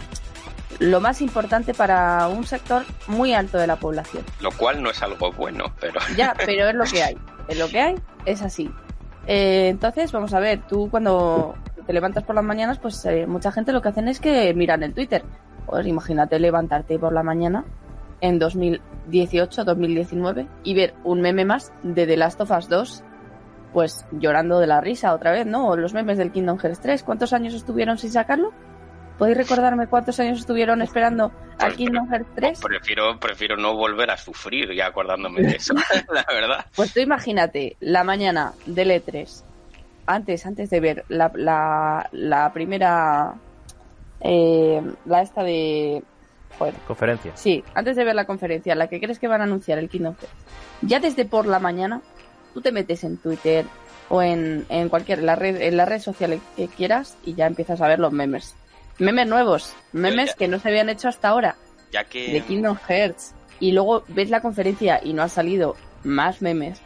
lo 0.79 1.01
más 1.01 1.21
importante 1.21 1.75
para 1.75 2.29
un 2.29 2.45
sector 2.45 2.83
muy 3.07 3.33
alto 3.35 3.59
de 3.59 3.67
la 3.67 3.77
población. 3.77 4.25
Lo 4.41 4.51
cual 4.53 4.83
no 4.83 4.91
es 4.91 5.03
algo 5.03 5.33
bueno, 5.33 5.65
pero 5.81 6.01
Ya, 6.17 6.35
pero 6.45 6.69
es 6.69 6.75
lo 6.75 6.85
que 6.85 7.03
hay. 7.03 7.17
Es 7.47 7.59
lo 7.59 7.69
que 7.69 7.79
hay, 7.79 7.95
es 8.25 8.41
así. 8.41 8.71
Eh, 9.27 9.69
entonces, 9.69 10.11
vamos 10.13 10.33
a 10.33 10.41
ver, 10.41 10.63
tú 10.67 10.89
cuando 10.91 11.55
te 11.87 11.93
levantas 11.93 12.25
por 12.25 12.35
las 12.35 12.45
mañanas, 12.45 12.79
pues 12.79 13.05
eh, 13.05 13.27
mucha 13.27 13.53
gente 13.53 13.71
lo 13.73 13.83
que 13.83 13.89
hacen 13.89 14.09
es 14.09 14.19
que 14.19 14.55
miran 14.55 14.83
el 14.83 14.95
Twitter. 14.95 15.23
Pues 15.67 15.87
imagínate 15.87 16.39
levantarte 16.39 16.99
por 16.99 17.13
la 17.13 17.23
mañana 17.23 17.67
en 18.21 18.39
2018, 18.39 19.65
2019 19.65 20.47
y 20.63 20.75
ver 20.75 20.95
un 21.05 21.21
meme 21.21 21.45
más 21.45 21.73
de 21.83 22.07
The 22.07 22.17
Last 22.17 22.41
of 22.41 22.51
Us 22.51 22.69
2, 22.69 23.05
pues 23.73 24.07
llorando 24.13 24.59
de 24.59 24.67
la 24.67 24.81
risa 24.81 25.15
otra 25.15 25.33
vez, 25.33 25.47
¿no? 25.47 25.69
O 25.69 25.77
los 25.77 25.95
memes 25.95 26.17
del 26.17 26.33
Kingdom 26.33 26.59
Hearts 26.59 26.81
3. 26.81 27.03
¿Cuántos 27.03 27.33
años 27.33 27.55
estuvieron 27.55 27.99
sin 27.99 28.13
sacarlo? 28.13 28.53
¿Podéis 29.19 29.37
recordarme 29.39 29.87
cuántos 29.87 30.19
años 30.21 30.41
estuvieron 30.41 30.83
esperando 30.83 31.31
al 31.59 31.67
Pues, 31.69 31.77
Kingdom 31.77 32.09
Hearts 32.11 32.29
3? 32.35 32.61
prefiero, 32.61 33.19
prefiero 33.21 33.57
no 33.57 33.75
volver 33.77 34.11
a 34.11 34.17
sufrir 34.17 34.75
ya 34.75 34.87
acordándome 34.87 35.43
de 35.43 35.57
eso, 35.57 35.73
la 36.13 36.25
verdad. 36.33 36.67
Pues 36.75 36.93
tú 36.93 37.01
imagínate 37.01 37.77
la 37.81 38.03
mañana 38.03 38.53
del 38.67 38.91
E3, 38.91 39.43
antes, 40.07 40.45
antes 40.47 40.69
de 40.71 40.81
ver 40.81 41.05
la, 41.09 41.31
la, 41.35 42.09
la 42.13 42.53
primera, 42.53 43.35
eh, 44.21 44.83
la 45.07 45.23
esta 45.23 45.43
de, 45.45 46.03
joder, 46.59 46.75
Conferencia. 46.87 47.33
sí, 47.37 47.63
antes 47.75 47.95
de 47.97 48.05
ver 48.05 48.15
la 48.17 48.25
conferencia, 48.27 48.75
la 48.75 48.89
que 48.89 49.01
crees 49.01 49.19
que 49.21 49.29
van 49.29 49.41
a 49.41 49.45
anunciar 49.45 49.79
el 49.79 49.89
Kingdom 49.89 50.15
Hearts, 50.17 50.35
ya 50.83 50.99
desde 50.99 51.25
por 51.25 51.47
la 51.47 51.61
mañana, 51.61 52.01
tú 52.53 52.61
te 52.61 52.73
metes 52.73 53.05
en 53.05 53.17
Twitter 53.19 53.65
o 54.09 54.23
en, 54.23 54.67
en 54.69 54.89
cualquier, 54.89 55.23
la 55.23 55.37
red, 55.37 55.61
en 55.61 55.77
la 55.77 55.85
red 55.87 56.01
social 56.01 56.39
que 56.57 56.69
quieras 56.69 57.17
y 57.25 57.35
ya 57.35 57.47
empiezas 57.47 57.81
a 57.81 57.87
ver 57.89 58.01
los 58.01 58.13
memes. 58.13 58.57
Memes 58.99 59.27
nuevos, 59.27 59.75
memes 59.93 60.31
ya- 60.31 60.35
que 60.35 60.49
no 60.49 60.59
se 60.59 60.69
habían 60.69 60.89
hecho 60.89 61.09
hasta 61.09 61.29
ahora 61.29 61.57
Ya 61.93 62.05
de 62.05 62.09
que 62.11 62.43
Kingdom 62.47 62.77
Hearts. 62.89 63.35
Y 63.61 63.73
luego 63.73 64.05
ves 64.09 64.31
la 64.31 64.41
conferencia 64.41 65.01
y 65.03 65.13
no 65.13 65.23
ha 65.23 65.29
salido 65.29 65.77
más 66.03 66.43
memes, 66.43 66.81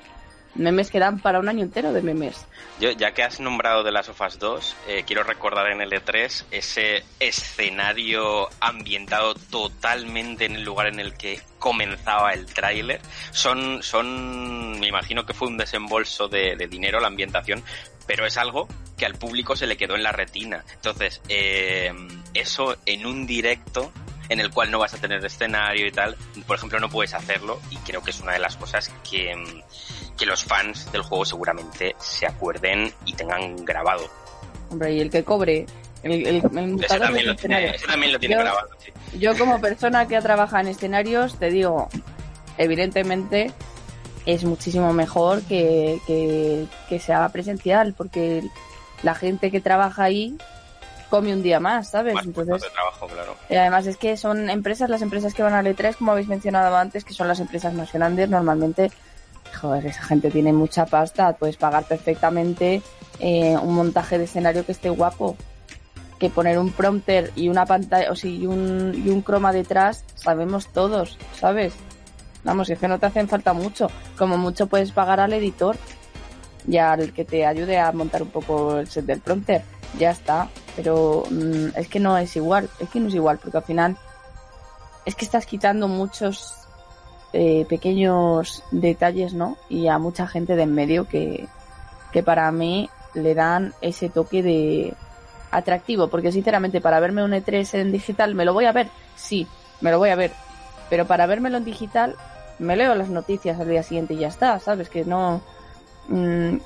memes 0.59 0.91
que 0.91 0.99
dan 0.99 1.21
para 1.21 1.39
un 1.39 1.49
año 1.49 1.63
entero 1.63 1.93
de 1.93 2.03
memes. 2.03 2.47
Yo, 2.81 2.91
ya 2.91 3.13
que 3.13 3.23
has 3.23 3.41
nombrado 3.41 3.83
de 3.83 3.93
las 3.93 4.09
OFAS 4.09 4.39
2, 4.39 4.77
eh, 4.89 5.05
quiero 5.07 5.23
recordar 5.23 5.71
en 5.71 5.81
el 5.81 5.91
E3 5.91 6.45
ese 6.51 7.05
escenario 7.19 8.49
ambientado 8.61 9.35
totalmente 9.35 10.45
en 10.45 10.57
el 10.57 10.65
lugar 10.65 10.89
en 10.89 11.01
el 11.01 11.15
que 11.15 11.41
comenzaba 11.59 12.33
el 12.33 12.47
tráiler. 12.47 13.01
Son, 13.33 13.83
son, 13.83 14.79
me 14.79 14.89
imagino 14.89 15.25
que 15.25 15.35
fue 15.35 15.49
un 15.49 15.57
desembolso 15.57 16.29
de, 16.29 16.57
de 16.57 16.67
dinero 16.67 17.01
la 17.01 17.09
ambientación, 17.09 17.63
pero 18.07 18.27
es 18.27 18.37
algo 18.37 18.69
que 18.97 19.07
al 19.07 19.15
público 19.15 19.57
se 19.57 19.67
le 19.67 19.77
quedó 19.77 19.95
en 19.95 20.03
la 20.03 20.13
retina. 20.13 20.65
Entonces, 20.75 21.23
eh, 21.29 21.93
eso 22.35 22.77
en 22.85 23.07
un 23.07 23.27
directo 23.27 23.93
en 24.29 24.41
el 24.41 24.51
cual 24.51 24.71
no 24.71 24.79
vas 24.79 24.95
a 24.95 24.99
tener 24.99 25.25
escenario 25.25 25.87
y 25.87 25.93
tal, 25.93 26.17
por 26.47 26.57
ejemplo, 26.57 26.79
no 26.81 26.89
puedes 26.89 27.15
hacerlo 27.15 27.61
y 27.71 27.77
creo 27.77 28.03
que 28.03 28.11
es 28.11 28.21
una 28.21 28.33
de 28.33 28.39
las 28.41 28.57
cosas 28.57 28.91
que, 29.09 29.35
que 30.19 30.27
los 30.27 30.45
fans 30.45 30.91
del 30.93 31.03
juego 31.03 31.25
seguramente 31.25 31.95
se 31.99 32.27
acuerden 32.27 32.93
y 33.07 33.15
tengan 33.15 33.57
grabado. 33.65 34.09
Hombre, 34.71 34.93
y 34.95 35.01
el 35.01 35.11
que 35.11 35.25
cobre, 35.25 35.65
el, 36.03 36.13
el, 36.13 36.27
el 36.27 36.37
Ese 36.37 36.49
montador 36.49 37.01
también, 37.01 37.27
lo 37.27 37.37
tiene, 37.37 37.55
escenario. 37.57 37.71
ese 37.75 37.87
también 37.87 38.13
lo 38.13 38.19
tiene 38.19 38.35
Yo- 38.35 38.41
grabado, 38.43 38.69
sí. 38.79 38.93
Yo 39.19 39.39
como 39.39 39.61
persona 39.61 40.07
que 40.07 40.17
ha 40.17 40.21
trabajado 40.21 40.61
en 40.61 40.69
escenarios, 40.69 41.39
te 41.39 41.51
digo, 41.51 41.89
evidentemente 42.59 43.53
es 44.27 44.45
muchísimo 44.45 44.93
mejor 44.93 45.41
que, 45.43 46.01
que, 46.07 46.67
que 46.89 47.01
sea 47.01 47.29
presencial, 47.31 47.95
porque 47.97 48.43
la 49.03 49.15
gente 49.15 49.51
que 49.51 49.61
trabaja 49.63 50.05
ahí 50.05 50.37
come 51.11 51.33
un 51.33 51.43
día 51.43 51.61
más, 51.61 51.91
¿sabes? 51.91 52.15
Más 52.15 52.25
puestos 52.25 52.43
Entonces, 52.43 52.71
de 52.71 52.75
trabajo, 52.75 53.07
claro. 53.07 53.37
Y 53.49 53.55
además 53.57 53.87
es 53.87 53.97
que 53.97 54.17
son 54.17 54.51
empresas, 54.51 54.91
las 54.91 55.03
empresas 55.03 55.35
que 55.35 55.43
van 55.43 55.55
al 55.55 55.67
E3, 55.67 55.97
como 55.97 56.13
habéis 56.13 56.29
mencionado 56.29 56.77
antes, 56.77 57.05
que 57.05 57.15
son 57.15 57.29
las 57.29 57.41
empresas 57.41 57.75
más 57.75 57.93
grandes, 57.93 58.29
normalmente, 58.29 58.91
joder, 59.61 59.87
esa 59.87 60.03
gente 60.03 60.31
tiene 60.31 60.53
mucha 60.53 60.87
pasta, 60.87 61.33
puedes 61.35 61.57
pagar 61.57 61.85
perfectamente 61.85 62.83
eh, 63.21 63.57
un 63.57 63.75
montaje 63.75 64.19
de 64.19 64.25
escenario 64.25 64.65
que 64.65 64.73
esté 64.73 64.91
guapo. 64.91 65.37
Que 66.19 66.31
poner 66.31 66.59
un 66.59 66.73
prompter 66.73 67.31
y 67.37 67.49
una 67.49 67.65
pantalla, 67.65 68.11
o 68.11 68.17
sí, 68.17 68.39
y 68.39 68.47
un, 68.47 68.93
y 68.93 69.09
un 69.09 69.23
croma 69.23 69.53
detrás, 69.53 70.05
sabemos 70.17 70.67
todos, 70.73 71.17
¿sabes? 71.39 71.75
Vamos, 72.43 72.71
es 72.71 72.79
que 72.79 72.89
no 72.89 72.99
te 72.99 73.07
hacen 73.07 73.29
falta 73.29 73.53
mucho. 73.53 73.89
Como 74.17 74.37
mucho 74.37 74.67
puedes 74.67 74.91
pagar 74.91 75.21
al 75.21 75.33
editor 75.33 75.77
y 76.67 76.77
al 76.79 77.13
que 77.13 77.25
te 77.25 77.47
ayude 77.47 77.79
a 77.79 77.93
montar 77.93 78.23
un 78.23 78.31
poco 78.31 78.79
el 78.79 78.89
set 78.89 79.05
del 79.07 79.21
prompter. 79.21 79.63
Ya 79.99 80.11
está. 80.11 80.49
Pero 80.77 81.25
mm, 81.31 81.77
es 81.77 81.89
que 81.89 82.01
no 82.01 82.17
es 82.17 82.37
igual. 82.37 82.69
Es 82.79 82.89
que 82.89 83.01
no 83.01 83.09
es 83.09 83.15
igual, 83.15 83.39
porque 83.39 83.59
al 83.59 83.65
final 83.65 83.97
es 85.05 85.15
que 85.15 85.25
estás 85.25 85.47
quitando 85.47 85.89
muchos 85.89 86.55
eh, 87.33 87.67
pequeños 87.69 88.63
detalles, 88.71 89.35
¿no? 89.35 89.57
Y 89.69 89.89
a 89.89 89.99
mucha 89.99 90.27
gente 90.27 90.57
de 90.57 90.63
en 90.63 90.75
medio 90.75 91.07
que, 91.07 91.49
que 92.13 92.23
para 92.23 92.51
mí 92.53 92.89
le 93.15 93.35
dan 93.35 93.75
ese 93.81 94.09
toque 94.09 94.43
de 94.43 94.95
atractivo. 95.51 96.09
Porque 96.09 96.33
sinceramente, 96.33 96.81
para 96.81 97.01
verme 97.01 97.25
un 97.25 97.33
E3 97.33 97.79
en 97.79 97.93
digital, 97.93 98.35
¿me 98.35 98.45
lo 98.45 98.53
voy 98.53 98.67
a 98.67 98.73
ver? 98.73 98.89
Sí, 99.17 99.47
me 99.81 99.91
lo 99.91 99.99
voy 99.99 100.11
a 100.11 100.17
ver. 100.17 100.33
Pero 100.91 101.07
para 101.07 101.27
vérmelo 101.27 101.59
en 101.59 101.65
digital, 101.65 102.17
me 102.59 102.77
leo 102.77 102.95
las 102.95 103.09
noticias 103.09 103.61
al 103.61 103.69
día 103.69 103.83
siguiente 103.83 104.15
y 104.15 104.19
ya 104.19 104.29
está, 104.29 104.59
¿sabes? 104.59 104.89
Que 104.89 105.05
no. 105.05 105.41
mm, 106.09 106.57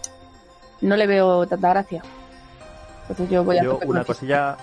no 0.82 0.96
le 0.96 1.06
veo 1.06 1.46
tanta 1.46 1.70
gracia. 1.70 2.02
Entonces 3.02 3.30
yo 3.30 3.44
voy 3.44 3.58
a 3.58 3.62
Yo 3.64 3.72
tope 3.72 3.86
con 3.86 3.96
una 3.96 4.04
cosilla, 4.04 4.56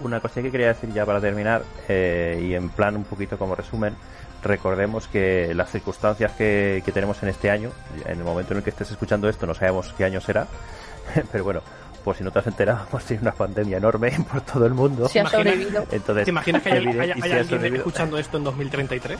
una 0.00 0.20
cosilla 0.20 0.42
que 0.42 0.50
quería 0.52 0.68
decir 0.68 0.92
ya 0.92 1.04
para 1.06 1.20
terminar 1.20 1.62
eh, 1.88 2.40
y 2.48 2.54
en 2.54 2.68
plan 2.68 2.96
un 2.96 3.04
poquito 3.04 3.38
como 3.38 3.54
resumen, 3.54 3.94
recordemos 4.42 5.08
que 5.08 5.54
las 5.54 5.70
circunstancias 5.70 6.32
que, 6.32 6.82
que 6.84 6.92
tenemos 6.92 7.22
en 7.22 7.30
este 7.30 7.50
año, 7.50 7.70
en 8.04 8.18
el 8.18 8.24
momento 8.24 8.52
en 8.52 8.58
el 8.58 8.64
que 8.64 8.70
estés 8.70 8.90
escuchando 8.90 9.28
esto 9.28 9.46
no 9.46 9.54
sabemos 9.54 9.92
qué 9.96 10.04
año 10.04 10.20
será, 10.20 10.46
pero 11.32 11.44
bueno, 11.44 11.62
por 12.04 12.14
si 12.14 12.22
no 12.22 12.30
te 12.30 12.38
has 12.40 12.46
enterado, 12.46 12.86
hemos 12.90 13.04
tenido 13.04 13.22
una 13.22 13.32
pandemia 13.32 13.78
enorme 13.78 14.12
por 14.30 14.40
todo 14.42 14.66
el 14.66 14.74
mundo. 14.74 15.08
Si 15.08 15.18
ha 15.18 15.22
Imagina- 15.22 15.42
sobrevivido. 15.44 15.86
Entonces, 15.90 16.24
¿Te 16.24 16.30
imaginas 16.30 16.62
que 16.62 16.68
hay, 16.72 16.76
evidente- 16.84 17.00
hay- 17.00 17.08
y 17.08 17.12
hay 17.12 17.14
si 17.14 17.20
has 17.20 17.24
alguien 17.32 17.44
sobrevivido, 17.48 17.76
escuchando 17.78 18.18
esto 18.18 18.36
en 18.36 18.44
2033? 18.44 19.18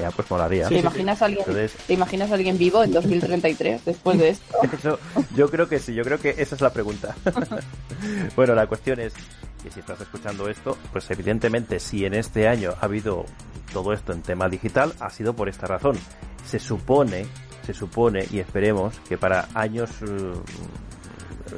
Ya, 0.00 0.10
pues 0.10 0.30
molaría. 0.30 0.68
¿Te, 0.68 0.78
imaginas 0.78 1.20
a 1.22 1.26
alguien, 1.26 1.44
Entonces- 1.46 1.74
¿Te 1.86 1.94
imaginas 1.94 2.30
a 2.30 2.34
alguien 2.34 2.56
vivo 2.58 2.82
en 2.82 2.92
2033 2.92 3.84
después 3.84 4.18
de 4.18 4.30
esto? 4.30 4.56
Eso, 4.78 4.98
yo 5.36 5.50
creo 5.50 5.68
que 5.68 5.78
sí, 5.78 5.94
yo 5.94 6.02
creo 6.02 6.18
que 6.18 6.30
esa 6.38 6.54
es 6.54 6.60
la 6.60 6.72
pregunta. 6.72 7.14
bueno, 8.36 8.54
la 8.54 8.66
cuestión 8.66 9.00
es 9.00 9.12
que 9.62 9.70
si 9.70 9.80
estás 9.80 10.00
escuchando 10.00 10.48
esto, 10.48 10.76
pues 10.92 11.10
evidentemente 11.10 11.80
si 11.80 12.04
en 12.04 12.14
este 12.14 12.48
año 12.48 12.74
ha 12.80 12.84
habido 12.84 13.26
todo 13.72 13.92
esto 13.92 14.12
en 14.12 14.22
tema 14.22 14.48
digital, 14.48 14.92
ha 15.00 15.10
sido 15.10 15.34
por 15.34 15.48
esta 15.48 15.66
razón. 15.66 15.98
Se 16.46 16.58
supone, 16.58 17.26
se 17.66 17.74
supone 17.74 18.26
y 18.30 18.38
esperemos 18.38 18.98
que 19.08 19.18
para 19.18 19.48
años 19.54 19.90
eh, 20.02 20.32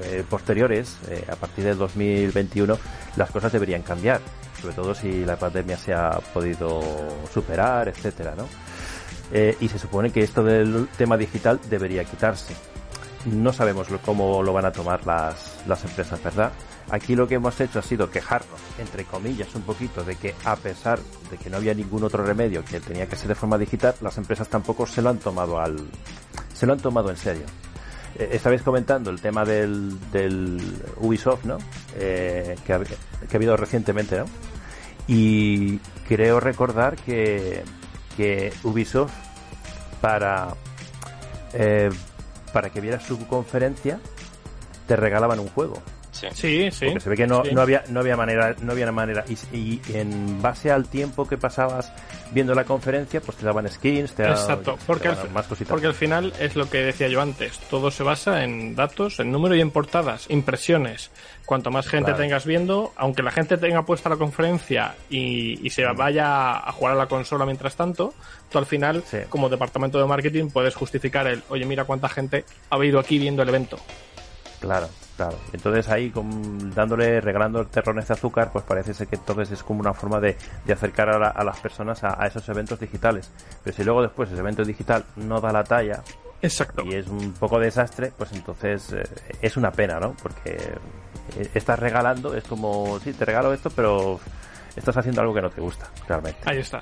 eh, 0.05 0.24
posteriores, 0.28 0.97
eh, 1.09 1.24
a 1.30 1.36
partir 1.36 1.64
del 1.64 1.78
2021, 1.78 2.78
las 3.16 3.30
cosas 3.30 3.53
deberían 3.53 3.82
cambiar, 3.82 4.20
sobre 4.62 4.74
todo 4.76 4.94
si 4.94 5.24
la 5.24 5.36
pandemia 5.36 5.76
se 5.76 5.92
ha 5.92 6.12
podido 6.32 6.80
superar, 7.34 7.88
etcétera, 7.88 8.34
¿no? 8.36 8.46
Eh, 9.32 9.56
y 9.60 9.68
se 9.68 9.78
supone 9.78 10.12
que 10.12 10.22
esto 10.22 10.44
del 10.44 10.88
tema 10.96 11.16
digital 11.16 11.58
debería 11.68 12.04
quitarse. 12.04 12.54
No 13.24 13.52
sabemos 13.52 13.88
cómo 14.04 14.42
lo 14.42 14.52
van 14.52 14.66
a 14.66 14.72
tomar 14.72 15.04
las, 15.04 15.62
las 15.66 15.84
empresas, 15.84 16.22
¿verdad? 16.22 16.52
Aquí 16.90 17.16
lo 17.16 17.26
que 17.26 17.36
hemos 17.36 17.60
hecho 17.60 17.78
ha 17.78 17.82
sido 17.82 18.10
quejarnos, 18.10 18.60
entre 18.78 19.04
comillas, 19.04 19.52
un 19.54 19.62
poquito 19.62 20.04
de 20.04 20.16
que 20.16 20.34
a 20.44 20.54
pesar 20.56 21.00
de 21.30 21.38
que 21.38 21.50
no 21.50 21.56
había 21.56 21.74
ningún 21.74 22.04
otro 22.04 22.24
remedio 22.24 22.64
que 22.64 22.80
tenía 22.80 23.06
que 23.06 23.16
ser 23.16 23.28
de 23.28 23.34
forma 23.34 23.58
digital, 23.58 23.94
las 24.00 24.18
empresas 24.18 24.48
tampoco 24.48 24.86
se 24.86 25.02
lo 25.02 25.10
han 25.10 25.18
tomado 25.18 25.60
al, 25.60 25.76
se 26.52 26.66
lo 26.66 26.72
han 26.72 26.80
tomado 26.80 27.10
en 27.10 27.16
serio. 27.16 27.46
Eh, 28.18 28.30
estabais 28.32 28.62
comentando 28.62 29.10
el 29.10 29.20
tema 29.20 29.44
del, 29.44 29.98
del 30.10 30.60
Ubisoft, 30.98 31.44
¿no? 31.44 31.58
Eh, 31.96 32.56
que, 32.66 32.72
ha, 32.72 32.80
habido 33.34 33.56
recientemente, 33.56 34.18
¿no? 34.18 34.24
Y 35.06 35.78
creo 36.08 36.40
recordar 36.40 36.96
que, 36.96 37.62
que 38.16 38.52
Ubisoft 38.62 39.12
para 40.00 40.54
eh, 41.54 41.90
para 42.52 42.70
que 42.70 42.80
vieras 42.80 43.02
su 43.02 43.26
conferencia 43.26 43.98
te 44.86 44.96
regalaban 44.96 45.40
un 45.40 45.48
juego. 45.48 45.82
Sí. 46.12 46.28
Sí, 46.32 46.70
sí. 46.70 46.84
Porque 46.86 47.00
se 47.00 47.10
ve 47.10 47.16
que 47.16 47.26
no, 47.26 47.44
sí. 47.44 47.52
no 47.52 47.60
había 47.62 47.82
no 47.88 47.98
había 48.00 48.16
manera 48.16 48.54
no 48.62 48.70
había 48.72 48.92
manera 48.92 49.24
y, 49.28 49.56
y 49.56 49.80
en 49.94 50.40
base 50.40 50.70
al 50.70 50.86
tiempo 50.88 51.26
que 51.26 51.36
pasabas 51.36 51.92
viendo 52.30 52.54
la 52.54 52.64
conferencia 52.64 53.20
pues 53.20 53.36
te 53.38 53.44
daban 53.44 53.68
skins 53.68 54.12
te 54.12 54.22
daban, 54.22 54.38
Exacto, 54.38 54.74
te 54.74 54.84
porque 54.86 55.08
daban 55.08 55.26
al, 55.26 55.32
más 55.32 55.46
cositas 55.46 55.68
porque 55.70 55.86
al 55.88 55.94
final 55.94 56.32
es 56.38 56.54
lo 56.54 56.70
que 56.70 56.78
decía 56.78 57.08
yo 57.08 57.20
antes, 57.20 57.58
todo 57.68 57.90
se 57.90 58.02
basa 58.04 58.44
en 58.44 58.74
datos, 58.76 59.18
en 59.20 59.32
número 59.32 59.54
y 59.56 59.60
en 59.60 59.70
portadas, 59.72 60.26
impresiones. 60.30 61.10
Cuanto 61.44 61.70
más 61.72 61.88
gente 61.88 62.12
Claro. 62.12 62.22
tengas 62.22 62.46
viendo, 62.46 62.92
aunque 62.96 63.22
la 63.22 63.32
gente 63.32 63.58
tenga 63.58 63.82
puesta 63.84 64.08
la 64.08 64.16
conferencia 64.16 64.94
y, 65.10 65.58
y 65.66 65.70
se 65.70 65.84
Mm. 65.84 65.96
vaya 65.96 66.52
a 66.56 66.72
jugar 66.72 66.94
a 66.94 66.96
la 66.96 67.06
consola 67.08 67.44
mientras 67.44 67.74
tanto, 67.74 68.14
tú 68.50 68.58
al 68.58 68.66
final, 68.66 69.02
Sí. 69.06 69.18
como 69.28 69.48
departamento 69.48 69.98
de 69.98 70.06
marketing, 70.06 70.50
puedes 70.50 70.74
justificar 70.74 71.26
el, 71.26 71.42
oye, 71.48 71.64
mira 71.66 71.84
cuánta 71.84 72.08
gente 72.08 72.44
ha 72.70 72.82
ido 72.84 72.98
aquí 73.00 73.18
viendo 73.18 73.42
el 73.42 73.48
evento. 73.48 73.76
Claro, 74.62 74.88
claro. 75.16 75.36
Entonces 75.52 75.88
ahí 75.90 76.10
con- 76.10 76.72
dándole, 76.74 77.20
regalando 77.20 77.66
terrones 77.66 78.08
de 78.08 78.14
azúcar, 78.14 78.50
pues 78.52 78.64
parece 78.64 78.94
ser 78.94 79.08
que 79.08 79.16
entonces 79.16 79.50
es 79.50 79.62
como 79.62 79.80
una 79.80 79.92
forma 79.92 80.20
de, 80.20 80.36
de 80.64 80.72
acercar 80.72 81.10
a, 81.10 81.18
la- 81.18 81.28
a 81.28 81.44
las 81.44 81.58
personas 81.60 82.02
a, 82.04 82.22
a 82.22 82.26
esos 82.28 82.48
eventos 82.48 82.78
digitales. 82.80 83.28
Pero 83.64 83.76
si 83.76 83.82
luego 83.84 84.02
después 84.02 84.30
ese 84.30 84.38
evento 84.40 84.64
digital 84.64 85.04
no 85.16 85.40
da 85.40 85.52
la 85.52 85.64
talla 85.64 86.02
Exacto. 86.40 86.82
y 86.86 86.94
es 86.94 87.08
un 87.08 87.32
poco 87.34 87.58
desastre, 87.58 88.12
pues 88.16 88.32
entonces 88.32 88.92
eh, 88.92 89.02
es 89.42 89.56
una 89.56 89.72
pena, 89.72 89.98
¿no? 90.00 90.14
Porque 90.22 90.52
eh, 91.36 91.48
estás 91.54 91.78
regalando, 91.78 92.34
es 92.36 92.44
como, 92.44 92.98
sí, 93.00 93.12
te 93.12 93.24
regalo 93.24 93.52
esto, 93.52 93.68
pero 93.70 94.20
estás 94.76 94.96
haciendo 94.96 95.20
algo 95.22 95.34
que 95.34 95.42
no 95.42 95.50
te 95.50 95.60
gusta, 95.60 95.88
realmente. 96.08 96.38
Ahí 96.44 96.58
está. 96.58 96.78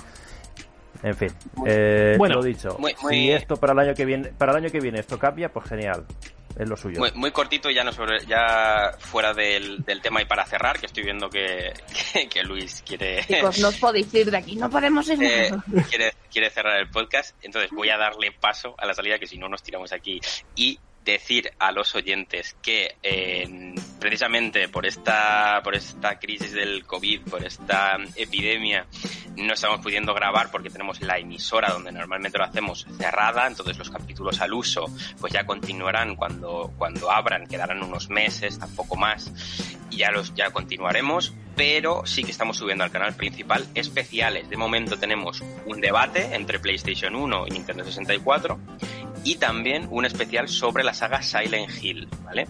En 1.02 1.16
fin, 1.16 1.30
eh, 1.66 2.16
Bueno. 2.18 2.34
lo 2.36 2.42
dicho. 2.42 2.76
Muy- 2.78 2.94
muy- 3.02 3.14
Si 3.14 3.30
esto 3.32 3.56
para 3.56 3.72
el 3.72 3.78
año 3.78 3.94
que 3.94 4.04
viene, 4.04 4.28
para 4.36 4.52
el 4.52 4.58
año 4.58 4.70
que 4.70 4.80
viene 4.80 5.00
esto 5.00 5.18
cambia, 5.18 5.50
pues 5.50 5.66
genial, 5.66 6.04
es 6.58 6.68
lo 6.68 6.76
suyo. 6.76 6.98
Muy, 6.98 7.12
muy 7.12 7.30
cortito, 7.30 7.70
ya 7.70 7.84
no 7.84 7.92
sobre, 7.92 8.24
ya 8.26 8.92
fuera 8.98 9.32
del, 9.34 9.84
del 9.84 10.00
tema 10.00 10.22
y 10.22 10.24
para 10.24 10.44
cerrar, 10.44 10.78
que 10.78 10.86
estoy 10.86 11.04
viendo 11.04 11.30
que, 11.30 11.72
que, 12.12 12.28
que 12.28 12.42
Luis 12.42 12.82
quiere, 12.86 13.24
Chicos, 13.24 13.58
no 13.58 13.68
os 13.68 13.76
podéis 13.76 14.12
ir 14.14 14.30
de 14.30 14.36
aquí, 14.36 14.56
no 14.56 14.68
podemos 14.68 15.08
ir 15.08 15.18
de 15.18 15.46
eh, 15.46 15.50
aquí. 15.52 15.82
quiere, 15.88 16.14
quiere 16.30 16.50
cerrar 16.50 16.78
el 16.78 16.90
podcast. 16.90 17.36
Entonces 17.42 17.70
voy 17.70 17.90
a 17.90 17.96
darle 17.96 18.32
paso 18.32 18.74
a 18.78 18.86
la 18.86 18.94
salida, 18.94 19.18
que 19.18 19.26
si 19.26 19.38
no 19.38 19.48
nos 19.48 19.62
tiramos 19.62 19.92
aquí. 19.92 20.20
Y 20.54 20.78
decir 21.12 21.50
a 21.58 21.72
los 21.72 21.94
oyentes 21.94 22.56
que 22.62 22.96
precisamente 23.98 24.68
por 24.68 24.86
esta 24.86 25.60
por 25.62 25.74
esta 25.74 26.18
crisis 26.18 26.52
del 26.52 26.84
COVID, 26.84 27.22
por 27.22 27.44
esta 27.44 27.98
epidemia, 28.16 28.86
no 29.36 29.54
estamos 29.54 29.80
pudiendo 29.80 30.14
grabar 30.14 30.50
porque 30.50 30.70
tenemos 30.70 31.00
la 31.00 31.18
emisora 31.18 31.70
donde 31.72 31.92
normalmente 31.92 32.38
lo 32.38 32.44
hacemos 32.44 32.86
cerrada, 32.98 33.46
entonces 33.46 33.78
los 33.78 33.90
capítulos 33.90 34.40
al 34.40 34.52
uso 34.52 34.86
pues 35.20 35.32
ya 35.32 35.44
continuarán 35.44 36.16
cuando 36.16 36.72
cuando 36.78 37.10
abran, 37.10 37.46
quedarán 37.46 37.82
unos 37.82 38.10
meses, 38.10 38.58
tampoco 38.58 38.96
más, 38.96 39.32
y 39.90 39.98
ya 39.98 40.10
los 40.10 40.34
ya 40.34 40.50
continuaremos, 40.50 41.32
pero 41.56 42.06
sí 42.06 42.24
que 42.24 42.30
estamos 42.30 42.56
subiendo 42.56 42.84
al 42.84 42.90
canal 42.90 43.14
principal 43.14 43.66
especiales. 43.74 44.48
De 44.48 44.56
momento 44.56 44.98
tenemos 44.98 45.42
un 45.66 45.80
debate 45.80 46.34
entre 46.34 46.58
PlayStation 46.58 47.14
1 47.14 47.46
y 47.48 47.50
Nintendo 47.50 47.84
64 47.84 48.58
y 49.24 49.36
también 49.36 49.88
un 49.90 50.04
especial 50.04 50.48
sobre 50.48 50.84
la 50.84 50.94
saga 50.94 51.22
Silent 51.22 51.70
Hill, 51.82 52.08
¿vale? 52.24 52.46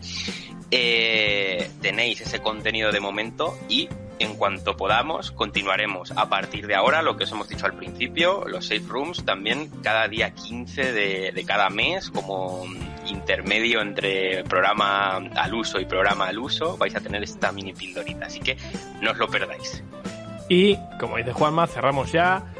Eh, 0.70 1.70
tenéis 1.80 2.20
ese 2.20 2.40
contenido 2.40 2.92
de 2.92 3.00
momento 3.00 3.58
y 3.68 3.88
en 4.20 4.36
cuanto 4.36 4.76
podamos 4.76 5.32
continuaremos 5.32 6.12
a 6.12 6.28
partir 6.28 6.66
de 6.66 6.74
ahora 6.74 7.02
lo 7.02 7.16
que 7.16 7.24
os 7.24 7.32
hemos 7.32 7.48
dicho 7.48 7.66
al 7.66 7.74
principio, 7.74 8.44
los 8.46 8.66
safe 8.66 8.84
rooms 8.86 9.24
también 9.24 9.68
cada 9.82 10.06
día 10.06 10.30
15 10.30 10.92
de, 10.92 11.32
de 11.32 11.44
cada 11.44 11.70
mes 11.70 12.10
como 12.10 12.64
intermedio 13.06 13.80
entre 13.80 14.44
programa 14.44 15.16
al 15.16 15.54
uso 15.54 15.80
y 15.80 15.86
programa 15.86 16.28
al 16.28 16.38
uso 16.38 16.76
vais 16.76 16.94
a 16.94 17.00
tener 17.00 17.22
esta 17.22 17.50
mini 17.50 17.72
pildorita, 17.72 18.26
así 18.26 18.40
que 18.40 18.56
no 19.00 19.10
os 19.10 19.18
lo 19.18 19.26
perdáis. 19.26 19.82
Y, 20.48 20.76
como 20.98 21.16
dice 21.16 21.32
Juanma, 21.32 21.66
cerramos 21.66 22.12
ya. 22.12 22.52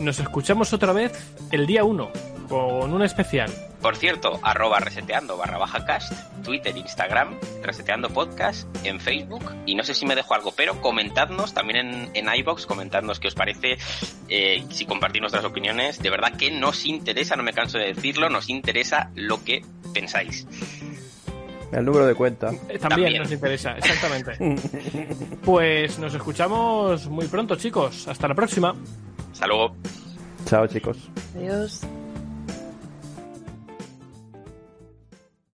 Nos 0.00 0.18
escuchamos 0.18 0.72
otra 0.72 0.92
vez 0.92 1.12
el 1.50 1.66
día 1.66 1.82
1 1.82 2.31
con 2.52 2.92
un 2.92 3.02
especial. 3.02 3.50
Por 3.80 3.96
cierto, 3.96 4.38
arroba 4.42 4.78
reseteando 4.78 5.38
barra 5.38 5.56
baja 5.56 5.86
cast, 5.86 6.12
Twitter, 6.44 6.76
Instagram, 6.76 7.38
reseteando 7.62 8.10
podcast, 8.10 8.68
en 8.84 9.00
Facebook, 9.00 9.42
y 9.64 9.74
no 9.74 9.82
sé 9.84 9.94
si 9.94 10.04
me 10.04 10.14
dejo 10.14 10.34
algo, 10.34 10.52
pero 10.54 10.78
comentadnos 10.82 11.54
también 11.54 11.78
en, 11.78 12.10
en 12.12 12.34
iBox, 12.40 12.66
comentadnos 12.66 13.20
qué 13.20 13.28
os 13.28 13.34
parece, 13.34 13.78
eh, 14.28 14.62
si 14.68 14.84
compartís 14.84 15.22
nuestras 15.22 15.46
opiniones, 15.46 15.98
de 16.00 16.10
verdad 16.10 16.36
que 16.36 16.50
nos 16.50 16.84
interesa, 16.84 17.36
no 17.36 17.42
me 17.42 17.54
canso 17.54 17.78
de 17.78 17.94
decirlo, 17.94 18.28
nos 18.28 18.50
interesa 18.50 19.10
lo 19.14 19.42
que 19.42 19.64
pensáis. 19.94 20.46
El 21.72 21.86
número 21.86 22.04
de 22.06 22.14
cuenta. 22.14 22.50
Eh, 22.68 22.78
También, 22.78 22.80
También. 22.80 23.22
nos 23.22 23.32
interesa, 23.32 23.72
exactamente. 23.78 24.32
pues 25.42 25.98
nos 25.98 26.12
escuchamos 26.12 27.06
muy 27.08 27.26
pronto, 27.28 27.56
chicos. 27.56 28.06
Hasta 28.08 28.28
la 28.28 28.34
próxima. 28.34 28.74
Hasta 29.32 29.46
luego. 29.46 29.74
Chao, 30.44 30.66
chicos. 30.66 30.98
Adiós. 31.34 31.80